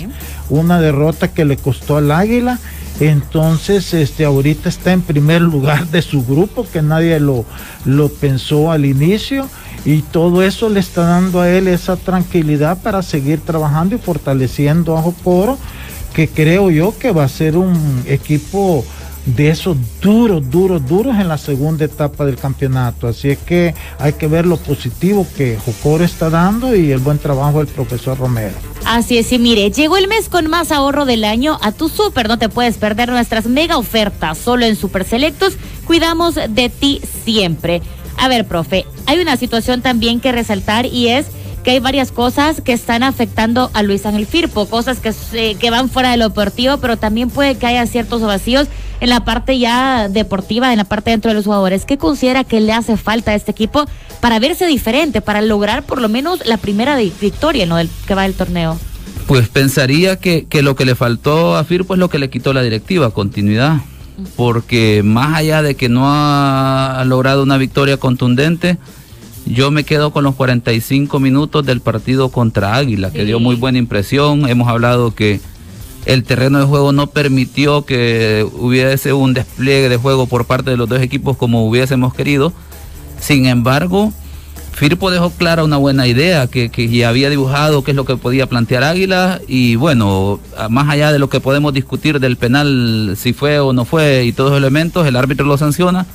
una 0.49 0.79
derrota 0.79 1.27
que 1.27 1.45
le 1.45 1.57
costó 1.57 1.97
al 1.97 2.11
Águila. 2.11 2.59
Entonces, 2.99 3.93
este, 3.93 4.25
ahorita 4.25 4.69
está 4.69 4.93
en 4.93 5.01
primer 5.01 5.41
lugar 5.41 5.87
de 5.87 6.01
su 6.01 6.23
grupo, 6.23 6.67
que 6.71 6.81
nadie 6.81 7.19
lo, 7.19 7.45
lo 7.85 8.09
pensó 8.09 8.71
al 8.71 8.85
inicio. 8.85 9.47
Y 9.85 10.03
todo 10.03 10.43
eso 10.43 10.69
le 10.69 10.79
está 10.79 11.03
dando 11.03 11.41
a 11.41 11.49
él 11.49 11.67
esa 11.67 11.95
tranquilidad 11.95 12.77
para 12.81 13.01
seguir 13.01 13.39
trabajando 13.39 13.95
y 13.95 13.97
fortaleciendo 13.97 14.95
a 14.95 15.01
Jocoro, 15.01 15.57
que 16.13 16.27
creo 16.27 16.69
yo 16.69 16.95
que 16.97 17.11
va 17.11 17.23
a 17.23 17.29
ser 17.29 17.57
un 17.57 18.03
equipo 18.05 18.85
de 19.25 19.49
esos 19.49 19.77
duros, 20.01 20.49
duros, 20.49 20.85
duros 20.87 21.15
en 21.19 21.27
la 21.27 21.37
segunda 21.37 21.85
etapa 21.85 22.25
del 22.25 22.37
campeonato. 22.37 23.07
Así 23.07 23.29
es 23.29 23.37
que 23.37 23.73
hay 23.99 24.13
que 24.13 24.27
ver 24.27 24.45
lo 24.45 24.57
positivo 24.57 25.27
que 25.37 25.57
Jocoro 25.57 26.03
está 26.03 26.29
dando 26.29 26.75
y 26.75 26.91
el 26.91 26.99
buen 26.99 27.19
trabajo 27.19 27.59
del 27.59 27.67
profesor 27.67 28.17
Romero. 28.17 28.55
Así 28.85 29.17
es, 29.17 29.31
y 29.31 29.39
mire, 29.39 29.69
llegó 29.71 29.97
el 29.97 30.07
mes 30.07 30.27
con 30.27 30.47
más 30.47 30.71
ahorro 30.71 31.05
del 31.05 31.23
año 31.23 31.59
a 31.61 31.71
tu 31.71 31.87
súper. 31.87 32.27
No 32.27 32.39
te 32.39 32.49
puedes 32.49 32.77
perder 32.77 33.09
nuestras 33.09 33.45
mega 33.45 33.77
ofertas. 33.77 34.37
Solo 34.37 34.65
en 34.65 34.75
Super 34.75 35.05
Selectos 35.05 35.57
cuidamos 35.85 36.35
de 36.35 36.69
ti 36.69 37.01
siempre. 37.23 37.81
A 38.17 38.27
ver, 38.27 38.45
profe, 38.45 38.85
hay 39.05 39.19
una 39.19 39.37
situación 39.37 39.81
también 39.81 40.19
que 40.19 40.31
resaltar 40.31 40.85
y 40.85 41.07
es 41.09 41.27
que 41.63 41.71
hay 41.71 41.79
varias 41.79 42.11
cosas 42.11 42.59
que 42.61 42.73
están 42.73 43.03
afectando 43.03 43.69
a 43.73 43.83
Luis 43.83 44.05
Ángel 44.05 44.25
Firpo, 44.25 44.65
cosas 44.65 44.99
que, 44.99 45.55
que 45.55 45.69
van 45.69 45.89
fuera 45.89 46.11
de 46.11 46.17
lo 46.17 46.29
deportivo, 46.29 46.77
pero 46.77 46.97
también 46.97 47.29
puede 47.29 47.55
que 47.55 47.67
haya 47.67 47.85
ciertos 47.85 48.21
vacíos 48.21 48.67
en 49.01 49.09
la 49.09 49.25
parte 49.25 49.57
ya 49.57 50.07
deportiva, 50.07 50.71
en 50.71 50.77
la 50.77 50.85
parte 50.85 51.09
dentro 51.09 51.29
de 51.29 51.35
los 51.35 51.45
jugadores. 51.45 51.85
¿Qué 51.85 51.97
considera 51.97 52.43
que 52.43 52.61
le 52.61 52.71
hace 52.71 52.95
falta 52.95 53.31
a 53.31 53.35
este 53.35 53.51
equipo 53.51 53.85
para 54.21 54.39
verse 54.39 54.67
diferente, 54.67 55.21
para 55.21 55.41
lograr 55.41 55.83
por 55.83 55.99
lo 55.99 56.07
menos 56.07 56.45
la 56.45 56.57
primera 56.57 56.95
victoria 56.95 57.65
¿no? 57.65 57.77
del, 57.77 57.89
que 58.07 58.13
va 58.13 58.23
del 58.23 58.35
torneo? 58.35 58.77
Pues 59.25 59.49
pensaría 59.49 60.17
que, 60.17 60.45
que 60.45 60.61
lo 60.61 60.75
que 60.75 60.85
le 60.85 60.93
faltó 60.93 61.57
a 61.57 61.63
Firpo 61.63 61.95
es 61.95 61.99
lo 61.99 62.09
que 62.09 62.19
le 62.19 62.29
quitó 62.29 62.53
la 62.53 62.61
directiva, 62.61 63.09
continuidad. 63.09 63.81
Porque 64.35 65.01
más 65.03 65.35
allá 65.35 65.63
de 65.63 65.73
que 65.73 65.89
no 65.89 66.03
ha 66.05 67.03
logrado 67.07 67.41
una 67.41 67.57
victoria 67.57 67.97
contundente, 67.97 68.77
yo 69.47 69.71
me 69.71 69.83
quedo 69.83 70.11
con 70.11 70.23
los 70.23 70.35
45 70.35 71.19
minutos 71.19 71.65
del 71.65 71.81
partido 71.81 72.29
contra 72.29 72.75
Águila, 72.75 73.11
que 73.11 73.25
dio 73.25 73.39
muy 73.39 73.55
buena 73.55 73.79
impresión. 73.79 74.47
Hemos 74.47 74.67
hablado 74.67 75.15
que 75.15 75.41
el 76.05 76.23
terreno 76.23 76.59
de 76.59 76.65
juego 76.65 76.91
no 76.91 77.07
permitió 77.07 77.85
que 77.85 78.47
hubiese 78.53 79.13
un 79.13 79.33
despliegue 79.33 79.89
de 79.89 79.97
juego 79.97 80.27
por 80.27 80.45
parte 80.45 80.71
de 80.71 80.77
los 80.77 80.89
dos 80.89 81.01
equipos 81.01 81.37
como 81.37 81.67
hubiésemos 81.67 82.13
querido. 82.13 82.53
Sin 83.19 83.45
embargo, 83.45 84.11
Firpo 84.71 85.11
dejó 85.11 85.29
clara 85.29 85.63
una 85.63 85.77
buena 85.77 86.07
idea 86.07 86.47
que, 86.47 86.69
ya 86.89 87.09
había 87.09 87.29
dibujado 87.29 87.83
qué 87.83 87.91
es 87.91 87.97
lo 87.97 88.05
que 88.05 88.17
podía 88.17 88.47
plantear 88.47 88.83
Águila 88.83 89.39
y 89.47 89.75
bueno, 89.75 90.39
más 90.69 90.89
allá 90.89 91.11
de 91.11 91.19
lo 91.19 91.29
que 91.29 91.39
podemos 91.39 91.73
discutir 91.73 92.19
del 92.19 92.37
penal, 92.37 93.13
si 93.15 93.33
fue 93.33 93.59
o 93.59 93.73
no 93.73 93.85
fue 93.85 94.25
y 94.25 94.31
todos 94.31 94.51
los 94.51 94.57
elementos, 94.57 95.05
el 95.05 95.15
árbitro 95.15 95.45
lo 95.45 95.57
sanciona 95.57 96.07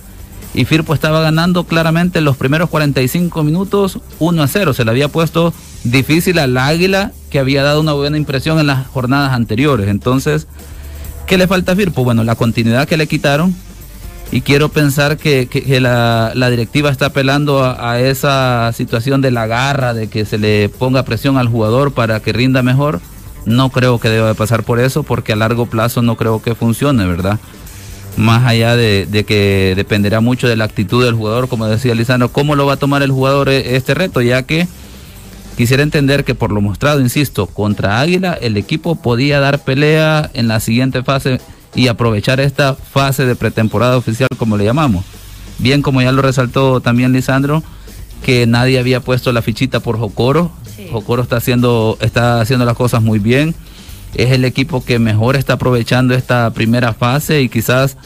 y 0.56 0.64
Firpo 0.64 0.94
estaba 0.94 1.20
ganando 1.20 1.64
claramente 1.64 2.18
en 2.18 2.24
los 2.24 2.38
primeros 2.38 2.70
45 2.70 3.44
minutos 3.44 4.00
1 4.18 4.42
a 4.42 4.48
0. 4.48 4.72
Se 4.72 4.84
le 4.86 4.90
había 4.90 5.08
puesto 5.08 5.52
difícil 5.84 6.38
al 6.38 6.56
Águila 6.56 7.12
que 7.28 7.38
había 7.38 7.62
dado 7.62 7.82
una 7.82 7.92
buena 7.92 8.16
impresión 8.16 8.58
en 8.58 8.66
las 8.66 8.86
jornadas 8.86 9.32
anteriores. 9.32 9.88
Entonces, 9.88 10.48
¿qué 11.26 11.36
le 11.36 11.46
falta 11.46 11.72
a 11.72 11.76
Firpo? 11.76 12.04
Bueno, 12.04 12.24
la 12.24 12.36
continuidad 12.36 12.88
que 12.88 12.96
le 12.96 13.06
quitaron 13.06 13.54
y 14.32 14.40
quiero 14.40 14.70
pensar 14.70 15.18
que, 15.18 15.46
la, 15.78 16.32
directiva 16.50 16.90
está 16.90 17.06
apelando 17.06 17.62
a, 17.62 18.00
esa 18.00 18.72
situación 18.72 19.20
de 19.20 19.32
la 19.32 19.46
garra, 19.46 19.92
de 19.92 20.08
que 20.08 20.24
se 20.24 20.38
le 20.38 20.70
ponga 20.70 21.04
presión 21.04 21.36
al 21.36 21.48
jugador 21.48 21.92
para 21.92 22.20
que 22.20 22.32
rinda 22.32 22.62
mejor. 22.62 23.00
No 23.44 23.68
creo 23.68 24.00
que 24.00 24.08
deba 24.08 24.28
de 24.28 24.34
pasar 24.34 24.62
por 24.64 24.80
eso 24.80 25.02
porque 25.02 25.34
a 25.34 25.36
largo 25.36 25.66
plazo 25.66 26.00
no 26.00 26.16
creo 26.16 26.40
que 26.40 26.54
funcione, 26.54 27.06
¿verdad? 27.06 27.38
Más 28.16 28.46
allá 28.46 28.76
de, 28.76 29.24
que 29.26 29.74
dependerá 29.76 30.20
mucho 30.20 30.48
de 30.48 30.56
la 30.56 30.64
actitud 30.64 31.04
del 31.04 31.14
jugador, 31.14 31.48
como 31.48 31.66
decía 31.66 31.94
Lizano, 31.94 32.30
cómo 32.30 32.54
lo 32.54 32.66
va 32.66 32.74
a 32.74 32.78
tomar 32.78 33.02
el 33.02 33.10
jugador 33.10 33.48
eh, 33.48 33.76
este 33.76 33.94
reto, 33.94 34.22
ya 34.22 34.42
que 34.42 34.66
quisiera 35.56 35.82
entender 35.82 36.24
que 36.24 36.34
por 36.34 36.52
lo 36.52 36.60
mostrado, 36.60 37.00
insisto, 37.00 37.46
contra 37.46 38.00
Águila, 38.00 38.32
el 38.40 38.56
equipo 38.56 38.96
podía 38.96 39.40
dar 39.40 39.60
pelea 39.60 40.30
en 40.34 40.48
la 40.48 40.60
siguiente 40.60 41.02
fase 41.02 41.40
y 41.74 41.88
aprovechar 41.88 42.40
esta 42.40 42.74
fase 42.74 43.26
de 43.26 43.36
pretemporada 43.36 43.96
oficial, 43.96 44.28
como 44.38 44.56
le 44.56 44.64
llamamos. 44.64 45.04
Bien, 45.58 45.82
como 45.82 46.02
ya 46.02 46.12
lo 46.12 46.22
resaltó 46.22 46.80
también 46.80 47.12
Lisandro, 47.12 47.62
que 48.24 48.46
nadie 48.46 48.78
había 48.78 49.00
puesto 49.00 49.32
la 49.32 49.42
fichita 49.42 49.80
por 49.80 49.98
Jocoro. 49.98 50.50
Jocoro 50.90 51.22
está 51.22 51.36
haciendo, 51.36 51.96
está 52.00 52.40
haciendo 52.40 52.64
las 52.64 52.76
cosas 52.76 53.02
muy 53.02 53.18
bien. 53.18 53.54
Es 54.16 54.32
el 54.32 54.44
equipo 54.44 54.84
que 54.84 54.98
mejor 54.98 55.36
está 55.36 55.54
aprovechando 55.54 56.14
esta 56.14 56.50
primera 56.50 56.94
fase 56.94 57.42
y 57.42 57.48
quizás 57.48 57.96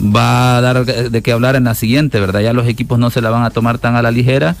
va 0.00 0.58
a 0.58 0.60
dar 0.60 0.84
de 0.84 1.22
qué 1.22 1.32
hablar 1.32 1.56
en 1.56 1.64
la 1.64 1.74
siguiente, 1.74 2.20
¿verdad? 2.20 2.40
Ya 2.40 2.52
los 2.52 2.66
equipos 2.66 2.98
no 2.98 3.10
se 3.10 3.22
la 3.22 3.30
van 3.30 3.44
a 3.44 3.50
tomar 3.50 3.78
tan 3.78 3.96
a 3.96 4.02
la 4.02 4.10
ligera 4.10 4.56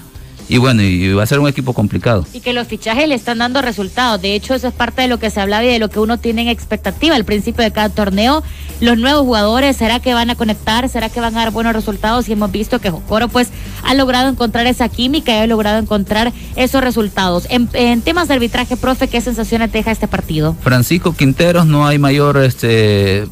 y 0.48 0.58
bueno, 0.58 0.82
y 0.82 1.12
va 1.12 1.24
a 1.24 1.26
ser 1.26 1.40
un 1.40 1.48
equipo 1.48 1.72
complicado. 1.72 2.24
Y 2.32 2.40
que 2.40 2.52
los 2.52 2.68
fichajes 2.68 3.08
le 3.08 3.14
están 3.14 3.38
dando 3.38 3.62
resultados. 3.62 4.20
De 4.22 4.34
hecho, 4.34 4.54
eso 4.54 4.68
es 4.68 4.74
parte 4.74 5.02
de 5.02 5.08
lo 5.08 5.18
que 5.18 5.30
se 5.30 5.40
hablaba 5.40 5.64
y 5.64 5.68
de 5.68 5.78
lo 5.78 5.90
que 5.90 5.98
uno 5.98 6.18
tiene 6.18 6.42
en 6.42 6.48
expectativa 6.48 7.16
al 7.16 7.24
principio 7.24 7.64
de 7.64 7.72
cada 7.72 7.88
torneo. 7.88 8.44
Los 8.80 8.98
nuevos 8.98 9.22
jugadores, 9.22 9.76
¿será 9.76 10.00
que 10.00 10.14
van 10.14 10.30
a 10.30 10.36
conectar? 10.36 10.88
¿Será 10.88 11.08
que 11.08 11.20
van 11.20 11.34
a 11.36 11.40
dar 11.40 11.50
buenos 11.50 11.72
resultados? 11.72 12.28
Y 12.28 12.32
hemos 12.32 12.52
visto 12.52 12.78
que 12.78 12.90
Jocoro 12.90 13.28
pues 13.28 13.48
ha 13.82 13.94
logrado 13.94 14.28
encontrar 14.28 14.66
esa 14.66 14.88
química 14.88 15.32
y 15.32 15.38
ha 15.38 15.46
logrado 15.46 15.78
encontrar 15.78 16.32
esos 16.54 16.82
resultados. 16.82 17.48
En, 17.48 18.02
temas 18.02 18.28
de 18.28 18.34
arbitraje, 18.34 18.76
profe, 18.76 19.08
¿qué 19.08 19.20
sensaciones 19.20 19.72
deja 19.72 19.90
este 19.90 20.06
partido? 20.06 20.54
Francisco 20.62 21.14
Quinteros, 21.14 21.66
no 21.66 21.86
hay 21.86 21.98
mayor 21.98 22.36
este 22.36 23.26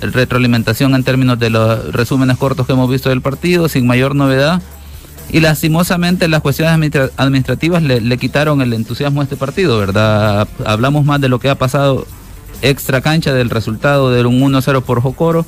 retroalimentación 0.00 0.94
en 0.94 1.04
términos 1.04 1.38
de 1.38 1.50
los 1.50 1.92
resúmenes 1.92 2.36
cortos 2.36 2.66
que 2.66 2.72
hemos 2.72 2.90
visto 2.90 3.08
del 3.08 3.22
partido, 3.22 3.68
sin 3.68 3.86
mayor 3.86 4.14
novedad 4.14 4.60
y 5.32 5.40
lastimosamente 5.40 6.28
las 6.28 6.42
cuestiones 6.42 6.74
administrativas 7.16 7.82
le, 7.82 8.18
quitaron 8.18 8.60
el 8.60 8.74
entusiasmo 8.74 9.22
a 9.22 9.24
este 9.24 9.36
partido, 9.36 9.78
¿verdad? 9.78 10.46
Hablamos 10.66 11.06
más 11.06 11.22
de 11.22 11.30
lo 11.30 11.38
que 11.38 11.48
ha 11.48 11.54
pasado 11.54 12.06
extra 12.60 13.00
cancha 13.00 13.32
del 13.32 13.48
resultado 13.48 14.10
de 14.10 14.24
un 14.26 14.40
1-0 14.40 14.82
por 14.82 15.00
Jocoro. 15.00 15.46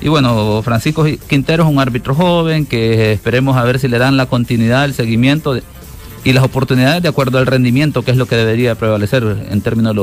Y 0.00 0.08
bueno, 0.08 0.62
Francisco 0.62 1.04
Quintero 1.28 1.64
es 1.64 1.70
un 1.70 1.78
árbitro 1.78 2.14
joven 2.14 2.64
que 2.64 3.12
esperemos 3.12 3.58
a 3.58 3.62
ver 3.64 3.78
si 3.78 3.88
le 3.88 3.98
dan 3.98 4.16
la 4.16 4.24
continuidad, 4.24 4.86
el 4.86 4.94
seguimiento. 4.94 5.52
De, 5.52 5.62
y 6.26 6.32
las 6.32 6.42
oportunidades 6.42 7.00
de 7.04 7.08
acuerdo 7.08 7.38
al 7.38 7.46
rendimiento, 7.46 8.02
que 8.02 8.10
es 8.10 8.16
lo 8.16 8.26
que 8.26 8.34
debería 8.34 8.74
prevalecer 8.74 9.46
en 9.48 9.60
términos 9.60 9.94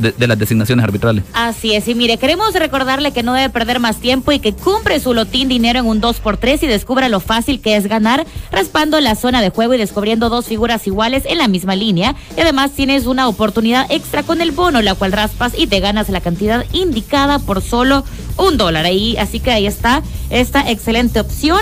de, 0.00 0.26
las 0.26 0.36
designaciones 0.36 0.82
arbitrales. 0.82 1.22
Así 1.34 1.72
es, 1.72 1.86
y 1.86 1.94
mire, 1.94 2.18
queremos 2.18 2.52
recordarle 2.54 3.12
que 3.12 3.22
no 3.22 3.32
debe 3.32 3.48
perder 3.48 3.78
más 3.78 3.98
tiempo 3.98 4.32
y 4.32 4.40
que 4.40 4.52
cumple 4.52 4.98
su 4.98 5.14
lotín 5.14 5.46
dinero 5.48 5.78
en 5.78 5.86
un 5.86 6.00
2x3 6.02 6.64
y 6.64 6.66
descubra 6.66 7.08
lo 7.08 7.20
fácil 7.20 7.60
que 7.60 7.76
es 7.76 7.86
ganar, 7.86 8.26
raspando 8.50 9.00
la 9.00 9.14
zona 9.14 9.40
de 9.40 9.50
juego 9.50 9.72
y 9.72 9.78
descubriendo 9.78 10.28
dos 10.30 10.46
figuras 10.46 10.84
iguales 10.88 11.22
en 11.26 11.38
la 11.38 11.46
misma 11.46 11.76
línea. 11.76 12.16
Y 12.36 12.40
además 12.40 12.72
tienes 12.72 13.06
una 13.06 13.28
oportunidad 13.28 13.86
extra 13.88 14.24
con 14.24 14.40
el 14.40 14.50
bono, 14.50 14.82
la 14.82 14.96
cual 14.96 15.12
raspas 15.12 15.52
y 15.56 15.68
te 15.68 15.78
ganas 15.78 16.08
la 16.08 16.20
cantidad 16.20 16.64
indicada 16.72 17.38
por 17.38 17.62
solo 17.62 18.02
un 18.36 18.56
dólar. 18.56 18.84
Ahí, 18.84 19.16
así 19.16 19.38
que 19.38 19.52
ahí 19.52 19.68
está 19.68 20.02
esta 20.28 20.68
excelente 20.68 21.20
opción 21.20 21.60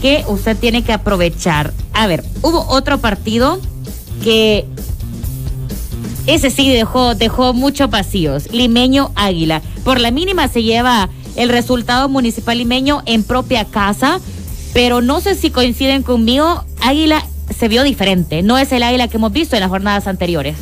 que 0.00 0.24
usted 0.28 0.56
tiene 0.56 0.82
que 0.84 0.92
aprovechar. 0.92 1.72
A 1.92 2.06
ver, 2.06 2.24
hubo 2.42 2.66
otro 2.68 2.98
partido 2.98 3.60
que 4.22 4.66
ese 6.26 6.50
sí 6.50 6.70
dejó, 6.70 7.14
dejó 7.14 7.54
muchos 7.54 7.90
vacíos. 7.90 8.52
Limeño 8.52 9.12
Águila. 9.14 9.62
Por 9.84 10.00
la 10.00 10.10
mínima 10.10 10.48
se 10.48 10.62
lleva 10.62 11.08
el 11.36 11.48
resultado 11.48 12.08
municipal 12.08 12.58
limeño 12.58 13.02
en 13.06 13.22
propia 13.22 13.64
casa, 13.64 14.20
pero 14.74 15.00
no 15.00 15.20
sé 15.20 15.34
si 15.34 15.50
coinciden 15.50 16.02
conmigo. 16.02 16.64
Águila 16.80 17.24
se 17.56 17.68
vio 17.68 17.82
diferente. 17.82 18.42
No 18.42 18.58
es 18.58 18.70
el 18.72 18.82
Águila 18.82 19.08
que 19.08 19.16
hemos 19.16 19.32
visto 19.32 19.56
en 19.56 19.60
las 19.60 19.70
jornadas 19.70 20.06
anteriores. 20.06 20.56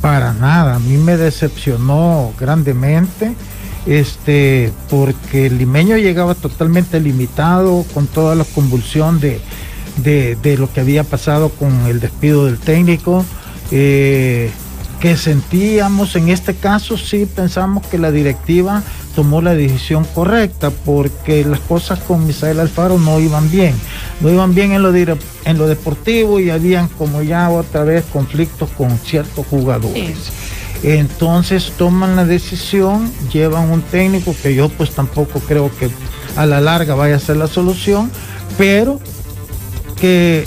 Para 0.00 0.32
nada. 0.34 0.76
A 0.76 0.78
mí 0.78 0.96
me 0.96 1.16
decepcionó 1.16 2.32
grandemente 2.38 3.34
este, 3.86 4.72
porque 4.90 5.46
el 5.46 5.58
limeño 5.58 5.96
llegaba 5.96 6.34
totalmente 6.34 7.00
limitado 7.00 7.84
con 7.94 8.06
toda 8.06 8.34
la 8.34 8.44
convulsión 8.44 9.20
de, 9.20 9.40
de, 9.96 10.56
lo 10.58 10.72
que 10.72 10.80
había 10.80 11.04
pasado 11.04 11.50
con 11.50 11.86
el 11.86 12.00
despido 12.00 12.46
del 12.46 12.58
técnico. 12.58 13.24
Eh, 13.70 14.50
que 15.00 15.16
sentíamos 15.16 16.16
en 16.16 16.30
este 16.30 16.54
caso, 16.54 16.96
sí 16.96 17.26
pensamos 17.26 17.86
que 17.86 17.98
la 17.98 18.10
directiva 18.10 18.82
tomó 19.14 19.42
la 19.42 19.54
decisión 19.54 20.04
correcta 20.14 20.70
porque 20.70 21.44
las 21.44 21.60
cosas 21.60 21.98
con 22.00 22.26
Misael 22.26 22.60
Alfaro 22.60 22.98
no 22.98 23.20
iban 23.20 23.50
bien, 23.50 23.74
no 24.20 24.30
iban 24.30 24.54
bien 24.54 24.72
en 24.72 24.82
lo, 24.82 24.94
en 24.94 25.58
lo 25.58 25.68
deportivo 25.68 26.40
y 26.40 26.50
habían 26.50 26.88
como 26.88 27.22
ya 27.22 27.50
otra 27.50 27.84
vez 27.84 28.04
conflictos 28.12 28.70
con 28.70 28.96
ciertos 28.98 29.46
jugadores. 29.46 30.32
Entonces 30.86 31.72
toman 31.76 32.14
la 32.14 32.24
decisión, 32.24 33.10
llevan 33.32 33.70
un 33.70 33.82
técnico 33.82 34.36
que 34.40 34.54
yo 34.54 34.68
pues 34.68 34.92
tampoco 34.92 35.40
creo 35.40 35.68
que 35.76 35.90
a 36.36 36.46
la 36.46 36.60
larga 36.60 36.94
vaya 36.94 37.16
a 37.16 37.18
ser 37.18 37.38
la 37.38 37.48
solución, 37.48 38.08
pero 38.56 39.00
que 40.00 40.46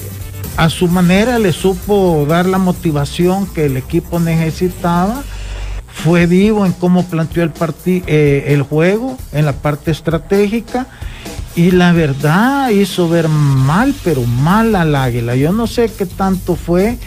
a 0.55 0.69
su 0.69 0.87
manera 0.87 1.39
le 1.39 1.51
supo 1.51 2.25
dar 2.25 2.45
la 2.45 2.57
motivación 2.57 3.47
que 3.47 3.65
el 3.65 3.75
equipo 3.75 4.21
necesitaba. 4.21 5.23
Fue 5.91 6.25
vivo 6.25 6.65
en 6.65 6.71
cómo 6.71 7.03
planteó 7.03 7.43
el, 7.43 7.51
eh, 7.85 8.45
el 8.47 8.61
juego, 8.61 9.17
en 9.33 9.43
la 9.43 9.51
parte 9.51 9.91
estratégica. 9.91 10.87
Y 11.53 11.71
la 11.71 11.91
verdad 11.91 12.69
hizo 12.69 13.09
ver 13.09 13.27
mal, 13.27 13.93
pero 14.05 14.23
mal 14.23 14.73
al 14.75 14.95
águila. 14.95 15.35
Yo 15.35 15.51
no 15.51 15.67
sé 15.67 15.91
qué 15.91 16.05
tanto 16.05 16.55
fue 16.55 16.97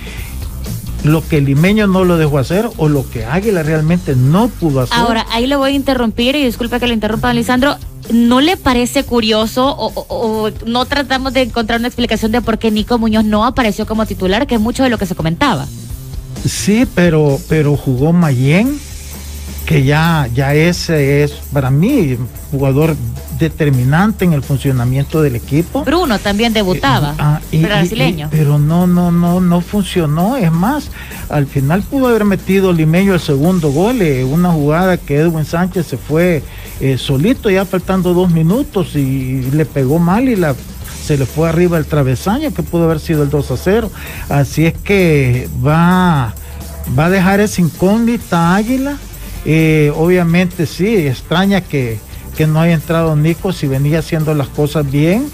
lo 1.04 1.26
que 1.26 1.40
limeño 1.40 1.86
no 1.86 2.04
lo 2.04 2.16
dejó 2.16 2.38
hacer 2.38 2.68
o 2.76 2.88
lo 2.88 3.08
que 3.08 3.24
Águila 3.24 3.62
realmente 3.62 4.14
no 4.14 4.48
pudo 4.48 4.80
hacer. 4.80 4.96
Ahora, 4.96 5.26
ahí 5.30 5.46
lo 5.46 5.58
voy 5.58 5.72
a 5.72 5.74
interrumpir 5.74 6.36
y 6.36 6.44
disculpe 6.44 6.78
que 6.78 6.86
le 6.86 6.94
interrumpa, 6.94 7.32
Lisandro. 7.32 7.76
¿No 8.12 8.40
le 8.40 8.56
parece 8.56 9.04
curioso 9.04 9.74
o, 9.78 10.50
no 10.66 10.84
tratamos 10.86 11.32
de 11.32 11.42
encontrar 11.42 11.78
una 11.78 11.86
explicación 11.86 12.32
de 12.32 12.42
por 12.42 12.58
qué 12.58 12.70
Nico 12.70 12.98
Muñoz 12.98 13.24
no 13.24 13.44
apareció 13.44 13.86
como 13.86 14.06
titular, 14.06 14.46
que 14.46 14.56
es 14.56 14.60
mucho 14.60 14.82
de 14.82 14.90
lo 14.90 14.98
que 14.98 15.06
se 15.06 15.14
comentaba? 15.14 15.66
Sí, 16.44 16.86
pero, 16.96 17.38
pero 17.48 17.76
jugó 17.76 18.12
Mayen, 18.12 18.76
que 19.66 19.84
ya, 19.84 20.28
ya 20.34 20.54
ese 20.54 21.22
es 21.22 21.32
para 21.52 21.70
mí 21.70 22.18
jugador 22.50 22.96
determinante 23.38 24.24
en 24.24 24.32
el 24.32 24.42
funcionamiento 24.42 25.22
del 25.22 25.36
equipo. 25.36 25.84
Bruno 25.84 26.18
también 26.18 26.52
debutaba, 26.52 27.10
eh, 27.10 27.14
ah, 27.18 27.40
brasileño. 27.52 28.28
pero 28.30 28.58
no, 28.58 28.86
no, 28.86 29.10
no, 29.10 29.40
no 29.40 29.60
funcionó. 29.60 30.36
Es 30.36 30.52
más, 30.52 30.90
al 31.28 31.46
final 31.46 31.82
pudo 31.82 32.08
haber 32.08 32.24
metido 32.24 32.72
Limeño 32.72 33.14
el 33.14 33.20
segundo 33.20 33.72
gol, 33.72 34.02
eh, 34.02 34.24
una 34.24 34.52
jugada 34.52 34.96
que 34.96 35.16
Edwin 35.16 35.44
Sánchez 35.44 35.86
se 35.86 35.96
fue 35.96 36.42
eh, 36.80 36.98
solito 36.98 37.50
ya 37.50 37.64
faltando 37.64 38.14
dos 38.14 38.30
minutos 38.30 38.94
y 38.94 39.42
le 39.52 39.64
pegó 39.64 39.98
mal 39.98 40.28
y 40.28 40.36
la 40.36 40.54
se 41.02 41.18
le 41.18 41.26
fue 41.26 41.48
arriba 41.48 41.78
el 41.78 41.86
travesaño 41.86 42.54
que 42.54 42.62
pudo 42.62 42.84
haber 42.84 43.00
sido 43.00 43.24
el 43.24 43.30
2 43.30 43.50
a 43.50 43.56
0. 43.56 43.90
Así 44.28 44.66
es 44.66 44.74
que 44.74 45.48
va, 45.64 46.32
va 46.96 47.06
a 47.06 47.10
dejar 47.10 47.40
esa 47.40 47.60
incógnita 47.60 48.54
Águila. 48.54 48.98
Obviamente 49.44 50.66
sí, 50.66 51.06
extraña 51.06 51.60
que, 51.60 51.98
que 52.36 52.46
no 52.46 52.60
haya 52.60 52.74
entrado 52.74 53.16
Nico 53.16 53.52
si 53.52 53.66
venía 53.66 54.00
haciendo 54.00 54.34
las 54.34 54.48
cosas 54.48 54.90
bien. 54.90 55.28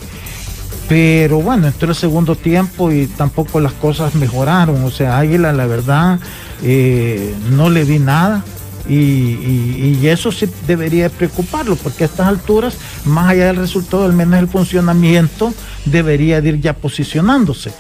Pero 0.88 1.42
bueno, 1.42 1.66
entró 1.66 1.90
el 1.90 1.94
segundo 1.94 2.34
tiempo 2.34 2.90
y 2.90 3.06
tampoco 3.06 3.61
las 3.61 3.74
cosas 3.74 4.14
mejoraron. 4.14 4.82
O 4.84 4.90
sea, 4.90 5.18
Águila, 5.18 5.52
la 5.52 5.66
verdad, 5.66 6.18
eh, 6.62 7.34
no 7.50 7.68
le 7.68 7.84
vi 7.84 7.98
nada. 7.98 8.42
Y, 8.88 10.06
eso 10.06 10.32
sí 10.32 10.48
debería 10.66 11.11
preocuparlo, 11.11 11.76
porque 11.76 12.04
a 12.04 12.06
estas 12.06 12.26
alturas, 12.26 12.78
más 13.04 13.28
allá 13.28 13.48
del 13.48 13.56
resultado, 13.56 14.06
al 14.06 14.14
menos 14.14 14.40
el 14.40 14.48
funcionamiento 14.48 15.52
debería 15.84 16.40
de 16.40 16.48
ir 16.48 16.61
ya 16.61 16.72
posicionándose 16.72 17.70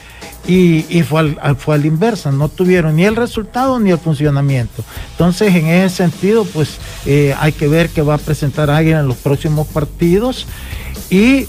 y, 0.46 1.02
fue, 1.02 1.36
al, 1.40 1.56
fue 1.56 1.74
a 1.74 1.78
la 1.78 1.86
inversa, 1.86 2.32
no 2.32 2.48
tuvieron 2.48 2.96
ni 2.96 3.04
el 3.04 3.16
resultado 3.16 3.78
ni 3.78 3.90
el 3.90 3.98
funcionamiento. 3.98 4.82
Entonces, 5.12 5.54
en 5.54 5.66
ese 5.66 5.96
sentido, 5.96 6.44
pues 6.44 6.78
eh, 7.04 7.34
hay 7.38 7.52
que 7.52 7.68
ver 7.68 7.90
qué 7.90 8.00
va 8.00 8.14
a 8.14 8.18
presentar 8.18 8.70
alguien 8.70 8.98
en 8.98 9.08
los 9.08 9.16
próximos 9.16 9.66
partidos. 9.66 10.46
Y 11.10 11.46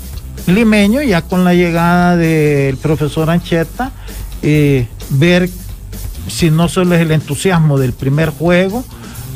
Limeño, 0.48 1.02
ya 1.02 1.22
con 1.22 1.44
la 1.44 1.54
llegada 1.54 2.18
del 2.18 2.78
profesor 2.78 3.30
Ancheta, 3.30 3.92
eh, 4.42 4.88
ver 5.10 5.50
si 6.28 6.50
no 6.50 6.68
solo 6.68 6.96
es 6.96 7.02
el 7.02 7.12
entusiasmo 7.12 7.78
del 7.80 7.94
primer 7.94 8.30
juego, 8.30 8.84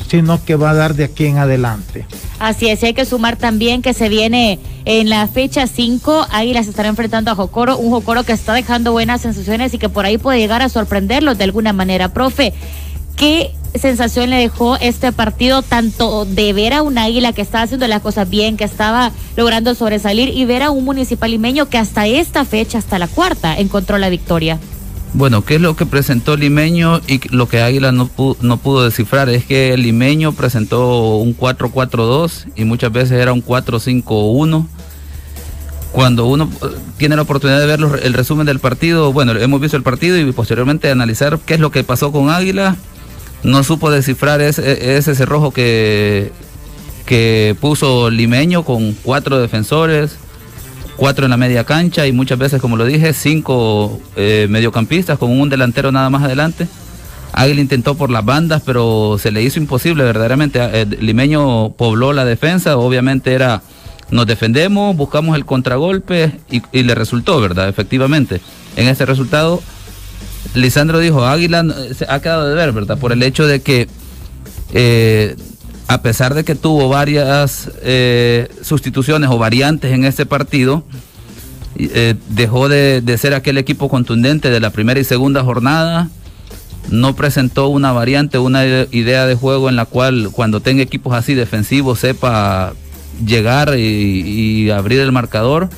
sino 0.10 0.43
que 0.43 0.56
va 0.56 0.72
a 0.72 0.74
dar 0.74 0.95
de 0.95 1.06
aquí 1.06 1.26
en 1.26 1.38
adelante. 1.38 2.06
Así 2.43 2.67
es, 2.67 2.83
hay 2.83 2.93
que 2.93 3.05
sumar 3.05 3.37
también 3.37 3.81
que 3.81 3.93
se 3.93 4.09
viene 4.09 4.59
en 4.83 5.07
la 5.07 5.29
fecha 5.29 5.65
5, 5.65 6.27
Águilas 6.29 6.67
estará 6.67 6.89
enfrentando 6.89 7.31
a 7.31 7.35
Jocoro, 7.35 7.77
un 7.77 7.89
Jocoro 7.89 8.25
que 8.25 8.33
está 8.33 8.51
dejando 8.51 8.91
buenas 8.91 9.21
sensaciones 9.21 9.73
y 9.73 9.77
que 9.77 9.87
por 9.87 10.05
ahí 10.05 10.17
puede 10.17 10.39
llegar 10.39 10.61
a 10.61 10.67
sorprenderlos 10.67 11.37
de 11.37 11.45
alguna 11.45 11.71
manera. 11.71 12.09
Profe, 12.09 12.51
¿qué 13.15 13.51
sensación 13.75 14.29
le 14.29 14.35
dejó 14.35 14.75
este 14.75 15.13
partido 15.13 15.61
tanto 15.61 16.25
de 16.25 16.51
ver 16.51 16.73
a 16.73 16.81
un 16.81 16.97
águila 16.97 17.31
que 17.31 17.41
estaba 17.41 17.63
haciendo 17.63 17.87
las 17.87 18.01
cosas 18.01 18.29
bien, 18.29 18.57
que 18.57 18.65
estaba 18.65 19.13
logrando 19.37 19.73
sobresalir 19.73 20.27
y 20.27 20.43
ver 20.43 20.63
a 20.63 20.71
un 20.71 20.83
municipal 20.83 21.31
limeño 21.31 21.69
que 21.69 21.77
hasta 21.77 22.07
esta 22.07 22.43
fecha, 22.43 22.77
hasta 22.77 22.99
la 22.99 23.07
cuarta, 23.07 23.57
encontró 23.57 23.97
la 23.97 24.09
victoria? 24.09 24.59
Bueno, 25.16 25.45
¿qué 25.45 25.55
es 25.55 25.61
lo 25.61 25.76
que 25.76 25.86
presentó 25.86 26.36
Limeño 26.36 26.99
y 27.07 27.22
lo 27.30 27.47
que 27.47 27.61
Águila 27.61 27.91
no 27.91 28.07
pudo, 28.07 28.36
no 28.41 28.57
pudo 28.57 28.84
descifrar? 28.84 29.30
Es 29.30 29.45
que 29.45 29.78
Limeño 29.78 30.32
presentó 30.32 31.18
un 31.18 31.38
4-4-2 31.38 32.47
y 32.55 32.66
muchas 32.66 32.91
veces 32.91 33.22
era 33.22 33.32
un 33.32 33.45
4-5-1. 33.45 34.66
cuando 35.91 36.26
uno 36.26 36.49
eh, 36.64 36.68
tiene 36.97 37.16
la 37.16 37.22
oportunidad 37.22 37.59
de 37.59 37.68
ver 37.68 37.80
el 38.01 38.14
resumen 38.14 38.47
del 38.47 38.57
partido, 38.57 39.14
bueno, 39.14 39.34
hemos 39.34 39.61
visto 39.61 39.78
el 39.78 39.84
partido 39.84 40.18
y 40.18 40.32
posteriormente 40.32 40.89
analizar 40.89 41.38
qué 41.45 41.53
es 41.53 41.59
lo 41.59 41.70
que 41.70 41.84
pasó 41.84 42.11
con 42.11 42.32
Águila, 42.32 42.76
no 43.43 43.64
supo 43.64 43.91
descifrar 43.91 44.41
ese, 44.41 44.97
ese 44.97 45.14
cerrojo 45.14 45.51
que, 45.51 46.32
que 47.05 47.55
puso 47.61 48.09
Limeño 48.09 48.64
con 48.64 48.93
cuatro 48.93 49.39
defensores, 49.39 50.18
cuatro 50.95 51.25
en 51.25 51.31
la 51.31 51.37
media 51.37 51.63
cancha 51.63 52.07
y 52.07 52.11
muchas 52.11 52.37
veces, 52.37 52.61
como 52.61 52.77
lo 52.77 52.85
dije, 52.85 53.13
cinco 53.13 53.99
eh, 54.15 54.47
mediocampistas 54.49 55.17
con 55.17 55.31
un 55.31 55.49
delantero 55.49 55.91
nada 55.91 56.09
más 56.09 56.23
adelante. 56.23 56.67
Águila 57.31 57.61
intentó 57.61 57.95
por 57.95 58.11
las 58.11 58.23
bandas, 58.23 58.61
pero 58.63 59.17
se 59.19 59.31
le 59.31 59.41
hizo 59.41 59.59
imposible 59.59 60.03
verdaderamente. 60.03 60.59
Eh, 60.61 60.85
Limeño 60.99 61.71
pobló 61.71 62.13
la 62.13 62.25
defensa, 62.25 62.77
obviamente 62.77 63.33
era 63.33 63.61
nos 64.11 64.27
defendemos, 64.27 64.95
buscamos 64.95 65.35
el 65.35 65.45
contragolpe 65.45 66.39
y, 66.49 66.83
le 66.83 66.93
resultó, 66.93 67.41
¿verdad? 67.41 67.67
Efectivamente. 67.67 68.41
En 68.75 68.87
ese 68.87 69.07
resultado, 69.07 69.61
Lisandro 70.53 70.99
dijo, 70.99 71.25
Águila 71.25 71.65
eh, 71.65 71.93
se 71.95 72.05
ha 72.07 72.21
quedado 72.21 72.47
de 72.47 72.53
ver, 72.53 72.71
¿verdad? 72.71 72.99
Por 72.99 73.11
el 73.11 73.23
hecho 73.23 73.47
de 73.47 73.61
que 73.61 73.87
a 75.88 76.01
pesar 76.01 76.34
de 76.34 76.43
que 76.43 76.55
tuvo 76.55 76.89
varias 76.89 77.69
eh, 77.81 78.47
sustituciones 78.61 79.29
o 79.29 79.38
variantes 79.38 79.91
en 79.91 80.05
este 80.05 80.25
partido, 80.25 80.84
eh, 81.77 82.15
dejó 82.29 82.69
de, 82.69 83.01
ser 83.17 83.34
aquel 83.34 83.57
equipo 83.57 83.89
contundente 83.89 84.49
de 84.49 84.59
la 84.59 84.69
primera 84.69 84.99
y 84.99 85.03
segunda 85.03 85.43
jornada, 85.43 86.09
no 86.89 87.15
presentó 87.15 87.67
una 87.67 87.91
variante, 87.91 88.38
una 88.38 88.65
ide- 88.65 88.88
idea 88.91 89.25
de 89.25 89.36
juego 89.36 89.69
en 89.69 89.75
la 89.75 89.86
cual 89.86 90.29
cuando 90.31 90.59
tenga 90.61 90.84
equipos 90.84 91.13
así 91.13 91.34
defensivos 91.34 91.99
sepa 91.99 92.73
llegar 93.25 93.77
y, 93.77 93.81
y 94.65 94.69
abrir 94.69 94.99
el 94.99 95.11
marcador. 95.11 95.69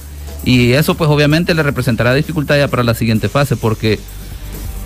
Y 0.44 0.74
eso 0.74 0.96
pues 0.96 1.10
obviamente 1.10 1.54
le 1.56 1.64
representará 1.64 2.14
dificultad 2.14 2.58
ya 2.58 2.68
para 2.68 2.84
la 2.84 2.94
siguiente 2.94 3.30
fase 3.30 3.56
porque 3.56 4.00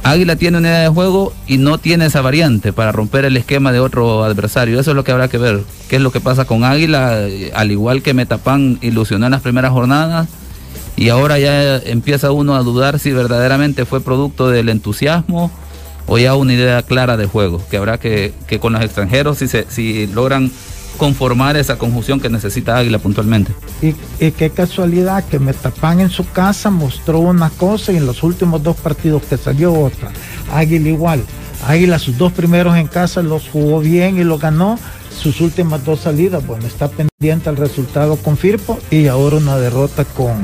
Águila 0.04 0.36
tiene 0.38 0.58
una 0.58 0.70
idea 0.70 0.80
de 0.82 0.90
juego 0.90 1.34
y 1.46 1.58
no 1.58 1.78
tiene 1.78 2.06
esa 2.06 2.22
variante 2.22 2.74
para 2.74 2.92
romper 2.92 3.26
el 3.26 3.38
esquema 3.38 3.72
de 3.72 3.80
otro 3.80 4.24
adversario. 4.24 4.80
Eso 4.80 4.92
es 4.92 4.96
lo 4.96 5.04
que 5.04 5.12
habrá 5.12 5.28
que 5.28 5.38
ver. 5.38 5.62
¿Qué 5.90 5.98
es 5.98 6.02
lo 6.02 6.12
que 6.12 6.22
pasa 6.22 6.46
con 6.46 6.64
Águila? 6.64 7.28
Eh, 7.28 7.52
Al 7.54 7.72
igual 7.72 8.02
que 8.02 8.14
Metapan 8.14 8.80
ilusionó 8.82 9.26
en 9.26 9.32
las 9.32 9.42
primeras 9.42 9.72
jornadas 9.72 10.28
y 10.96 11.10
ahora 11.10 11.38
ya 11.38 11.78
empieza 11.78 12.32
uno 12.32 12.56
a 12.56 12.64
dudar 12.64 13.00
si 13.00 13.12
verdaderamente 13.12 13.86
fue 13.86 14.02
producto 14.02 14.50
del 14.50 14.70
entusiasmo 14.70 15.52
o 16.08 16.18
ya 16.18 16.36
una 16.36 16.54
idea 16.54 16.82
clara 16.82 17.16
de 17.18 17.26
juego. 17.28 17.62
Que 17.70 17.78
habrá 17.78 18.00
que, 18.00 18.34
que 18.48 18.60
con 18.60 18.74
los 18.74 18.82
extranjeros 18.82 19.38
si, 19.38 19.48
se, 19.48 19.66
si 19.70 20.08
logran 20.08 20.52
conformar 21.00 21.58
esa 21.58 21.78
conjunción 21.78 22.20
que 22.20 22.30
necesita 22.30 22.78
Águila 22.78 23.00
puntualmente. 23.00 23.54
Y, 23.82 23.94
qué 24.32 24.52
casualidad 24.52 25.24
que 25.24 25.40
Metapan 25.40 26.02
en 26.02 26.10
su 26.10 26.30
casa 26.30 26.70
mostró 26.70 27.20
una 27.20 27.50
cosa 27.50 27.92
y 27.94 27.98
en 27.98 28.06
los 28.06 28.22
últimos 28.22 28.62
dos 28.62 28.76
partidos 28.76 29.24
que 29.24 29.38
salió 29.38 29.74
otra. 29.74 30.12
Águila 30.54 30.90
igual. 30.90 31.24
Águila 31.66 31.98
sus 31.98 32.18
dos 32.18 32.34
primeros 32.34 32.76
en 32.76 32.88
casa 32.88 33.22
los 33.24 33.50
jugó 33.50 33.80
bien 33.80 34.18
y 34.18 34.24
los 34.24 34.40
ganó. 34.40 34.78
Sus 35.10 35.42
últimas 35.42 35.84
dos 35.84 36.02
salidas, 36.02 36.46
bueno, 36.46 36.68
está 36.68 36.90
pendiente 36.90 37.50
el 37.50 37.58
resultado 37.58 38.16
con 38.18 38.38
Firpo 38.38 38.78
y 38.92 39.08
ahora 39.08 39.38
una 39.38 39.58
derrota 39.58 40.06
con, 40.06 40.42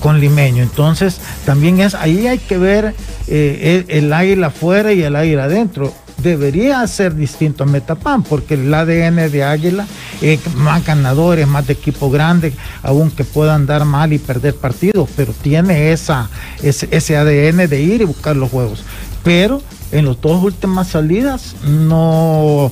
con 0.00 0.20
Limeño. 0.20 0.62
Entonces, 0.62 1.20
también 1.44 1.80
es, 1.80 1.94
ahí 1.94 2.26
hay 2.26 2.38
que 2.38 2.58
ver 2.58 2.94
eh, 3.28 3.84
el, 3.88 4.04
el 4.04 4.12
águila 4.12 4.48
afuera 4.48 4.92
y 4.92 5.02
el 5.02 5.14
águila 5.14 5.44
adentro. 5.44 5.92
Debería 6.22 6.86
ser 6.86 7.14
distinto 7.14 7.64
a 7.64 7.66
Metapan, 7.66 8.22
porque 8.22 8.54
el 8.54 8.72
ADN 8.72 9.30
de 9.30 9.44
Águila 9.44 9.86
es 10.20 10.54
más 10.54 10.84
ganadores, 10.84 11.46
más 11.46 11.66
de 11.66 11.72
equipo 11.72 12.10
grande, 12.10 12.52
aunque 12.82 13.24
puedan 13.24 13.66
dar 13.66 13.84
mal 13.84 14.12
y 14.12 14.18
perder 14.18 14.54
partidos, 14.54 15.08
pero 15.16 15.32
tiene 15.32 15.92
esa, 15.92 16.28
ese, 16.62 17.16
ADN 17.16 17.68
de 17.68 17.82
ir 17.82 18.02
y 18.02 18.04
buscar 18.04 18.36
los 18.36 18.50
juegos. 18.50 18.82
Pero 19.22 19.62
en 19.92 20.06
las 20.06 20.20
dos 20.20 20.42
últimas 20.42 20.88
salidas 20.88 21.56
no, 21.64 22.70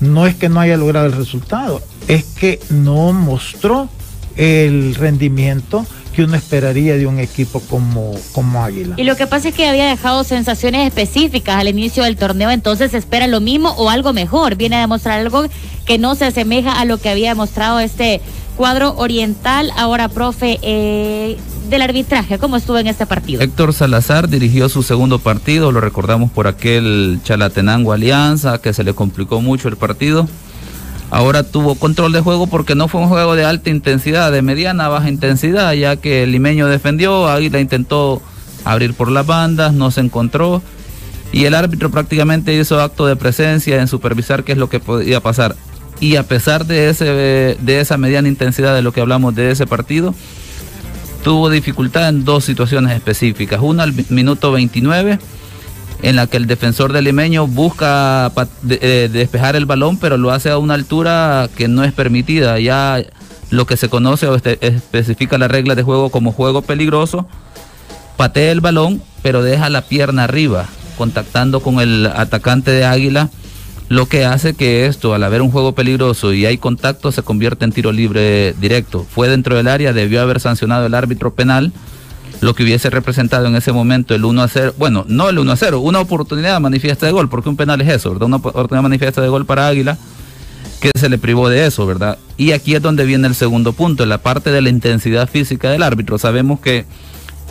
no 0.00 0.26
es 0.26 0.34
que 0.34 0.48
no 0.48 0.60
haya 0.60 0.76
logrado 0.76 1.06
el 1.06 1.12
resultado, 1.12 1.82
es 2.08 2.24
que 2.24 2.60
no 2.70 3.12
mostró 3.12 3.88
el 4.36 4.94
rendimiento 4.94 5.84
que 6.18 6.24
uno 6.24 6.34
esperaría 6.34 6.96
de 6.96 7.06
un 7.06 7.20
equipo 7.20 7.60
como, 7.60 8.12
como 8.32 8.64
Águila. 8.64 8.96
Y 8.96 9.04
lo 9.04 9.14
que 9.14 9.28
pasa 9.28 9.50
es 9.50 9.54
que 9.54 9.68
había 9.68 9.86
dejado 9.86 10.24
sensaciones 10.24 10.84
específicas 10.84 11.54
al 11.54 11.68
inicio 11.68 12.02
del 12.02 12.16
torneo, 12.16 12.50
entonces 12.50 12.90
se 12.90 12.98
espera 12.98 13.28
lo 13.28 13.40
mismo 13.40 13.70
o 13.78 13.88
algo 13.88 14.12
mejor. 14.12 14.56
Viene 14.56 14.74
a 14.74 14.80
demostrar 14.80 15.20
algo 15.20 15.44
que 15.86 15.96
no 15.96 16.16
se 16.16 16.24
asemeja 16.24 16.72
a 16.72 16.84
lo 16.86 16.98
que 16.98 17.08
había 17.08 17.28
demostrado 17.28 17.78
este 17.78 18.20
cuadro 18.56 18.96
oriental. 18.96 19.70
Ahora, 19.76 20.08
profe, 20.08 20.58
eh, 20.62 21.36
del 21.70 21.82
arbitraje, 21.82 22.36
¿cómo 22.40 22.56
estuvo 22.56 22.78
en 22.78 22.88
este 22.88 23.06
partido? 23.06 23.40
Héctor 23.40 23.72
Salazar 23.72 24.28
dirigió 24.28 24.68
su 24.68 24.82
segundo 24.82 25.20
partido, 25.20 25.70
lo 25.70 25.80
recordamos 25.80 26.32
por 26.32 26.48
aquel 26.48 27.20
Chalatenango 27.22 27.92
Alianza, 27.92 28.60
que 28.60 28.72
se 28.72 28.82
le 28.82 28.92
complicó 28.92 29.40
mucho 29.40 29.68
el 29.68 29.76
partido. 29.76 30.26
Ahora 31.10 31.42
tuvo 31.42 31.74
control 31.74 32.12
de 32.12 32.20
juego 32.20 32.46
porque 32.46 32.74
no 32.74 32.88
fue 32.88 33.00
un 33.00 33.08
juego 33.08 33.34
de 33.34 33.44
alta 33.44 33.70
intensidad, 33.70 34.30
de 34.30 34.42
mediana 34.42 34.86
a 34.86 34.88
baja 34.88 35.08
intensidad, 35.08 35.72
ya 35.72 35.96
que 35.96 36.24
el 36.24 36.32
limeño 36.32 36.66
defendió, 36.66 37.28
Águila 37.28 37.60
intentó 37.60 38.20
abrir 38.64 38.92
por 38.94 39.10
las 39.10 39.26
bandas, 39.26 39.72
no 39.72 39.90
se 39.90 40.02
encontró 40.02 40.62
y 41.32 41.44
el 41.44 41.54
árbitro 41.54 41.90
prácticamente 41.90 42.54
hizo 42.54 42.80
acto 42.80 43.06
de 43.06 43.16
presencia 43.16 43.80
en 43.80 43.88
supervisar 43.88 44.44
qué 44.44 44.52
es 44.52 44.58
lo 44.58 44.68
que 44.68 44.80
podía 44.80 45.20
pasar. 45.20 45.56
Y 46.00 46.16
a 46.16 46.22
pesar 46.22 46.64
de, 46.64 46.88
ese, 46.88 47.04
de 47.04 47.80
esa 47.80 47.96
mediana 47.96 48.28
intensidad 48.28 48.74
de 48.74 48.82
lo 48.82 48.92
que 48.92 49.00
hablamos 49.00 49.34
de 49.34 49.50
ese 49.50 49.66
partido, 49.66 50.14
tuvo 51.24 51.50
dificultad 51.50 52.08
en 52.08 52.24
dos 52.24 52.44
situaciones 52.44 52.94
específicas. 52.94 53.60
Una 53.62 53.82
al 53.82 53.94
minuto 54.08 54.52
29 54.52 55.18
en 56.02 56.16
la 56.16 56.26
que 56.26 56.36
el 56.36 56.46
defensor 56.46 56.92
del 56.92 57.04
limeño 57.04 57.46
busca 57.46 58.30
de- 58.62 58.78
eh, 58.80 59.08
despejar 59.12 59.56
el 59.56 59.66
balón, 59.66 59.98
pero 59.98 60.16
lo 60.16 60.30
hace 60.30 60.50
a 60.50 60.58
una 60.58 60.74
altura 60.74 61.48
que 61.56 61.68
no 61.68 61.82
es 61.84 61.92
permitida. 61.92 62.58
Ya 62.60 63.02
lo 63.50 63.66
que 63.66 63.76
se 63.76 63.88
conoce 63.88 64.26
o 64.26 64.34
este- 64.36 64.58
especifica 64.66 65.38
la 65.38 65.48
regla 65.48 65.74
de 65.74 65.82
juego 65.82 66.10
como 66.10 66.32
juego 66.32 66.62
peligroso, 66.62 67.26
patea 68.16 68.52
el 68.52 68.60
balón, 68.60 69.02
pero 69.22 69.42
deja 69.42 69.70
la 69.70 69.82
pierna 69.82 70.24
arriba, 70.24 70.66
contactando 70.96 71.60
con 71.60 71.80
el 71.80 72.06
atacante 72.06 72.70
de 72.70 72.84
Águila, 72.84 73.30
lo 73.88 74.06
que 74.06 74.26
hace 74.26 74.54
que 74.54 74.86
esto, 74.86 75.14
al 75.14 75.24
haber 75.24 75.40
un 75.40 75.50
juego 75.50 75.72
peligroso 75.72 76.32
y 76.34 76.44
hay 76.44 76.58
contacto, 76.58 77.10
se 77.10 77.22
convierte 77.22 77.64
en 77.64 77.72
tiro 77.72 77.90
libre 77.90 78.54
directo. 78.60 79.06
Fue 79.08 79.28
dentro 79.28 79.56
del 79.56 79.66
área, 79.66 79.92
debió 79.94 80.20
haber 80.20 80.40
sancionado 80.40 80.84
el 80.86 80.94
árbitro 80.94 81.32
penal 81.32 81.72
lo 82.40 82.54
que 82.54 82.62
hubiese 82.62 82.90
representado 82.90 83.46
en 83.46 83.56
ese 83.56 83.72
momento 83.72 84.14
el 84.14 84.24
1 84.24 84.42
a 84.42 84.48
0, 84.48 84.74
bueno, 84.78 85.04
no 85.08 85.28
el 85.28 85.38
1 85.38 85.52
a 85.52 85.56
0, 85.56 85.80
una 85.80 86.00
oportunidad 86.00 86.60
manifiesta 86.60 87.06
de 87.06 87.12
gol, 87.12 87.28
porque 87.28 87.48
un 87.48 87.56
penal 87.56 87.80
es 87.80 87.88
eso, 87.88 88.10
¿verdad? 88.10 88.26
Una 88.26 88.36
oportunidad 88.36 88.82
manifiesta 88.82 89.20
de 89.20 89.28
gol 89.28 89.46
para 89.46 89.66
Águila, 89.66 89.98
que 90.80 90.92
se 90.96 91.08
le 91.08 91.18
privó 91.18 91.48
de 91.48 91.66
eso, 91.66 91.86
¿verdad? 91.86 92.18
Y 92.36 92.52
aquí 92.52 92.74
es 92.74 92.82
donde 92.82 93.04
viene 93.04 93.26
el 93.26 93.34
segundo 93.34 93.72
punto, 93.72 94.04
en 94.04 94.08
la 94.08 94.18
parte 94.18 94.50
de 94.50 94.60
la 94.60 94.68
intensidad 94.68 95.28
física 95.28 95.70
del 95.70 95.82
árbitro. 95.82 96.18
Sabemos 96.18 96.60
que 96.60 96.84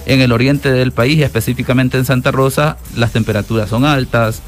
en 0.06 0.22
el 0.22 0.32
oriente 0.32 0.72
del 0.72 0.94
país, 0.94 1.22
específicamente 1.22 1.98
en 1.98 2.06
Santa 2.06 2.32
Rosa, 2.32 2.78
las 2.96 3.12
temperaturas 3.12 3.70
son 3.70 3.84
altas 3.84 4.42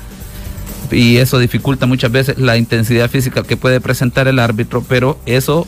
y 0.89 1.17
eso 1.17 1.37
dificulta 1.37 1.85
muchas 1.85 2.11
veces 2.11 2.37
la 2.37 2.57
intensidad 2.57 3.09
física 3.09 3.43
que 3.43 3.57
puede 3.57 3.81
presentar 3.81 4.29
el 4.29 4.39
árbitro, 4.39 4.83
pero 4.87 5.19
eso 5.25 5.67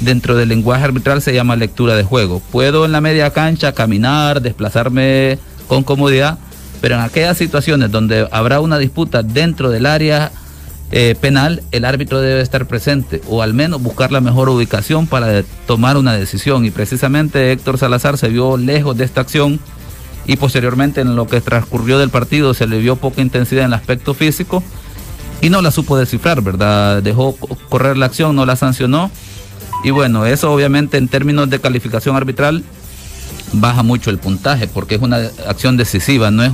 dentro 0.00 0.36
del 0.36 0.48
lenguaje 0.48 0.84
arbitral 0.84 1.22
se 1.22 1.34
llama 1.34 1.56
lectura 1.56 1.94
de 1.94 2.04
juego. 2.04 2.40
Puedo 2.50 2.84
en 2.84 2.92
la 2.92 3.00
media 3.00 3.30
cancha 3.30 3.72
caminar, 3.72 4.42
desplazarme 4.42 5.38
con 5.68 5.84
comodidad, 5.84 6.38
pero 6.80 6.96
en 6.96 7.02
aquellas 7.02 7.36
situaciones 7.38 7.90
donde 7.90 8.26
habrá 8.32 8.60
una 8.60 8.78
disputa 8.78 9.22
dentro 9.22 9.70
del 9.70 9.86
área 9.86 10.32
eh, 10.90 11.14
penal, 11.20 11.62
el 11.70 11.84
árbitro 11.84 12.20
debe 12.20 12.40
estar 12.42 12.66
presente 12.66 13.22
o 13.28 13.40
al 13.42 13.54
menos 13.54 13.80
buscar 13.80 14.12
la 14.12 14.20
mejor 14.20 14.48
ubicación 14.48 15.06
para 15.06 15.42
tomar 15.66 15.96
una 15.96 16.12
decisión. 16.14 16.64
Y 16.64 16.70
precisamente 16.70 17.52
Héctor 17.52 17.78
Salazar 17.78 18.18
se 18.18 18.28
vio 18.28 18.56
lejos 18.56 18.96
de 18.98 19.04
esta 19.04 19.20
acción 19.22 19.60
y 20.26 20.36
posteriormente 20.36 21.00
en 21.00 21.16
lo 21.16 21.26
que 21.26 21.40
transcurrió 21.40 21.98
del 21.98 22.10
partido 22.10 22.52
se 22.54 22.66
le 22.66 22.78
vio 22.78 22.96
poca 22.96 23.22
intensidad 23.22 23.62
en 23.64 23.68
el 23.68 23.74
aspecto 23.74 24.12
físico 24.14 24.62
y 25.40 25.48
no 25.50 25.62
la 25.62 25.70
supo 25.70 25.96
descifrar, 25.96 26.42
¿verdad? 26.42 27.02
Dejó 27.02 27.36
co- 27.36 27.56
correr 27.68 27.96
la 27.96 28.06
acción, 28.06 28.36
no 28.36 28.44
la 28.44 28.54
sancionó. 28.56 29.10
Y 29.84 29.90
bueno, 29.90 30.26
eso 30.26 30.52
obviamente 30.52 30.96
en 30.96 31.08
términos 31.08 31.50
de 31.50 31.60
calificación 31.60 32.14
arbitral 32.14 32.62
baja 33.52 33.82
mucho 33.82 34.10
el 34.10 34.18
puntaje 34.18 34.68
porque 34.68 34.94
es 34.94 35.02
una 35.02 35.18
acción 35.46 35.76
decisiva, 35.76 36.30
no 36.30 36.44
es, 36.44 36.52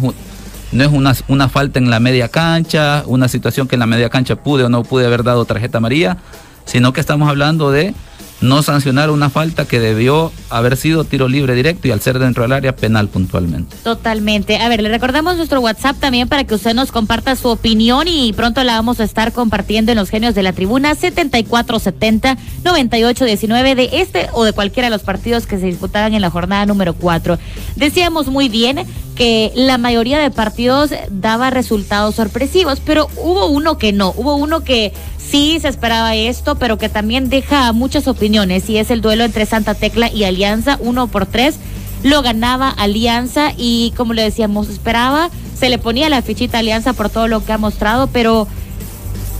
no 0.73 0.85
es 0.85 0.91
una, 0.91 1.15
una 1.29 1.49
falta 1.49 1.79
en 1.79 1.91
la 1.91 2.01
media 2.01 2.29
cancha, 2.29 3.05
una 3.07 3.29
situación 3.29 3.69
que 3.69 3.77
en 3.77 3.81
la 3.81 3.87
media 3.87 4.09
cancha 4.09 4.37
pude 4.37 4.65
o 4.65 4.69
no 4.69 4.83
pude 4.83 5.07
haber 5.07 5.23
dado 5.23 5.45
tarjeta 5.45 5.79
amarilla, 5.79 6.17
sino 6.65 6.93
que 6.93 7.01
estamos 7.01 7.29
hablando 7.29 7.71
de 7.71 7.95
no 8.41 8.63
sancionar 8.63 9.11
una 9.11 9.29
falta 9.31 9.67
que 9.67 9.81
debió 9.81 10.31
haber 10.51 10.77
sido 10.77 11.03
tiro 11.05 11.29
libre 11.29 11.55
directo 11.55 11.89
y 11.89 11.91
al 11.91 12.01
ser 12.01 12.19
dentro 12.19 12.43
del 12.45 12.53
área 12.53 12.77
penal 12.77 13.09
puntualmente. 13.09 13.77
Totalmente. 13.83 14.59
A 14.59 14.69
ver, 14.69 14.83
le 14.83 14.89
recordamos 14.89 15.37
nuestro 15.37 15.61
WhatsApp 15.61 15.99
también 15.99 16.29
para 16.29 16.45
que 16.45 16.55
usted 16.55 16.75
nos 16.75 16.93
comparta 16.93 17.35
su 17.37 17.49
opinión 17.49 18.07
y 18.07 18.33
pronto 18.33 18.63
la 18.65 18.75
vamos 18.75 19.01
a 19.01 19.05
estar 19.05 19.33
compartiendo 19.33 19.93
en 19.93 19.99
los 19.99 20.11
genios 20.11 20.35
de 20.35 20.43
la 20.43 20.53
tribuna 20.53 20.95
7470-9819 20.95 23.75
de 23.75 23.89
este 23.93 24.29
o 24.33 24.45
de 24.45 24.53
cualquiera 24.53 24.87
de 24.87 24.91
los 24.91 25.03
partidos 25.03 25.47
que 25.47 25.59
se 25.59 25.67
disputaban 25.67 26.15
en 26.15 26.21
la 26.21 26.31
jornada 26.31 26.67
número 26.67 26.95
4. 26.95 27.39
Decíamos 27.77 28.29
muy 28.29 28.49
bien 28.49 28.85
que 29.17 29.53
la 29.57 29.79
mayoría 29.79 30.21
de 30.21 30.31
partidos 30.31 30.91
daba 31.11 31.51
resultados 31.51 32.15
sorpresivos, 32.15 32.81
pero 32.81 33.09
hubo 33.17 33.47
uno 33.47 33.77
que 33.77 33.93
no, 33.93 34.15
hubo 34.17 34.37
uno 34.37 34.63
que 34.63 34.93
sí 35.31 35.59
se 35.61 35.69
esperaba 35.69 36.15
esto, 36.15 36.57
pero 36.57 36.79
que 36.79 36.89
también 36.89 37.29
deja 37.29 37.73
muchas 37.73 38.09
opiniones 38.09 38.69
y 38.71 38.79
es 38.79 38.91
el 38.91 39.01
duelo 39.01 39.25
entre 39.25 39.47
Santa 39.47 39.75
Tecla 39.75 40.11
y 40.13 40.25
Alianza, 40.25 40.79
uno 40.81 41.07
por 41.07 41.27
tres. 41.27 41.57
Lo 42.03 42.23
ganaba 42.23 42.71
Alianza 42.71 43.53
y 43.57 43.93
como 43.97 44.15
le 44.15 44.23
decíamos, 44.23 44.69
esperaba, 44.69 45.31
se 45.59 45.69
le 45.69 45.79
ponía 45.79 46.09
la 46.09 46.23
fichita 46.23 46.59
Alianza 46.59 46.93
por 46.93 47.11
todo 47.11 47.29
lo 47.29 47.45
que 47.45 47.53
ha 47.53 47.59
mostrado, 47.59 48.07
pero 48.07 48.47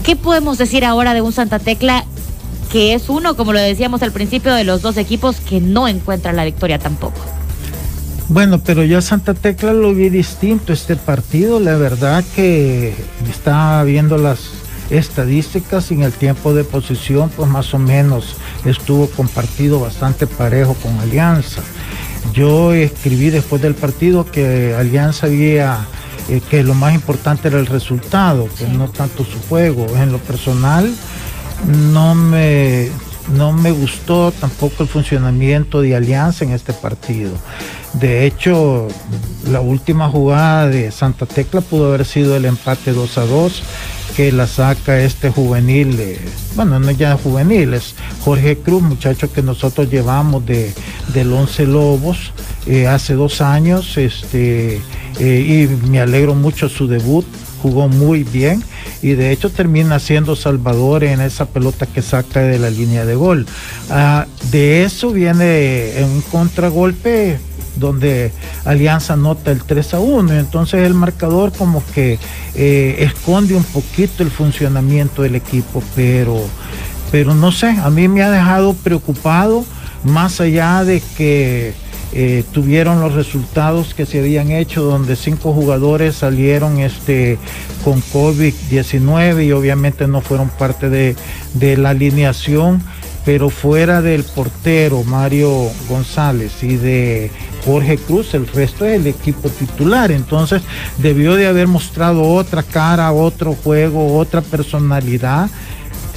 ¿qué 0.03 0.15
podemos 0.15 0.57
decir 0.57 0.83
ahora 0.83 1.13
de 1.13 1.21
un 1.21 1.31
Santa 1.31 1.59
Tecla 1.59 2.05
que 2.71 2.93
es 2.93 3.09
uno, 3.09 3.35
como 3.35 3.53
lo 3.53 3.59
decíamos 3.59 4.03
al 4.03 4.11
principio, 4.11 4.53
de 4.53 4.63
los 4.63 4.81
dos 4.81 4.97
equipos 4.97 5.37
que 5.37 5.59
no 5.61 5.87
encuentra 5.87 6.33
la 6.33 6.45
victoria 6.45 6.77
tampoco? 6.77 7.19
Bueno, 8.27 8.61
pero 8.63 8.83
yo 8.83 8.99
a 8.99 9.01
Santa 9.01 9.33
Tecla 9.33 9.73
lo 9.73 9.93
vi 9.95 10.09
distinto 10.09 10.71
este 10.71 10.95
partido. 10.95 11.59
La 11.59 11.77
verdad 11.77 12.23
que 12.35 12.93
estaba 13.27 13.83
viendo 13.83 14.19
las 14.19 14.58
estadísticas 14.89 15.91
y 15.91 15.95
en 15.95 16.03
el 16.03 16.13
tiempo 16.13 16.53
de 16.53 16.63
posición, 16.63 17.29
pues 17.29 17.49
más 17.49 17.73
o 17.73 17.79
menos 17.79 18.35
estuvo 18.65 19.07
compartido 19.09 19.79
bastante 19.79 20.27
parejo 20.27 20.73
con 20.75 20.97
Alianza. 20.99 21.61
Yo 22.33 22.73
escribí 22.73 23.29
después 23.29 23.61
del 23.61 23.75
partido 23.75 24.25
que 24.25 24.75
Alianza 24.77 25.27
había 25.27 25.79
eh, 26.29 26.41
que 26.49 26.63
lo 26.63 26.73
más 26.73 26.93
importante 26.93 27.47
era 27.47 27.59
el 27.59 27.65
resultado, 27.65 28.47
que 28.57 28.67
no 28.67 28.89
tanto 28.89 29.23
su 29.23 29.39
juego. 29.47 29.87
En 29.97 30.11
lo 30.11 30.19
personal, 30.19 30.93
no 31.93 32.15
me 32.15 32.89
no 33.33 33.51
me 33.51 33.71
gustó 33.71 34.31
tampoco 34.31 34.83
el 34.83 34.89
funcionamiento 34.89 35.81
de 35.81 35.95
Alianza 35.95 36.45
en 36.45 36.51
este 36.51 36.73
partido. 36.73 37.31
De 37.93 38.25
hecho, 38.25 38.87
la 39.47 39.61
última 39.61 40.09
jugada 40.09 40.67
de 40.67 40.91
Santa 40.91 41.25
Tecla 41.25 41.61
pudo 41.61 41.89
haber 41.89 42.05
sido 42.05 42.35
el 42.35 42.45
empate 42.45 42.91
2 42.91 43.17
a 43.17 43.25
2 43.25 43.63
que 44.15 44.31
la 44.31 44.47
saca 44.47 44.99
este 44.99 45.29
juvenil, 45.29 45.97
bueno, 46.55 46.79
no 46.79 46.91
ya 46.91 47.17
juvenil, 47.17 47.73
es 47.73 47.95
Jorge 48.23 48.57
Cruz, 48.57 48.81
muchacho 48.81 49.31
que 49.31 49.41
nosotros 49.41 49.89
llevamos 49.89 50.45
de, 50.45 50.73
del 51.13 51.31
Once 51.31 51.65
Lobos 51.65 52.33
eh, 52.65 52.87
hace 52.87 53.13
dos 53.13 53.41
años, 53.41 53.97
este, 53.97 54.81
eh, 55.19 55.67
y 55.69 55.87
me 55.87 56.01
alegro 56.01 56.35
mucho 56.35 56.69
su 56.69 56.87
debut 56.87 57.25
jugó 57.61 57.87
muy 57.87 58.23
bien 58.23 58.63
y 59.01 59.09
de 59.13 59.31
hecho 59.31 59.49
termina 59.49 59.99
siendo 59.99 60.35
Salvador 60.35 61.03
en 61.03 61.21
esa 61.21 61.45
pelota 61.45 61.85
que 61.85 62.01
saca 62.01 62.41
de 62.41 62.59
la 62.59 62.69
línea 62.69 63.05
de 63.05 63.15
gol. 63.15 63.45
Ah, 63.89 64.25
de 64.51 64.83
eso 64.83 65.11
viene 65.11 65.93
un 66.03 66.21
contragolpe 66.21 67.37
donde 67.79 68.31
Alianza 68.65 69.15
nota 69.15 69.51
el 69.51 69.63
3 69.63 69.93
a 69.95 69.99
1. 69.99 70.33
Entonces 70.33 70.81
el 70.85 70.93
marcador 70.93 71.51
como 71.51 71.83
que 71.93 72.19
eh, 72.55 72.95
esconde 72.99 73.55
un 73.55 73.63
poquito 73.63 74.23
el 74.23 74.31
funcionamiento 74.31 75.21
del 75.21 75.35
equipo, 75.35 75.81
pero, 75.95 76.41
pero 77.11 77.33
no 77.33 77.51
sé, 77.51 77.69
a 77.69 77.89
mí 77.89 78.07
me 78.07 78.21
ha 78.21 78.29
dejado 78.29 78.73
preocupado 78.73 79.65
más 80.03 80.39
allá 80.39 80.83
de 80.83 81.01
que 81.17 81.73
eh, 82.11 82.43
tuvieron 82.51 83.01
los 83.01 83.13
resultados 83.13 83.93
que 83.93 84.07
se 84.07 84.19
habían 84.19 84.49
hecho 84.51 84.81
donde 84.81 85.15
cinco 85.15 85.53
jugadores 85.53 86.15
salieron 86.15 86.79
este 86.79 87.37
con 87.83 88.01
COVID-19 88.01 89.45
y 89.45 89.51
obviamente 89.51 90.07
no 90.07 90.21
fueron 90.21 90.49
parte 90.49 90.89
de, 90.89 91.15
de, 91.53 91.77
la 91.77 91.91
alineación, 91.91 92.81
pero 93.25 93.51
fuera 93.51 94.01
del 94.01 94.23
portero 94.23 95.03
Mario 95.03 95.69
González 95.87 96.63
y 96.63 96.77
de 96.77 97.29
Jorge 97.65 97.97
Cruz, 97.97 98.33
el 98.33 98.47
resto 98.47 98.85
es 98.85 98.99
el 98.99 99.07
equipo 99.07 99.49
titular, 99.49 100.11
entonces 100.11 100.61
debió 100.97 101.35
de 101.35 101.47
haber 101.47 101.67
mostrado 101.67 102.23
otra 102.23 102.63
cara, 102.63 103.11
otro 103.11 103.53
juego, 103.53 104.17
otra 104.17 104.41
personalidad 104.41 105.49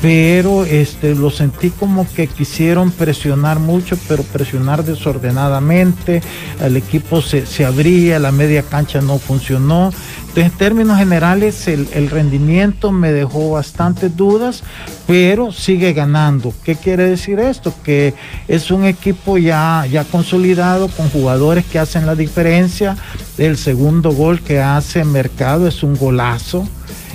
pero 0.03 0.64
este, 0.64 1.14
lo 1.14 1.30
sentí 1.30 1.70
como 1.70 2.12
que 2.12 2.26
quisieron 2.26 2.90
presionar 2.90 3.61
mucho, 3.61 3.97
pero 4.09 4.24
presionar 4.24 4.84
desordenadamente, 4.84 6.20
el 6.61 6.76
equipo 6.76 7.22
se, 7.22 7.47
se 7.47 7.64
abría, 7.64 8.18
la 8.18 8.32
media 8.32 8.64
cancha 8.64 9.01
no 9.01 9.18
funcionó. 9.20 9.93
Entonces, 10.33 10.53
en 10.53 10.59
términos 10.59 10.97
generales, 10.97 11.68
el, 11.68 11.87
el, 11.93 12.09
rendimiento 12.09 12.91
me 12.91 13.12
dejó 13.12 13.51
bastantes 13.51 14.16
dudas, 14.16 14.62
pero 15.07 15.53
sigue 15.53 15.93
ganando. 15.93 16.55
¿Qué 16.64 16.74
quiere 16.74 17.05
decir 17.05 17.39
esto? 17.39 17.74
Que 17.85 18.14
es 18.49 18.70
un 18.70 18.87
equipo 18.87 19.37
ya, 19.37 19.85
ya 19.91 20.05
consolidado, 20.05 20.89
con 20.89 21.11
jugadores 21.11 21.66
que 21.66 21.78
hacen 21.78 22.07
la 22.07 22.14
diferencia. 22.14 22.97
El 23.37 23.59
segundo 23.59 24.12
gol 24.12 24.41
que 24.41 24.59
hace 24.59 25.05
Mercado 25.05 25.68
es 25.68 25.83
un 25.83 25.99
golazo 25.99 26.66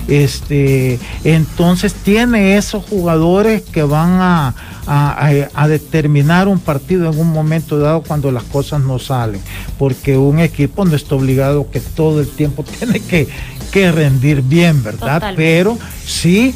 este, 0.08 0.98
entonces 1.24 1.92
tiene 1.92 2.56
esos 2.56 2.84
jugadores 2.84 3.62
que 3.62 3.82
van 3.82 4.18
a, 4.20 4.54
determinar 5.68 6.48
un 6.48 6.60
partido 6.60 7.12
en 7.12 7.18
un 7.18 7.30
momento 7.30 7.78
dado 7.78 8.02
cuando 8.02 8.32
las 8.32 8.44
cosas 8.44 8.80
no 8.80 8.98
salen, 8.98 9.40
porque 9.78 10.16
un 10.16 10.38
equipo 10.38 10.86
no 10.86 10.96
está 10.96 11.14
obligado 11.14 11.70
que 11.70 11.80
todo 11.80 12.20
el 12.20 12.28
tiempo 12.28 12.64
tiene 12.78 13.00
que, 13.00 13.28
rendir 13.92 14.42
bien, 14.42 14.82
¿verdad? 14.82 15.34
Pero 15.36 15.78
sí 16.04 16.52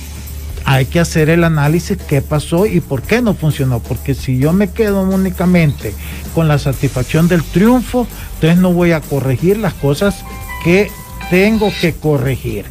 hay 0.65 0.87
que 0.87 0.99
hacer 0.99 1.29
el 1.29 1.45
análisis 1.45 1.99
qué 2.09 2.21
pasó 2.21 2.67
y 2.67 2.81
por 2.81 3.03
qué 3.03 3.23
no 3.23 3.35
funcionó. 3.35 3.79
Porque 3.81 4.15
si 4.15 4.39
yo 4.39 4.53
me 4.53 4.71
quedo 4.71 5.03
únicamente 5.03 5.95
con 6.35 6.49
la 6.49 6.59
satisfacción 6.59 7.29
del 7.29 7.45
triunfo, 7.45 8.09
entonces 8.35 8.59
no 8.59 8.73
voy 8.73 8.93
a 8.93 9.01
corregir 9.01 9.59
las 9.59 9.75
cosas 9.75 10.17
que 10.65 10.91
tengo 11.31 11.73
que 11.81 11.95
corregir. 11.95 12.65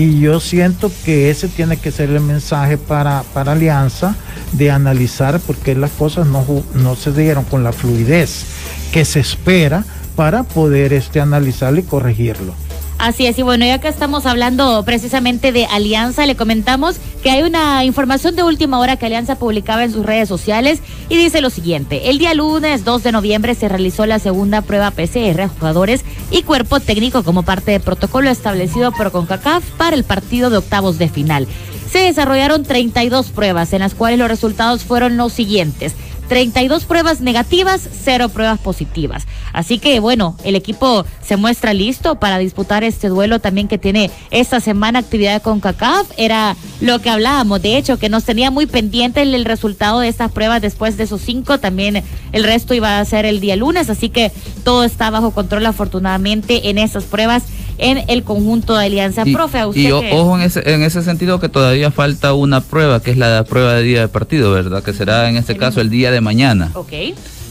Y 0.00 0.18
yo 0.18 0.40
siento 0.40 0.90
que 1.04 1.28
ese 1.28 1.46
tiene 1.46 1.76
que 1.76 1.92
ser 1.92 2.08
el 2.08 2.20
mensaje 2.20 2.78
para, 2.78 3.22
para 3.34 3.52
Alianza 3.52 4.16
de 4.52 4.70
analizar 4.70 5.38
por 5.40 5.56
qué 5.56 5.74
las 5.74 5.90
cosas 5.90 6.26
no, 6.26 6.42
no 6.72 6.96
se 6.96 7.12
dieron 7.12 7.44
con 7.44 7.62
la 7.64 7.74
fluidez 7.74 8.46
que 8.92 9.04
se 9.04 9.20
espera 9.20 9.84
para 10.16 10.42
poder 10.42 10.94
este, 10.94 11.20
analizarlo 11.20 11.80
y 11.80 11.82
corregirlo. 11.82 12.54
Así 13.00 13.26
es, 13.26 13.38
y 13.38 13.42
bueno, 13.42 13.64
ya 13.64 13.78
que 13.80 13.88
estamos 13.88 14.26
hablando 14.26 14.82
precisamente 14.84 15.52
de 15.52 15.64
Alianza, 15.64 16.26
le 16.26 16.36
comentamos 16.36 16.96
que 17.22 17.30
hay 17.30 17.42
una 17.42 17.82
información 17.82 18.36
de 18.36 18.42
última 18.42 18.78
hora 18.78 18.96
que 18.96 19.06
Alianza 19.06 19.36
publicaba 19.36 19.84
en 19.84 19.90
sus 19.90 20.04
redes 20.04 20.28
sociales 20.28 20.80
y 21.08 21.16
dice 21.16 21.40
lo 21.40 21.48
siguiente, 21.48 22.10
el 22.10 22.18
día 22.18 22.34
lunes 22.34 22.84
2 22.84 23.02
de 23.02 23.12
noviembre 23.12 23.54
se 23.54 23.70
realizó 23.70 24.04
la 24.04 24.18
segunda 24.18 24.60
prueba 24.60 24.90
PCR 24.90 25.40
a 25.40 25.48
jugadores 25.48 26.04
y 26.30 26.42
cuerpo 26.42 26.78
técnico 26.78 27.22
como 27.22 27.42
parte 27.42 27.70
del 27.70 27.80
protocolo 27.80 28.28
establecido 28.28 28.92
por 28.92 29.10
CONCACAF 29.12 29.64
para 29.78 29.96
el 29.96 30.04
partido 30.04 30.50
de 30.50 30.58
octavos 30.58 30.98
de 30.98 31.08
final. 31.08 31.48
Se 31.90 32.00
desarrollaron 32.00 32.64
32 32.64 33.30
pruebas 33.30 33.72
en 33.72 33.80
las 33.80 33.94
cuales 33.94 34.18
los 34.18 34.28
resultados 34.28 34.84
fueron 34.84 35.16
los 35.16 35.32
siguientes. 35.32 35.94
32 36.30 36.84
pruebas 36.84 37.20
negativas, 37.20 37.88
cero 38.04 38.28
pruebas 38.28 38.60
positivas. 38.60 39.26
Así 39.52 39.80
que 39.80 39.98
bueno, 39.98 40.36
el 40.44 40.54
equipo 40.54 41.04
se 41.20 41.36
muestra 41.36 41.74
listo 41.74 42.20
para 42.20 42.38
disputar 42.38 42.84
este 42.84 43.08
duelo 43.08 43.40
también 43.40 43.66
que 43.66 43.78
tiene 43.78 44.12
esta 44.30 44.60
semana 44.60 45.00
actividad 45.00 45.42
con 45.42 45.58
CACAF. 45.58 46.06
Era 46.16 46.56
lo 46.80 47.00
que 47.00 47.10
hablábamos, 47.10 47.60
de 47.62 47.76
hecho, 47.76 47.98
que 47.98 48.08
nos 48.08 48.22
tenía 48.22 48.52
muy 48.52 48.66
pendiente 48.66 49.22
el, 49.22 49.44
resultado 49.44 49.98
de 49.98 50.06
estas 50.06 50.30
pruebas 50.30 50.62
después 50.62 50.96
de 50.96 51.02
esos 51.02 51.20
cinco. 51.20 51.58
También 51.58 52.04
el 52.30 52.44
resto 52.44 52.74
iba 52.74 53.00
a 53.00 53.04
ser 53.04 53.26
el 53.26 53.40
día 53.40 53.56
lunes, 53.56 53.90
así 53.90 54.08
que 54.08 54.30
todo 54.62 54.84
está 54.84 55.10
bajo 55.10 55.32
control 55.32 55.66
afortunadamente 55.66 56.70
en 56.70 56.78
esas 56.78 57.02
pruebas 57.02 57.42
en 57.80 58.04
el 58.08 58.22
conjunto 58.22 58.76
de 58.76 58.86
Alianza. 58.86 59.24
Profe, 59.24 59.64
usted 59.64 59.80
y 59.80 59.90
ojo 59.90 60.36
en 60.36 60.42
ese, 60.42 60.72
en 60.72 60.82
ese 60.82 61.02
sentido 61.02 61.40
que 61.40 61.48
todavía 61.48 61.90
falta 61.90 62.34
una 62.34 62.60
prueba, 62.60 63.00
que 63.00 63.10
es 63.10 63.16
la 63.16 63.44
prueba 63.44 63.74
de 63.74 63.82
día 63.82 64.00
de 64.02 64.08
partido, 64.08 64.52
¿verdad? 64.52 64.82
Que 64.82 64.92
será 64.92 65.28
en 65.28 65.36
este 65.36 65.56
caso 65.56 65.80
el 65.80 65.90
día 65.90 66.10
de 66.10 66.20
mañana. 66.20 66.70
Ok. 66.74 66.92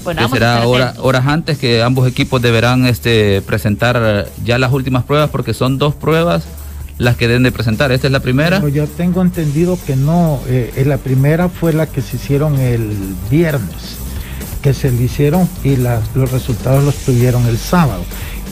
Bueno, 0.04 0.30
que 0.30 0.34
será 0.34 0.66
horas 0.66 1.28
antes 1.28 1.58
que 1.58 1.84
ambos 1.84 2.08
equipos 2.08 2.42
deberán 2.42 2.86
este, 2.86 3.42
presentar 3.42 4.28
ya 4.46 4.58
las 4.58 4.72
últimas 4.72 5.04
pruebas 5.04 5.30
porque 5.30 5.54
son 5.54 5.78
dos 5.78 5.94
pruebas 5.94 6.46
las 7.00 7.16
que 7.16 7.28
deben 7.28 7.44
de 7.44 7.52
presentar. 7.52 7.92
Esta 7.92 8.08
es 8.08 8.14
la 8.14 8.20
primera. 8.20 8.62
yo 8.70 8.88
tengo 8.88 9.22
entendido 9.22 9.80
que 9.88 9.96
no. 9.96 10.40
Eh, 10.48 10.84
la 10.86 10.98
primera 10.98 11.50
fue 11.50 11.74
la 11.74 11.88
que 11.88 12.02
se 12.02 12.18
hicieron 12.18 12.60
el 12.60 12.92
viernes, 13.32 13.98
que 14.62 14.74
se 14.74 14.92
le 14.92 15.04
hicieron 15.04 15.50
y 15.64 15.78
los 15.78 16.32
resultados 16.32 16.84
los 16.84 16.96
tuvieron 16.96 17.48
el 17.48 17.58
sábado. 17.58 18.04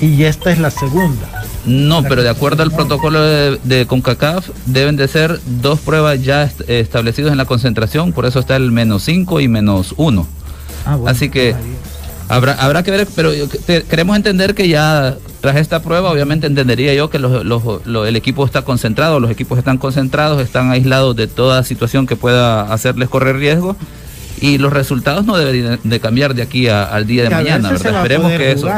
Y 0.02 0.24
esta 0.24 0.52
es 0.52 0.60
la 0.60 0.72
segunda. 0.72 1.44
No, 1.66 2.04
pero 2.04 2.24
de 2.24 2.30
acuerdo 2.30 2.64
al 2.64 2.72
protocolo 2.72 3.22
de, 3.22 3.86
CONCACAF, 3.88 4.50
deben 4.66 4.96
de 4.96 5.08
ser 5.08 5.40
dos 5.46 5.80
pruebas 5.80 6.24
ya 6.24 6.50
establecidas 6.68 7.32
en 7.32 7.38
la 7.38 7.46
concentración, 7.46 8.14
por 8.14 8.26
eso 8.26 8.40
está 8.40 8.56
el 8.56 8.72
menos 8.72 9.04
5 9.04 9.42
y 9.42 9.48
menos 9.48 9.94
1. 9.98 10.28
Ah, 10.86 10.98
Así 11.08 11.30
que 11.30 11.56
habrá, 12.30 12.54
habrá 12.54 12.84
que 12.84 12.92
ver, 12.92 13.08
pero 13.16 13.32
queremos 13.90 14.16
entender 14.16 14.56
que 14.56 14.70
ya 14.70 15.18
tras 15.42 15.58
esta 15.58 15.82
prueba, 15.82 16.10
obviamente 16.10 16.48
entendería 16.48 16.94
yo 16.94 17.10
que 17.10 17.18
el 17.18 18.16
equipo 18.16 18.46
está 18.46 18.64
concentrado, 18.64 19.20
los 19.20 19.30
equipos 19.30 19.58
están 19.58 19.78
concentrados, 19.78 20.42
están 20.42 20.72
aislados 20.72 21.16
de 21.16 21.28
toda 21.28 21.64
situación 21.64 22.08
que 22.08 22.16
pueda 22.16 22.74
hacerles 22.74 23.10
correr 23.10 23.38
riesgo 23.38 23.76
y 24.40 24.58
los 24.58 24.72
resultados 24.72 25.26
no 25.26 25.38
deberían 25.38 25.80
de 25.84 26.00
cambiar 26.00 26.34
de 26.34 26.44
aquí 26.44 26.68
al 26.68 27.08
día 27.08 27.24
de 27.24 27.30
mañana, 27.30 27.72
¿verdad? 27.72 27.96
Esperemos 27.96 28.32
que 28.32 28.52
eso, 28.52 28.70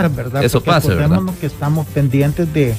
eso 0.41 0.61
pase, 0.61 0.89
¿verdad? 0.95 1.19
que 1.39 1.47
estamos 1.47 1.87
pendientes 1.87 2.51
de, 2.53 2.75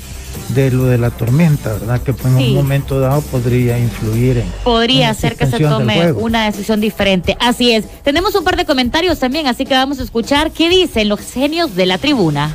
de 0.49 0.70
lo 0.70 0.85
de 0.85 0.99
la 0.99 1.11
tormenta, 1.11 1.72
¿verdad? 1.72 2.01
Que 2.01 2.12
en 2.12 2.35
un 2.35 2.55
momento 2.55 3.01
dado 3.01 3.20
podría 3.22 3.78
influir 3.78 4.39
en. 4.39 4.47
Podría 4.64 5.12
ser 5.14 5.37
que 5.37 5.47
se 5.47 5.61
tome 5.61 6.12
una 6.12 6.47
decisión 6.47 6.81
diferente. 6.81 7.37
Así 7.41 7.72
es. 7.72 7.85
Tenemos 8.03 8.35
un 8.35 8.45
par 8.45 8.57
de 8.57 8.64
comentarios 8.64 9.18
también, 9.18 9.47
así 9.47 9.64
que 9.64 9.74
vamos 9.74 10.01
a 10.01 10.03
escuchar 10.03 10.51
qué 10.51 10.68
dicen 10.68 11.09
los 11.09 11.20
genios 11.20 11.74
de 11.76 11.87
la 11.87 11.99
tribuna. 11.99 12.51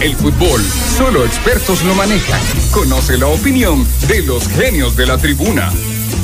El 0.00 0.16
fútbol, 0.16 0.60
solo 0.92 1.24
expertos 1.24 1.82
lo 1.84 1.94
manejan. 1.94 2.40
Conoce 2.70 3.16
la 3.16 3.26
opinión 3.26 3.86
de 4.08 4.22
los 4.22 4.46
genios 4.48 4.94
de 4.94 5.06
la 5.06 5.16
tribuna. 5.16 5.72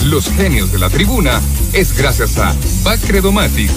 Los 0.04 0.30
genios 0.30 0.70
de 0.72 0.78
la 0.78 0.90
tribuna 0.90 1.40
es 1.72 1.96
gracias 1.96 2.36
a 2.38 2.54
Bacredomatic 2.82 3.70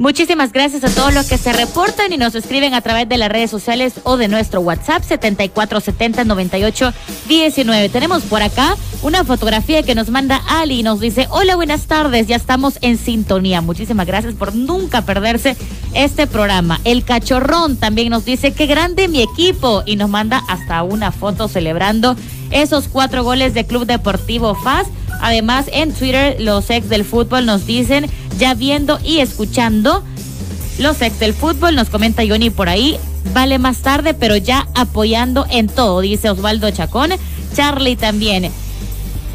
Muchísimas 0.00 0.52
gracias 0.54 0.82
a 0.82 0.88
todos 0.88 1.12
los 1.12 1.26
que 1.26 1.36
se 1.36 1.52
reportan 1.52 2.10
y 2.10 2.16
nos 2.16 2.34
escriben 2.34 2.72
a 2.72 2.80
través 2.80 3.06
de 3.06 3.18
las 3.18 3.28
redes 3.28 3.50
sociales 3.50 4.00
o 4.04 4.16
de 4.16 4.28
nuestro 4.28 4.62
WhatsApp 4.62 5.02
74709819. 5.02 7.90
Tenemos 7.90 8.22
por 8.22 8.42
acá 8.42 8.76
una 9.02 9.24
fotografía 9.24 9.82
que 9.82 9.94
nos 9.94 10.08
manda 10.08 10.40
Ali 10.48 10.80
y 10.80 10.82
nos 10.82 11.00
dice, 11.00 11.26
hola, 11.28 11.54
buenas 11.54 11.82
tardes, 11.82 12.26
ya 12.26 12.36
estamos 12.36 12.78
en 12.80 12.96
sintonía. 12.96 13.60
Muchísimas 13.60 14.06
gracias 14.06 14.32
por 14.32 14.54
nunca 14.54 15.02
perderse 15.02 15.54
este 15.92 16.26
programa. 16.26 16.80
El 16.84 17.04
cachorrón 17.04 17.76
también 17.76 18.08
nos 18.08 18.24
dice, 18.24 18.54
qué 18.54 18.64
grande 18.64 19.06
mi 19.06 19.20
equipo 19.20 19.82
y 19.84 19.96
nos 19.96 20.08
manda 20.08 20.42
hasta 20.48 20.82
una 20.82 21.12
foto 21.12 21.46
celebrando 21.46 22.16
esos 22.50 22.88
cuatro 22.88 23.22
goles 23.22 23.52
de 23.52 23.66
Club 23.66 23.84
Deportivo 23.84 24.54
FAS. 24.54 24.86
Además, 25.20 25.66
en 25.72 25.92
Twitter, 25.92 26.36
los 26.40 26.70
ex 26.70 26.88
del 26.88 27.04
fútbol 27.04 27.46
nos 27.46 27.66
dicen, 27.66 28.06
ya 28.38 28.54
viendo 28.54 28.98
y 29.04 29.18
escuchando, 29.18 30.02
los 30.78 31.02
ex 31.02 31.18
del 31.18 31.34
fútbol, 31.34 31.74
nos 31.74 31.90
comenta 31.90 32.22
Johnny 32.26 32.50
por 32.50 32.68
ahí, 32.68 32.98
vale 33.34 33.58
más 33.58 33.78
tarde, 33.78 34.14
pero 34.14 34.36
ya 34.36 34.66
apoyando 34.74 35.46
en 35.50 35.66
todo, 35.68 36.00
dice 36.00 36.30
Osvaldo 36.30 36.70
Chacón. 36.70 37.10
Charlie 37.54 37.96
también. 37.96 38.50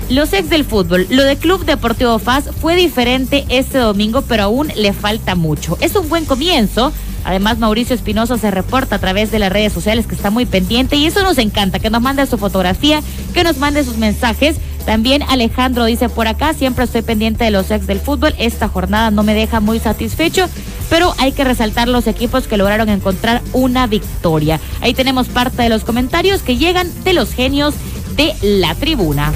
Los 0.10 0.34
ex 0.34 0.50
del 0.50 0.66
fútbol, 0.66 1.08
lo 1.10 1.24
de 1.24 1.36
Club 1.36 1.66
Deportivo 1.66 2.20
FAS 2.20 2.50
fue 2.62 2.76
diferente 2.76 3.46
este 3.50 3.80
domingo, 3.80 4.22
pero 4.22 4.44
aún 4.44 4.72
le 4.76 4.94
falta 4.94 5.36
mucho. 5.36 5.78
Es 5.82 5.96
un 5.96 6.10
buen 6.10 6.26
comienzo. 6.26 6.92
Además, 7.24 7.58
Mauricio 7.58 7.96
Espinosa 7.96 8.38
se 8.38 8.52
reporta 8.52 8.98
a 8.98 9.00
través 9.00 9.32
de 9.32 9.40
las 9.40 9.52
redes 9.52 9.74
sociales 9.74 10.06
que 10.06 10.14
está 10.14 10.30
muy 10.30 10.46
pendiente 10.46 10.96
y 10.96 11.08
eso 11.08 11.24
nos 11.24 11.40
encanta, 11.40 11.80
que 11.80 11.90
nos 11.90 12.04
mande 12.04 12.28
su 12.28 12.38
fotografía, 12.38 13.02
que 13.34 13.44
nos 13.44 13.58
mande 13.58 13.84
sus 13.84 13.98
mensajes 13.98 14.58
también 14.86 15.24
Alejandro 15.24 15.86
dice 15.86 16.10
por 16.10 16.28
acá, 16.28 16.54
siempre 16.54 16.86
estoy 16.86 17.02
pendiente 17.02 17.44
de 17.44 17.52
los 17.52 17.72
ex 17.72 17.88
del 17.88 18.00
fútbol. 18.00 18.36
Esta 18.38 18.68
jornada 18.68 19.12
no 19.12 19.24
me 19.24 19.34
deja 19.34 19.60
muy 19.60 19.80
satisfecho, 19.80 20.48
pero 20.90 21.14
hay 21.18 21.32
que 21.32 21.44
resaltar 21.44 21.88
los 21.88 22.08
equipos 22.08 22.48
que 22.48 22.58
lograron 22.58 22.90
encontrar 22.90 23.42
una 23.52 23.88
victoria. 23.88 24.60
Ahí 24.82 24.94
tenemos 24.94 25.28
parte 25.28 25.64
de 25.64 25.70
los 25.70 25.84
comentarios 25.84 26.44
que 26.44 26.58
llegan 26.58 26.88
de 27.04 27.14
los 27.14 27.34
genios 27.34 27.74
de 28.16 28.34
la 28.42 28.76
tribuna. 28.76 29.34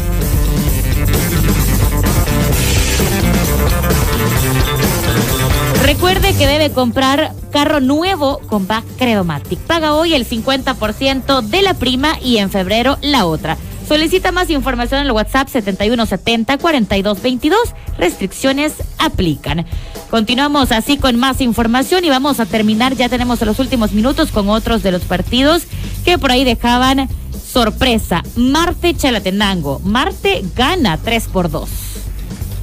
Recuerde 5.83 6.35
que 6.35 6.45
debe 6.45 6.69
comprar 6.69 7.33
carro 7.51 7.79
nuevo 7.79 8.39
con 8.47 8.67
Back 8.67 8.85
Credomatic. 8.97 9.57
Paga 9.57 9.95
hoy 9.95 10.13
el 10.13 10.27
50% 10.27 11.41
de 11.41 11.61
la 11.63 11.73
prima 11.73 12.19
y 12.21 12.37
en 12.37 12.51
febrero 12.51 12.99
la 13.01 13.25
otra. 13.25 13.57
Solicita 13.89 14.31
más 14.31 14.49
información 14.51 15.01
en 15.01 15.07
el 15.07 15.13
WhatsApp 15.13 15.47
7170-4222. 15.47 17.55
Restricciones 17.97 18.73
aplican. 18.99 19.65
Continuamos 20.11 20.71
así 20.71 20.97
con 20.97 21.15
más 21.15 21.41
información 21.41 22.05
y 22.05 22.09
vamos 22.09 22.39
a 22.39 22.45
terminar. 22.45 22.95
Ya 22.95 23.09
tenemos 23.09 23.41
los 23.41 23.57
últimos 23.57 23.93
minutos 23.93 24.29
con 24.29 24.47
otros 24.47 24.83
de 24.83 24.91
los 24.91 25.05
partidos 25.05 25.63
que 26.05 26.19
por 26.19 26.31
ahí 26.31 26.43
dejaban 26.43 27.09
sorpresa. 27.43 28.21
Marte 28.35 28.95
Chalatenango. 28.95 29.79
Marte 29.79 30.43
gana 30.55 30.97
3 30.97 31.27
por 31.29 31.49
2. 31.49 31.67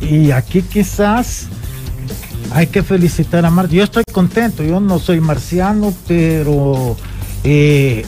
Y 0.03 0.31
aquí 0.31 0.63
quizás 0.63 1.49
hay 2.53 2.69
que 2.69 2.85
felicitar 2.85 3.45
a 3.45 3.51
Marte. 3.51 3.75
Yo 3.75 3.83
estoy 3.83 4.05
contento. 4.13 4.63
Yo 4.63 4.79
no 4.79 5.01
soy 5.01 5.19
marciano, 5.19 5.93
pero 6.07 6.97
eh, 7.43 8.07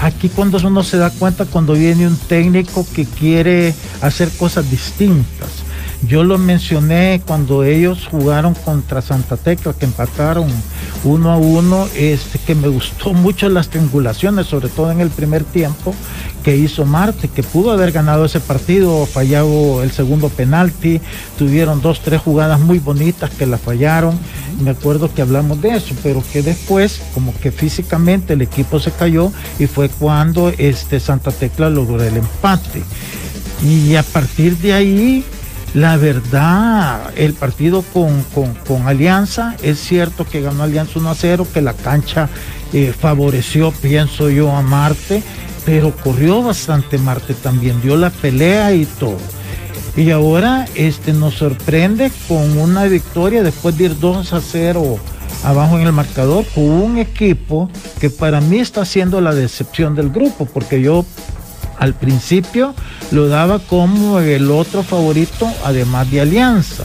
aquí 0.00 0.28
cuando 0.28 0.58
uno 0.66 0.82
se 0.82 0.98
da 0.98 1.10
cuenta 1.10 1.44
cuando 1.46 1.74
viene 1.74 2.06
un 2.06 2.16
técnico 2.16 2.86
que 2.94 3.04
quiere 3.04 3.74
hacer 4.00 4.30
cosas 4.30 4.70
distintas. 4.70 5.66
Yo 6.06 6.24
lo 6.24 6.38
mencioné 6.38 7.22
cuando 7.26 7.64
ellos 7.64 8.06
jugaron 8.10 8.54
contra 8.54 9.00
Santa 9.00 9.36
Tecla, 9.36 9.72
que 9.72 9.86
empataron 9.86 10.46
uno 11.04 11.32
a 11.32 11.36
uno, 11.36 11.88
este, 11.96 12.38
que 12.38 12.54
me 12.54 12.68
gustó 12.68 13.12
mucho 13.14 13.48
las 13.48 13.70
triangulaciones, 13.70 14.46
sobre 14.46 14.68
todo 14.68 14.90
en 14.90 15.00
el 15.00 15.08
primer 15.08 15.42
tiempo, 15.44 15.94
que 16.46 16.56
hizo 16.56 16.84
Marte, 16.84 17.26
que 17.26 17.42
pudo 17.42 17.72
haber 17.72 17.90
ganado 17.90 18.24
ese 18.24 18.38
partido, 18.38 19.04
fallado 19.04 19.82
el 19.82 19.90
segundo 19.90 20.28
penalti, 20.28 21.00
tuvieron 21.36 21.82
dos, 21.82 22.02
tres 22.02 22.20
jugadas 22.22 22.60
muy 22.60 22.78
bonitas 22.78 23.30
que 23.30 23.46
la 23.46 23.58
fallaron, 23.58 24.16
me 24.62 24.70
acuerdo 24.70 25.12
que 25.12 25.22
hablamos 25.22 25.60
de 25.60 25.70
eso, 25.70 25.92
pero 26.04 26.22
que 26.32 26.42
después, 26.42 27.02
como 27.14 27.34
que 27.34 27.50
físicamente 27.50 28.34
el 28.34 28.42
equipo 28.42 28.78
se 28.78 28.92
cayó 28.92 29.32
y 29.58 29.66
fue 29.66 29.88
cuando 29.88 30.50
este 30.56 31.00
Santa 31.00 31.32
Tecla 31.32 31.68
logró 31.68 32.00
el 32.00 32.16
empate. 32.16 32.84
Y 33.64 33.96
a 33.96 34.04
partir 34.04 34.56
de 34.58 34.72
ahí, 34.72 35.24
la 35.74 35.96
verdad, 35.96 37.10
el 37.16 37.34
partido 37.34 37.82
con, 37.92 38.24
con, 38.64 38.86
Alianza, 38.86 39.56
es 39.64 39.80
cierto 39.80 40.24
que 40.24 40.42
ganó 40.42 40.62
Alianza 40.62 41.00
1 41.00 41.10
a 41.10 41.14
0, 41.16 41.48
que 41.52 41.60
la 41.60 41.72
cancha 41.72 42.28
eh, 42.72 42.94
favoreció, 42.96 43.72
pienso 43.72 44.30
yo, 44.30 44.52
a 44.52 44.62
Marte 44.62 45.24
pero 45.66 45.94
corrió 45.94 46.42
bastante 46.42 46.96
Marte 46.96 47.34
también, 47.34 47.82
dio 47.82 47.96
la 47.96 48.10
pelea 48.10 48.72
y 48.72 48.86
todo. 48.86 49.18
Y 49.96 50.10
ahora 50.12 50.66
este, 50.76 51.12
nos 51.12 51.34
sorprende 51.34 52.12
con 52.28 52.56
una 52.56 52.84
victoria 52.84 53.42
después 53.42 53.76
de 53.76 53.84
ir 53.84 53.98
2 53.98 54.32
a 54.32 54.40
0 54.40 54.98
abajo 55.42 55.78
en 55.78 55.86
el 55.86 55.92
marcador 55.92 56.44
con 56.54 56.64
un 56.64 56.98
equipo 56.98 57.68
que 58.00 58.10
para 58.10 58.40
mí 58.40 58.58
está 58.58 58.84
siendo 58.84 59.20
la 59.20 59.34
decepción 59.34 59.96
del 59.96 60.10
grupo, 60.10 60.46
porque 60.46 60.80
yo 60.80 61.04
al 61.78 61.94
principio 61.94 62.74
lo 63.10 63.28
daba 63.28 63.58
como 63.58 64.20
el 64.20 64.50
otro 64.50 64.84
favorito, 64.84 65.48
además 65.64 66.10
de 66.10 66.20
Alianza. 66.20 66.84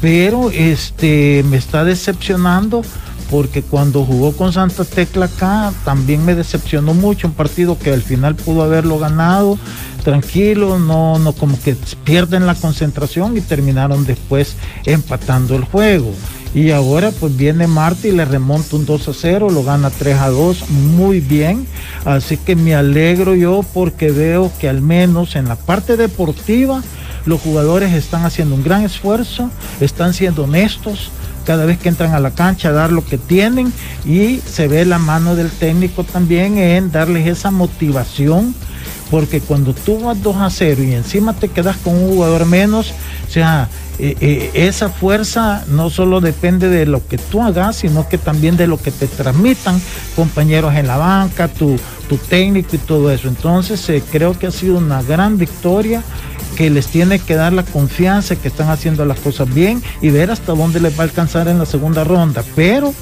Pero 0.00 0.50
este 0.50 1.44
me 1.48 1.58
está 1.58 1.84
decepcionando 1.84 2.82
porque 3.30 3.62
cuando 3.62 4.04
jugó 4.04 4.32
con 4.32 4.52
Santa 4.52 4.84
Tecla 4.84 5.26
acá 5.26 5.72
también 5.84 6.24
me 6.24 6.34
decepcionó 6.34 6.94
mucho, 6.94 7.28
un 7.28 7.34
partido 7.34 7.78
que 7.78 7.92
al 7.92 8.02
final 8.02 8.34
pudo 8.34 8.62
haberlo 8.62 8.98
ganado, 8.98 9.56
tranquilo, 10.02 10.78
no, 10.78 11.18
no 11.18 11.32
como 11.32 11.60
que 11.60 11.76
pierden 12.04 12.46
la 12.46 12.56
concentración 12.56 13.36
y 13.36 13.40
terminaron 13.40 14.04
después 14.04 14.56
empatando 14.84 15.54
el 15.54 15.64
juego. 15.64 16.12
Y 16.52 16.72
ahora 16.72 17.12
pues 17.12 17.36
viene 17.36 17.68
Marte 17.68 18.08
y 18.08 18.12
le 18.12 18.24
remonta 18.24 18.74
un 18.74 18.84
2 18.84 19.08
a 19.08 19.12
0, 19.14 19.50
lo 19.50 19.62
gana 19.62 19.90
3 19.90 20.18
a 20.18 20.28
2, 20.30 20.68
muy 20.70 21.20
bien. 21.20 21.66
Así 22.04 22.36
que 22.36 22.56
me 22.56 22.74
alegro 22.74 23.36
yo 23.36 23.64
porque 23.72 24.10
veo 24.10 24.50
que 24.58 24.68
al 24.68 24.80
menos 24.80 25.36
en 25.36 25.46
la 25.46 25.54
parte 25.54 25.96
deportiva 25.96 26.82
los 27.26 27.40
jugadores 27.40 27.92
están 27.92 28.24
haciendo 28.24 28.56
un 28.56 28.64
gran 28.64 28.82
esfuerzo, 28.82 29.50
están 29.80 30.12
siendo 30.12 30.44
honestos, 30.44 31.12
cada 31.44 31.64
vez 31.64 31.78
que 31.78 31.88
entran 31.88 32.14
a 32.14 32.20
la 32.20 32.30
cancha, 32.32 32.72
dar 32.72 32.92
lo 32.92 33.04
que 33.04 33.18
tienen 33.18 33.72
y 34.04 34.40
se 34.46 34.68
ve 34.68 34.84
la 34.84 34.98
mano 34.98 35.34
del 35.34 35.50
técnico 35.50 36.04
también 36.04 36.58
en 36.58 36.90
darles 36.90 37.26
esa 37.26 37.50
motivación, 37.50 38.54
porque 39.10 39.40
cuando 39.40 39.74
tú 39.74 40.00
vas 40.00 40.22
2 40.22 40.36
a 40.36 40.50
0 40.50 40.82
y 40.82 40.94
encima 40.94 41.32
te 41.32 41.48
quedas 41.48 41.76
con 41.78 41.94
un 41.94 42.10
jugador 42.10 42.46
menos, 42.46 42.92
o 43.28 43.30
sea, 43.30 43.68
eh, 44.02 44.16
eh, 44.22 44.50
esa 44.54 44.88
fuerza 44.88 45.62
no 45.68 45.90
solo 45.90 46.22
depende 46.22 46.70
de 46.70 46.86
lo 46.86 47.06
que 47.06 47.18
tú 47.18 47.42
hagas, 47.42 47.76
sino 47.76 48.08
que 48.08 48.16
también 48.16 48.56
de 48.56 48.66
lo 48.66 48.78
que 48.78 48.90
te 48.90 49.06
transmitan 49.06 49.78
compañeros 50.16 50.74
en 50.74 50.86
la 50.86 50.96
banca, 50.96 51.48
tu, 51.48 51.76
tu 52.08 52.16
técnico 52.16 52.76
y 52.76 52.78
todo 52.78 53.10
eso. 53.10 53.28
Entonces 53.28 53.86
eh, 53.90 54.02
creo 54.10 54.38
que 54.38 54.46
ha 54.46 54.50
sido 54.50 54.78
una 54.78 55.02
gran 55.02 55.36
victoria 55.36 56.02
que 56.60 56.68
les 56.68 56.88
tiene 56.88 57.18
que 57.18 57.36
dar 57.36 57.54
la 57.54 57.62
confianza 57.62 58.36
que 58.36 58.48
están 58.48 58.68
haciendo 58.68 59.06
las 59.06 59.18
cosas 59.18 59.48
bien 59.54 59.82
y 60.02 60.10
ver 60.10 60.30
hasta 60.30 60.52
dónde 60.52 60.78
les 60.78 60.92
va 60.94 61.04
a 61.04 61.06
alcanzar 61.06 61.48
en 61.48 61.58
la 61.58 61.64
segunda 61.64 62.04
ronda. 62.04 62.44
Pero 62.54 62.92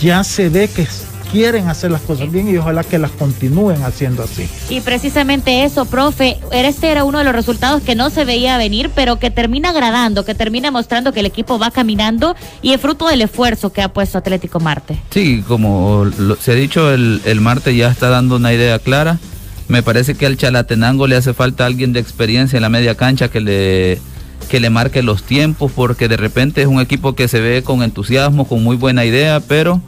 ya 0.00 0.24
se 0.24 0.48
ve 0.48 0.68
que 0.68 0.86
quieren 1.30 1.68
hacer 1.68 1.90
las 1.90 2.00
cosas 2.00 2.32
bien 2.32 2.48
y 2.48 2.56
ojalá 2.56 2.84
que 2.84 2.98
las 2.98 3.10
continúen 3.10 3.82
haciendo 3.82 4.22
así. 4.22 4.48
Y 4.70 4.80
precisamente 4.80 5.64
eso, 5.64 5.84
profe, 5.84 6.38
este 6.50 6.88
era 6.88 7.04
uno 7.04 7.18
de 7.18 7.24
los 7.24 7.34
resultados 7.34 7.82
que 7.82 7.94
no 7.94 8.08
se 8.08 8.24
veía 8.24 8.56
venir, 8.56 8.90
pero 8.94 9.18
que 9.18 9.30
termina 9.30 9.68
agradando, 9.68 10.24
que 10.24 10.34
termina 10.34 10.70
mostrando 10.70 11.12
que 11.12 11.20
el 11.20 11.26
equipo 11.26 11.58
va 11.58 11.70
caminando 11.70 12.36
y 12.62 12.72
es 12.72 12.80
fruto 12.80 13.06
del 13.06 13.20
esfuerzo 13.20 13.70
que 13.70 13.82
ha 13.82 13.92
puesto 13.92 14.16
Atlético 14.16 14.60
Marte. 14.60 14.98
Sí, 15.10 15.44
como 15.46 16.06
se 16.40 16.52
ha 16.52 16.54
dicho, 16.54 16.90
el, 16.90 17.20
el 17.26 17.42
Marte 17.42 17.76
ya 17.76 17.90
está 17.90 18.08
dando 18.08 18.36
una 18.36 18.54
idea 18.54 18.78
clara. 18.78 19.18
Me 19.68 19.82
parece 19.82 20.14
que 20.14 20.26
al 20.26 20.36
Chalatenango 20.36 21.06
le 21.06 21.16
hace 21.16 21.34
falta 21.34 21.66
alguien 21.66 21.92
de 21.92 22.00
experiencia 22.00 22.56
en 22.56 22.62
la 22.62 22.70
media 22.70 22.94
cancha 22.94 23.28
que 23.28 23.40
le 23.40 23.98
que 24.48 24.60
le 24.60 24.70
marque 24.70 25.02
los 25.02 25.24
tiempos, 25.24 25.70
porque 25.74 26.08
de 26.08 26.16
repente 26.16 26.62
es 26.62 26.68
un 26.68 26.80
equipo 26.80 27.14
que 27.14 27.28
se 27.28 27.40
ve 27.40 27.62
con 27.62 27.82
entusiasmo, 27.82 28.48
con 28.48 28.62
muy 28.62 28.76
buena 28.76 29.04
idea, 29.04 29.40
pero 29.40 29.82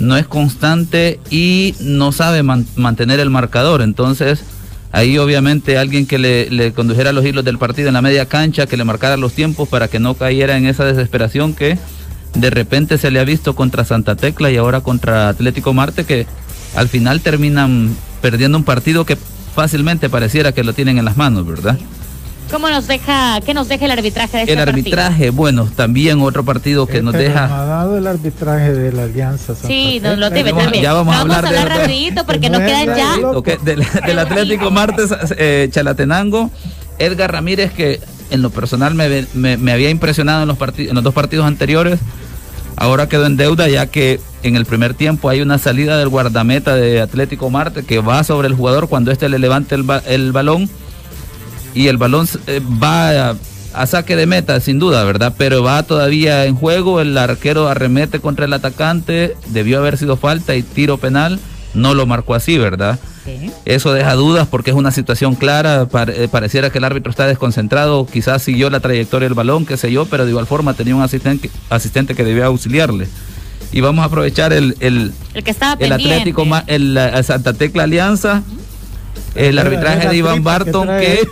no 0.00 0.16
es 0.16 0.26
constante 0.26 1.20
y 1.30 1.74
no 1.78 2.10
sabe 2.10 2.42
mantener 2.42 3.20
el 3.20 3.30
marcador. 3.30 3.82
Entonces, 3.82 4.42
ahí 4.90 5.16
obviamente 5.18 5.78
alguien 5.78 6.06
que 6.06 6.18
le, 6.18 6.50
le, 6.50 6.72
condujera 6.72 7.12
los 7.12 7.24
hilos 7.24 7.44
del 7.44 7.58
partido 7.58 7.86
en 7.88 7.94
la 7.94 8.02
media 8.02 8.26
cancha, 8.26 8.66
que 8.66 8.76
le 8.76 8.84
marcara 8.84 9.16
los 9.16 9.32
tiempos 9.32 9.68
para 9.68 9.86
que 9.86 10.00
no 10.00 10.14
cayera 10.14 10.56
en 10.56 10.66
esa 10.66 10.84
desesperación 10.84 11.54
que 11.54 11.78
de 12.34 12.50
repente 12.50 12.98
se 12.98 13.12
le 13.12 13.20
ha 13.20 13.24
visto 13.24 13.54
contra 13.54 13.84
Santa 13.84 14.16
Tecla 14.16 14.50
y 14.50 14.56
ahora 14.56 14.80
contra 14.80 15.28
Atlético 15.28 15.72
Marte, 15.72 16.04
que 16.04 16.26
al 16.74 16.88
final 16.88 17.20
terminan 17.20 17.94
perdiendo 18.24 18.56
un 18.56 18.64
partido 18.64 19.04
que 19.04 19.18
fácilmente 19.54 20.08
pareciera 20.08 20.52
que 20.52 20.64
lo 20.64 20.72
tienen 20.72 20.96
en 20.96 21.04
las 21.04 21.18
manos, 21.18 21.46
¿verdad? 21.46 21.78
¿Cómo 22.50 22.70
nos 22.70 22.86
deja, 22.86 23.38
qué 23.42 23.52
nos 23.52 23.68
deja 23.68 23.84
el 23.84 23.90
arbitraje 23.90 24.38
de 24.38 24.42
este 24.44 24.52
El 24.54 24.60
arbitraje, 24.60 25.28
bueno, 25.28 25.68
también 25.76 26.22
otro 26.22 26.42
partido 26.42 26.86
que 26.86 27.02
nos 27.02 27.12
deja. 27.12 27.44
ha 27.44 27.66
dado 27.66 27.98
el 27.98 28.06
arbitraje 28.06 28.72
de 28.72 28.92
la 28.92 29.02
Alianza. 29.02 29.54
sí, 29.54 30.00
nos 30.02 30.16
lo 30.16 30.30
debe 30.30 30.54
también. 30.54 30.82
Ya 30.82 30.94
vamos, 30.94 31.14
a 31.14 31.20
hablar, 31.20 31.46
de 31.46 31.66
rapidito 31.66 32.24
porque 32.24 32.48
nos 32.48 32.62
quedan 32.62 32.96
ya. 32.96 33.16
del, 34.06 34.18
Atlético 34.18 34.70
Martes 34.70 35.10
eh, 35.36 35.68
Chalatenango, 35.70 36.50
Edgar 36.98 37.30
Ramírez 37.30 37.72
que 37.74 38.00
en 38.30 38.40
lo 38.40 38.48
personal 38.48 38.94
me, 38.94 39.26
me, 39.34 39.70
había 39.72 39.90
impresionado 39.90 40.44
en 40.44 40.48
los, 40.48 40.58
en 40.78 40.94
los 40.94 41.04
dos 41.04 41.12
partidos 41.12 41.44
anteriores. 41.44 42.00
Ahora 42.76 43.08
quedó 43.08 43.26
en 43.26 43.36
deuda 43.36 43.68
ya 43.68 43.86
que 43.86 44.20
en 44.42 44.56
el 44.56 44.66
primer 44.66 44.94
tiempo 44.94 45.28
hay 45.28 45.40
una 45.40 45.58
salida 45.58 45.96
del 45.96 46.08
guardameta 46.08 46.74
de 46.74 47.00
Atlético 47.00 47.50
Marte 47.50 47.84
que 47.84 48.00
va 48.00 48.24
sobre 48.24 48.48
el 48.48 48.54
jugador 48.54 48.88
cuando 48.88 49.10
éste 49.10 49.28
le 49.28 49.38
levanta 49.38 49.74
el, 49.74 50.32
balón 50.32 50.68
y 51.74 51.86
el 51.86 51.96
balón 51.96 52.28
eh, 52.46 52.60
va 52.82 53.36
a, 53.72 53.86
saque 53.86 54.16
de 54.16 54.26
meta, 54.26 54.60
sin 54.60 54.78
duda, 54.78 55.04
¿verdad? 55.04 55.34
Pero 55.36 55.62
va 55.62 55.82
todavía 55.82 56.44
en 56.46 56.56
juego, 56.56 57.00
el 57.00 57.16
arquero 57.16 57.68
arremete 57.68 58.20
contra 58.20 58.44
el 58.44 58.52
atacante, 58.52 59.36
debió 59.46 59.78
haber 59.78 59.96
sido 59.96 60.16
falta 60.16 60.54
y 60.54 60.62
tiro 60.62 60.98
penal, 60.98 61.40
no 61.74 61.94
lo 61.94 62.06
marcó 62.06 62.34
así, 62.34 62.58
¿verdad? 62.58 62.98
Eso 63.64 63.92
deja 63.92 64.14
dudas 64.14 64.46
porque 64.48 64.70
es 64.70 64.76
una 64.76 64.90
situación 64.90 65.34
clara, 65.34 65.88
eh, 66.08 66.28
pareciera 66.30 66.70
que 66.70 66.78
el 66.78 66.84
árbitro 66.84 67.10
está 67.10 67.26
desconcentrado, 67.26 68.06
quizás 68.06 68.42
siguió 68.42 68.68
la 68.70 68.80
trayectoria 68.80 69.28
del 69.28 69.34
balón, 69.34 69.64
qué 69.64 69.76
sé 69.76 69.90
yo, 69.90 70.06
pero 70.06 70.24
de 70.24 70.30
igual 70.30 70.46
forma 70.46 70.74
tenía 70.74 70.94
un 70.94 71.02
asistente, 71.02 71.50
asistente 71.70 72.14
que 72.14 72.24
debía 72.24 72.46
auxiliarle. 72.46 73.08
Y 73.72 73.80
vamos 73.80 74.02
a 74.02 74.06
aprovechar 74.06 74.52
el, 74.52 74.76
el, 74.80 75.12
que 75.42 75.50
estaba 75.50 75.76
el 75.80 75.92
Atlético, 75.92 76.46
el, 76.66 76.98
Santa 77.24 77.54
Tecla 77.54 77.84
Alianza, 77.84 78.42
el 79.34 79.58
arbitraje 79.58 80.08
de 80.08 80.16
Iván 80.16 80.44
Barton 80.44 80.86
que 80.86 81.26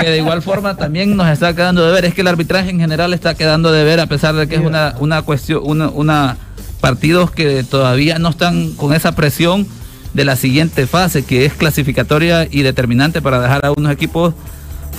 que 0.00 0.08
de 0.08 0.18
igual 0.18 0.42
forma 0.42 0.76
también 0.76 1.16
nos 1.16 1.28
está 1.28 1.54
quedando 1.54 1.84
de 1.84 1.92
ver. 1.92 2.04
Es 2.04 2.14
que 2.14 2.22
el 2.22 2.28
arbitraje 2.28 2.70
en 2.70 2.80
general 2.80 3.12
está 3.12 3.34
quedando 3.34 3.72
de 3.72 3.84
ver, 3.84 4.00
a 4.00 4.06
pesar 4.06 4.34
de 4.34 4.48
que 4.48 4.54
es 4.54 4.60
una, 4.60 4.94
una 5.00 5.22
cuestión, 5.22 5.60
una, 5.64 5.88
una 5.88 6.36
partidos 6.80 7.30
que 7.30 7.62
todavía 7.62 8.18
no 8.18 8.30
están 8.30 8.72
con 8.72 8.94
esa 8.94 9.14
presión 9.14 9.66
de 10.14 10.24
la 10.24 10.36
siguiente 10.36 10.86
fase, 10.86 11.24
que 11.24 11.44
es 11.44 11.54
clasificatoria 11.54 12.46
y 12.50 12.62
determinante 12.62 13.22
para 13.22 13.40
dejar 13.40 13.64
a 13.66 13.72
unos 13.72 13.92
equipos 13.92 14.34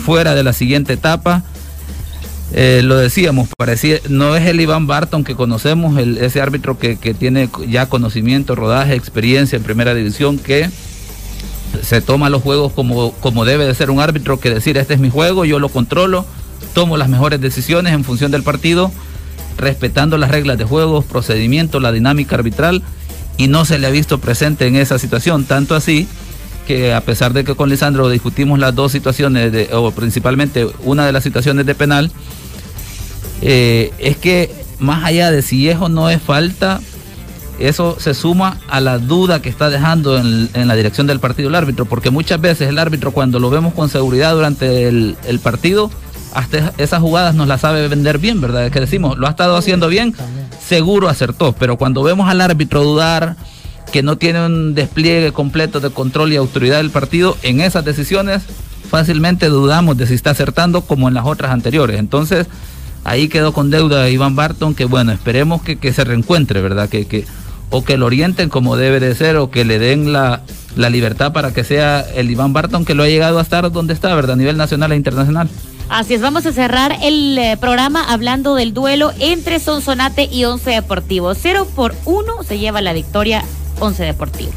fuera 0.05 0.35
de 0.35 0.43
la 0.43 0.53
siguiente 0.53 0.93
etapa. 0.93 1.43
Eh, 2.55 2.81
lo 2.83 2.97
decíamos, 2.97 3.49
parecía, 3.57 3.97
no 4.09 4.35
es 4.35 4.45
el 4.45 4.61
Iván 4.61 4.85
Barton 4.85 5.23
que 5.23 5.35
conocemos, 5.35 5.97
ese 5.99 6.41
árbitro 6.41 6.77
que, 6.77 6.97
que 6.97 7.13
tiene 7.13 7.49
ya 7.67 7.87
conocimiento, 7.87 8.55
rodaje, 8.55 8.93
experiencia 8.93 9.55
en 9.57 9.63
primera 9.63 9.95
división, 9.95 10.37
que 10.37 10.69
se 11.81 12.01
toma 12.01 12.29
los 12.29 12.43
juegos 12.43 12.71
como, 12.73 13.11
como 13.13 13.45
debe 13.45 13.65
de 13.65 13.73
ser 13.73 13.89
un 13.89 13.99
árbitro, 13.99 14.39
que 14.39 14.51
decir, 14.51 14.77
este 14.77 14.93
es 14.93 14.99
mi 14.99 15.09
juego, 15.09 15.45
yo 15.45 15.59
lo 15.59 15.69
controlo, 15.69 16.25
tomo 16.73 16.97
las 16.97 17.09
mejores 17.09 17.41
decisiones 17.41 17.93
en 17.93 18.03
función 18.03 18.31
del 18.31 18.43
partido, 18.43 18.91
respetando 19.57 20.17
las 20.17 20.29
reglas 20.29 20.57
de 20.57 20.65
juego, 20.65 21.01
procedimiento, 21.01 21.79
la 21.79 21.91
dinámica 21.91 22.35
arbitral, 22.35 22.83
y 23.37 23.47
no 23.47 23.65
se 23.65 23.79
le 23.79 23.87
ha 23.87 23.91
visto 23.91 24.19
presente 24.19 24.67
en 24.67 24.75
esa 24.75 24.99
situación, 24.99 25.45
tanto 25.45 25.75
así 25.75 26.07
que 26.67 26.93
a 26.93 27.01
pesar 27.01 27.33
de 27.33 27.43
que 27.43 27.55
con 27.55 27.69
Lisandro 27.69 28.09
discutimos 28.09 28.57
las 28.59 28.73
dos 28.73 28.91
situaciones, 28.91 29.51
de, 29.51 29.69
o 29.73 29.91
principalmente 29.91 30.67
una 30.83 31.05
de 31.05 31.11
las 31.11 31.23
situaciones 31.23 31.65
de 31.65 31.75
penal, 31.75 32.11
eh, 33.41 33.91
es 33.99 34.17
que 34.17 34.49
más 34.79 35.03
allá 35.03 35.31
de 35.31 35.41
si 35.41 35.69
es 35.69 35.77
o 35.79 35.89
no 35.89 36.09
es 36.09 36.21
falta, 36.21 36.79
eso 37.59 37.97
se 37.99 38.13
suma 38.13 38.57
a 38.69 38.79
la 38.79 38.97
duda 38.97 39.41
que 39.41 39.49
está 39.49 39.69
dejando 39.69 40.17
en, 40.17 40.67
la 40.67 40.75
dirección 40.75 41.07
del 41.07 41.19
partido 41.19 41.49
el 41.49 41.55
árbitro, 41.55 41.85
porque 41.85 42.09
muchas 42.09 42.41
veces 42.41 42.69
el 42.69 42.79
árbitro 42.79 43.11
cuando 43.11 43.39
lo 43.39 43.49
vemos 43.49 43.73
con 43.73 43.89
seguridad 43.89 44.33
durante 44.33 44.87
el, 44.87 45.39
partido, 45.41 45.91
hasta 46.33 46.73
esas 46.77 46.99
jugadas 47.01 47.35
nos 47.35 47.47
las 47.47 47.61
sabe 47.61 47.87
vender 47.87 48.17
bien, 48.17 48.41
¿verdad? 48.41 48.65
Es 48.65 48.71
que 48.71 48.79
decimos, 48.79 49.17
lo 49.17 49.27
ha 49.27 49.29
estado 49.29 49.55
haciendo 49.55 49.87
bien, 49.87 50.15
seguro 50.67 51.09
acertó, 51.09 51.53
pero 51.53 51.77
cuando 51.77 52.03
vemos 52.03 52.29
al 52.29 52.41
árbitro 52.41 52.83
dudar, 52.83 53.35
que 53.91 54.03
no 54.03 54.17
tiene 54.17 54.45
un 54.45 54.73
despliegue 54.73 55.31
completo 55.31 55.79
de 55.79 55.89
control 55.89 56.33
y 56.33 56.35
autoridad 56.35 56.77
del 56.77 56.89
partido, 56.89 57.37
en 57.43 57.61
esas 57.61 57.85
decisiones 57.85 58.43
fácilmente 58.89 59.47
dudamos 59.47 59.97
de 59.97 60.07
si 60.07 60.13
está 60.13 60.31
acertando 60.31 60.81
como 60.81 61.07
en 61.07 61.13
las 61.13 61.25
otras 61.25 61.51
anteriores. 61.51 61.99
Entonces, 61.99 62.47
ahí 63.03 63.27
quedó 63.27 63.53
con 63.53 63.69
deuda 63.69 64.09
Iván 64.09 64.35
Barton, 64.35 64.75
que 64.75 64.85
bueno, 64.85 65.11
esperemos 65.11 65.61
que, 65.61 65.77
que 65.77 65.93
se 65.93 66.03
reencuentre, 66.03 66.61
¿verdad? 66.61 66.89
Que, 66.89 67.05
que 67.05 67.25
o 67.73 67.83
que 67.83 67.97
lo 67.97 68.05
orienten 68.05 68.49
como 68.49 68.75
debe 68.75 68.99
de 68.99 69.15
ser 69.15 69.35
o 69.37 69.49
que 69.49 69.65
le 69.65 69.79
den 69.79 70.13
la, 70.13 70.43
libertad 70.75 71.33
para 71.33 71.53
que 71.53 71.63
sea 71.63 72.01
el 72.01 72.29
Iván 72.29 72.53
Barton 72.53 72.85
que 72.85 72.93
lo 72.93 73.01
ha 73.01 73.07
llegado 73.07 73.39
a 73.39 73.41
estar 73.41 73.71
donde 73.71 73.95
está, 73.95 74.13
¿verdad? 74.13 74.33
A 74.33 74.35
nivel 74.35 74.57
nacional 74.57 74.91
e 74.91 74.95
internacional. 74.95 75.49
Así 75.89 76.15
es, 76.15 76.21
vamos 76.21 76.45
a 76.45 76.53
cerrar 76.53 76.97
el 77.01 77.37
eh, 77.37 77.57
programa 77.57 78.03
hablando 78.03 78.55
del 78.55 78.73
duelo 78.73 79.11
entre 79.19 79.59
Sonsonate 79.59 80.23
y 80.31 80.45
Once 80.45 80.69
Deportivo. 80.69 81.35
Cero 81.35 81.67
por 81.75 81.95
uno 82.05 82.43
se 82.43 82.57
lleva 82.57 82.81
la 82.81 82.93
victoria 82.93 83.43
Once 83.79 84.03
Deportivo. 84.03 84.51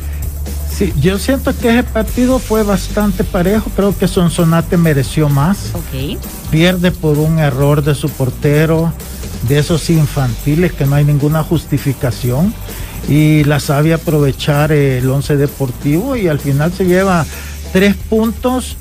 Sí, 0.71 0.93
yo 1.01 1.19
siento 1.19 1.57
que 1.57 1.71
ese 1.71 1.83
partido 1.85 2.39
fue 2.39 2.63
bastante 2.63 3.25
parejo. 3.25 3.71
Creo 3.75 3.97
que 3.97 4.07
Sonsonate 4.07 4.77
mereció 4.77 5.29
más. 5.29 5.71
Ok. 5.73 6.19
Pierde 6.51 6.91
por 6.91 7.19
un 7.19 7.39
error 7.39 7.83
de 7.83 7.95
su 7.95 8.11
portero, 8.11 8.93
de 9.49 9.59
esos 9.59 9.89
infantiles 9.91 10.73
que 10.73 10.85
no 10.85 10.97
hay 10.97 11.05
ninguna 11.05 11.43
justificación 11.43 12.53
y 13.09 13.45
la 13.45 13.61
sabe 13.61 13.95
aprovechar 13.95 14.73
el 14.73 15.09
once 15.09 15.37
deportivo 15.37 16.17
y 16.17 16.29
al 16.29 16.41
final 16.41 16.73
se 16.73 16.85
lleva 16.85 17.25
tres 17.73 17.95
puntos, 17.95 18.77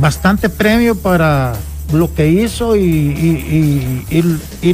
bastante 0.00 0.48
premio 0.48 0.94
para 0.94 1.54
lo 1.92 2.12
que 2.14 2.28
hizo 2.28 2.76
y, 2.76 4.04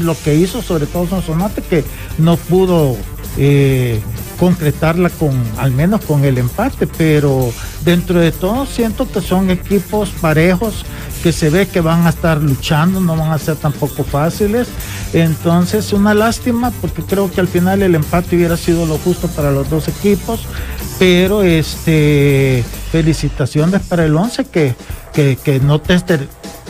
lo 0.00 0.16
que 0.22 0.34
hizo 0.34 0.62
sobre 0.62 0.86
todo 0.86 1.06
Sonsonate 1.06 1.62
que 1.62 1.84
no 2.18 2.36
pudo 2.36 2.96
eh, 3.36 4.00
concretarla 4.38 5.10
con 5.10 5.30
al 5.58 5.70
menos 5.70 6.04
con 6.04 6.24
el 6.24 6.38
empate 6.38 6.86
pero 6.86 7.52
dentro 7.84 8.20
de 8.20 8.32
todo 8.32 8.66
siento 8.66 9.10
que 9.10 9.20
son 9.20 9.50
equipos 9.50 10.10
parejos 10.20 10.84
que 11.24 11.32
se 11.32 11.48
ve 11.48 11.66
que 11.66 11.80
van 11.80 12.06
a 12.06 12.10
estar 12.10 12.42
luchando, 12.42 13.00
no 13.00 13.16
van 13.16 13.32
a 13.32 13.38
ser 13.38 13.56
tampoco 13.56 14.04
fáciles. 14.04 14.68
Entonces, 15.14 15.94
una 15.94 16.12
lástima 16.12 16.70
porque 16.82 17.00
creo 17.02 17.30
que 17.30 17.40
al 17.40 17.48
final 17.48 17.80
el 17.80 17.94
empate 17.94 18.36
hubiera 18.36 18.58
sido 18.58 18.84
lo 18.84 18.98
justo 18.98 19.26
para 19.28 19.50
los 19.50 19.70
dos 19.70 19.88
equipos, 19.88 20.42
pero 20.98 21.42
este 21.42 22.62
felicitaciones 22.92 23.80
para 23.80 24.04
el 24.04 24.14
11 24.14 24.44
que, 24.44 24.74
que, 25.14 25.38
que 25.42 25.60
no 25.60 25.80
te 25.80 25.94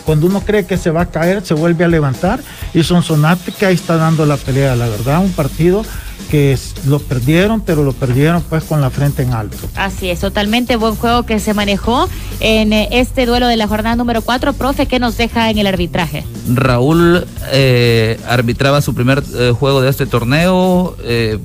cuando 0.05 0.27
uno 0.27 0.41
cree 0.41 0.67
que 0.67 0.77
se 0.77 0.91
va 0.91 1.03
a 1.03 1.07
caer, 1.07 1.45
se 1.45 1.55
vuelve 1.55 1.85
a 1.85 1.89
levantar 1.89 2.41
y 2.73 2.83
Sonsonate 2.83 3.53
que 3.53 3.67
ahí 3.67 3.75
está 3.75 3.97
dando 3.97 4.27
la 4.27 4.37
pelea, 4.37 4.77
la 4.77 4.89
verdad, 4.89 5.21
un 5.21 5.33
partido 5.33 5.85
que 6.31 6.59
lo 6.87 6.99
perdieron, 6.99 7.61
pero 7.61 7.85
lo 7.85 7.93
perdieron 7.93 8.43
pues 8.43 8.65
con 8.65 8.81
la 8.81 8.91
frente 8.91 9.23
en 9.23 9.33
alto. 9.33 9.57
Así 9.77 10.11
es, 10.11 10.21
totalmente 10.21 10.77
buen 10.77 10.97
juego 10.97 11.25
que 11.25 11.39
se 11.39 11.55
manejó 11.55 12.09
en 12.41 12.73
eh, 12.73 12.89
este 12.93 13.27
duelo 13.27 13.47
de 13.47 13.57
la 13.57 13.69
jornada 13.69 13.97
número 13.97 14.23
4. 14.23 14.53
Profe, 14.55 14.87
¿qué 14.87 14.99
nos 14.99 15.17
deja 15.17 15.51
en 15.51 15.59
el 15.59 15.67
arbitraje? 15.67 16.25
Raúl 16.53 17.25
eh, 17.53 18.19
arbitraba 18.29 18.81
su 18.81 18.95
primer 18.95 19.23
eh, 19.35 19.53
juego 19.59 19.81
de 19.81 19.91
este 19.91 20.07
torneo, 20.07 20.97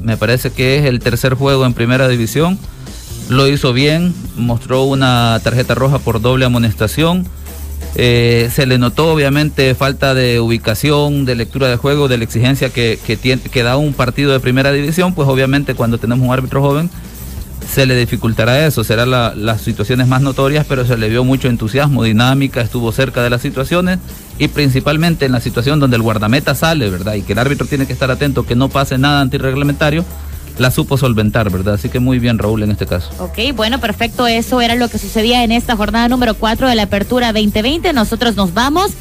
me 0.02 0.18
parece 0.18 0.52
que 0.52 0.80
es 0.80 0.86
el 0.86 1.00
tercer 1.00 1.36
juego 1.36 1.66
en 1.66 1.74
primera 1.74 2.08
división. 2.08 2.58
Lo 3.30 3.48
hizo 3.48 3.74
bien, 3.74 4.16
mostró 4.36 4.84
una 4.84 5.40
tarjeta 5.44 5.76
roja 5.76 6.00
por 6.00 6.20
doble 6.20 6.46
amonestación 6.46 7.28
Eh, 7.96 8.50
se 8.54 8.66
le 8.66 8.78
notó 8.78 9.12
obviamente 9.12 9.74
falta 9.76 10.14
de 10.14 10.40
ubicación, 10.40 11.26
de 11.26 11.36
lectura 11.36 11.68
de 11.68 11.76
juego, 11.78 12.08
de 12.08 12.18
la 12.18 12.24
exigencia 12.24 12.70
que, 12.70 13.00
que, 13.06 13.18
que 13.18 13.64
da 13.64 13.78
un 13.78 13.94
partido 13.94 14.32
de 14.32 14.40
primera 14.40 14.72
división, 14.72 15.14
pues 15.14 15.28
obviamente 15.28 15.74
cuando 15.74 15.98
tenemos 15.98 16.26
un 16.28 16.34
árbitro 16.34 16.62
joven 16.62 16.90
se 17.68 17.86
le 17.86 17.96
dificultará 17.96 18.66
eso, 18.66 18.84
serán 18.84 19.12
las 19.12 19.62
situaciones 19.62 20.08
más 20.08 20.22
notorias, 20.22 20.66
pero 20.68 20.86
se 20.86 20.98
le 20.98 21.08
vio 21.10 21.24
mucho 21.24 21.48
entusiasmo, 21.48 22.04
dinámica, 22.04 22.62
estuvo 22.62 22.92
cerca 22.92 23.22
de 23.22 23.30
las 23.30 23.42
situaciones 23.42 24.00
y 24.40 24.48
principalmente 24.48 25.26
en 25.26 25.34
la 25.34 25.40
situación 25.40 25.80
donde 25.80 25.98
el 25.98 26.02
guardameta 26.02 26.56
sale, 26.56 26.90
¿verdad? 26.90 27.14
Y 27.14 27.22
que 27.22 27.34
el 27.34 27.40
árbitro 27.40 27.68
tiene 27.68 27.86
que 27.86 27.94
estar 27.94 28.10
atento 28.10 28.46
que 28.46 28.56
no 28.56 28.70
pase 28.70 28.98
nada 28.98 29.22
antirreglamentario, 29.22 30.04
la 30.60 30.72
supo 30.72 30.98
solventar, 30.98 31.50
¿verdad? 31.50 31.76
Así 31.76 31.90
que 31.90 32.00
muy 32.00 32.20
bien 32.20 32.38
Raúl 32.38 32.62
en 32.64 32.72
este 32.72 32.86
caso. 32.86 33.10
Ok, 33.20 33.56
bueno, 33.56 33.80
perfecto, 33.80 34.28
eso 34.28 34.62
era 34.62 34.76
lo 34.76 34.90
que 34.90 35.00
sucedía 35.00 35.44
en 35.44 35.52
esta 35.52 35.76
jornada 35.76 36.08
número 36.10 36.36
4 36.36 36.68
de 36.68 36.76
la 36.76 36.84
Apertura 36.84 37.34
2020, 37.34 37.94
nosotros 37.94 38.36
nos 38.36 38.54
vamos. 38.54 38.92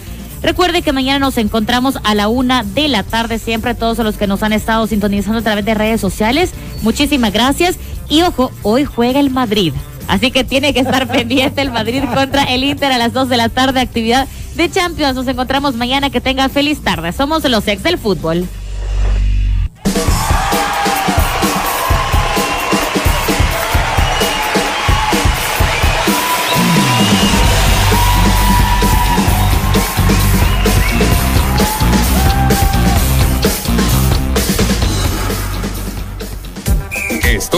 Recuerde 0.40 0.82
que 0.82 0.92
mañana 0.92 1.18
nos 1.18 1.36
encontramos 1.36 1.98
a 2.04 2.14
la 2.14 2.28
una 2.28 2.62
de 2.62 2.86
la 2.86 3.02
tarde, 3.02 3.40
siempre 3.40 3.74
todos 3.74 3.98
los 3.98 4.16
que 4.16 4.28
nos 4.28 4.42
han 4.44 4.52
estado 4.52 4.86
sintonizando 4.86 5.40
a 5.40 5.42
través 5.42 5.64
de 5.64 5.74
redes 5.74 6.00
sociales. 6.00 6.52
Muchísimas 6.82 7.32
gracias. 7.32 7.76
Y 8.08 8.22
ojo, 8.22 8.52
hoy 8.62 8.84
juega 8.84 9.18
el 9.18 9.30
Madrid. 9.30 9.72
Así 10.06 10.30
que 10.30 10.44
tiene 10.44 10.72
que 10.72 10.80
estar 10.80 11.08
pendiente 11.12 11.60
el 11.60 11.72
Madrid 11.72 12.04
contra 12.14 12.44
el 12.44 12.62
Inter 12.62 12.92
a 12.92 12.98
las 12.98 13.12
2 13.12 13.28
de 13.28 13.36
la 13.36 13.48
tarde, 13.48 13.80
actividad 13.80 14.28
de 14.54 14.70
Champions. 14.70 15.16
Nos 15.16 15.26
encontramos 15.26 15.74
mañana. 15.74 16.08
Que 16.10 16.20
tenga 16.20 16.48
feliz 16.48 16.82
tarde. 16.82 17.12
Somos 17.12 17.42
los 17.44 17.66
ex 17.66 17.82
del 17.82 17.98
fútbol. 17.98 18.46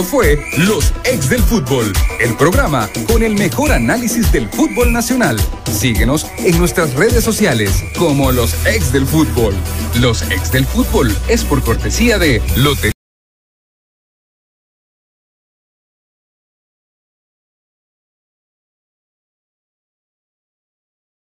Esto 0.01 0.17
fue 0.17 0.43
Los 0.57 0.93
Ex 1.03 1.29
del 1.29 1.43
Fútbol, 1.43 1.93
el 2.19 2.35
programa 2.35 2.89
con 3.07 3.21
el 3.21 3.35
mejor 3.35 3.71
análisis 3.71 4.31
del 4.31 4.49
fútbol 4.49 4.91
nacional. 4.91 5.39
Síguenos 5.71 6.25
en 6.39 6.57
nuestras 6.57 6.95
redes 6.95 7.23
sociales 7.23 7.83
como 7.99 8.31
Los 8.31 8.55
Ex 8.65 8.91
del 8.91 9.05
Fútbol. 9.05 9.53
Los 9.99 10.23
Ex 10.31 10.51
del 10.51 10.65
Fútbol 10.65 11.15
es 11.27 11.43
por 11.43 11.61
cortesía 11.61 12.17
de 12.17 12.41
Lotería. 12.55 12.90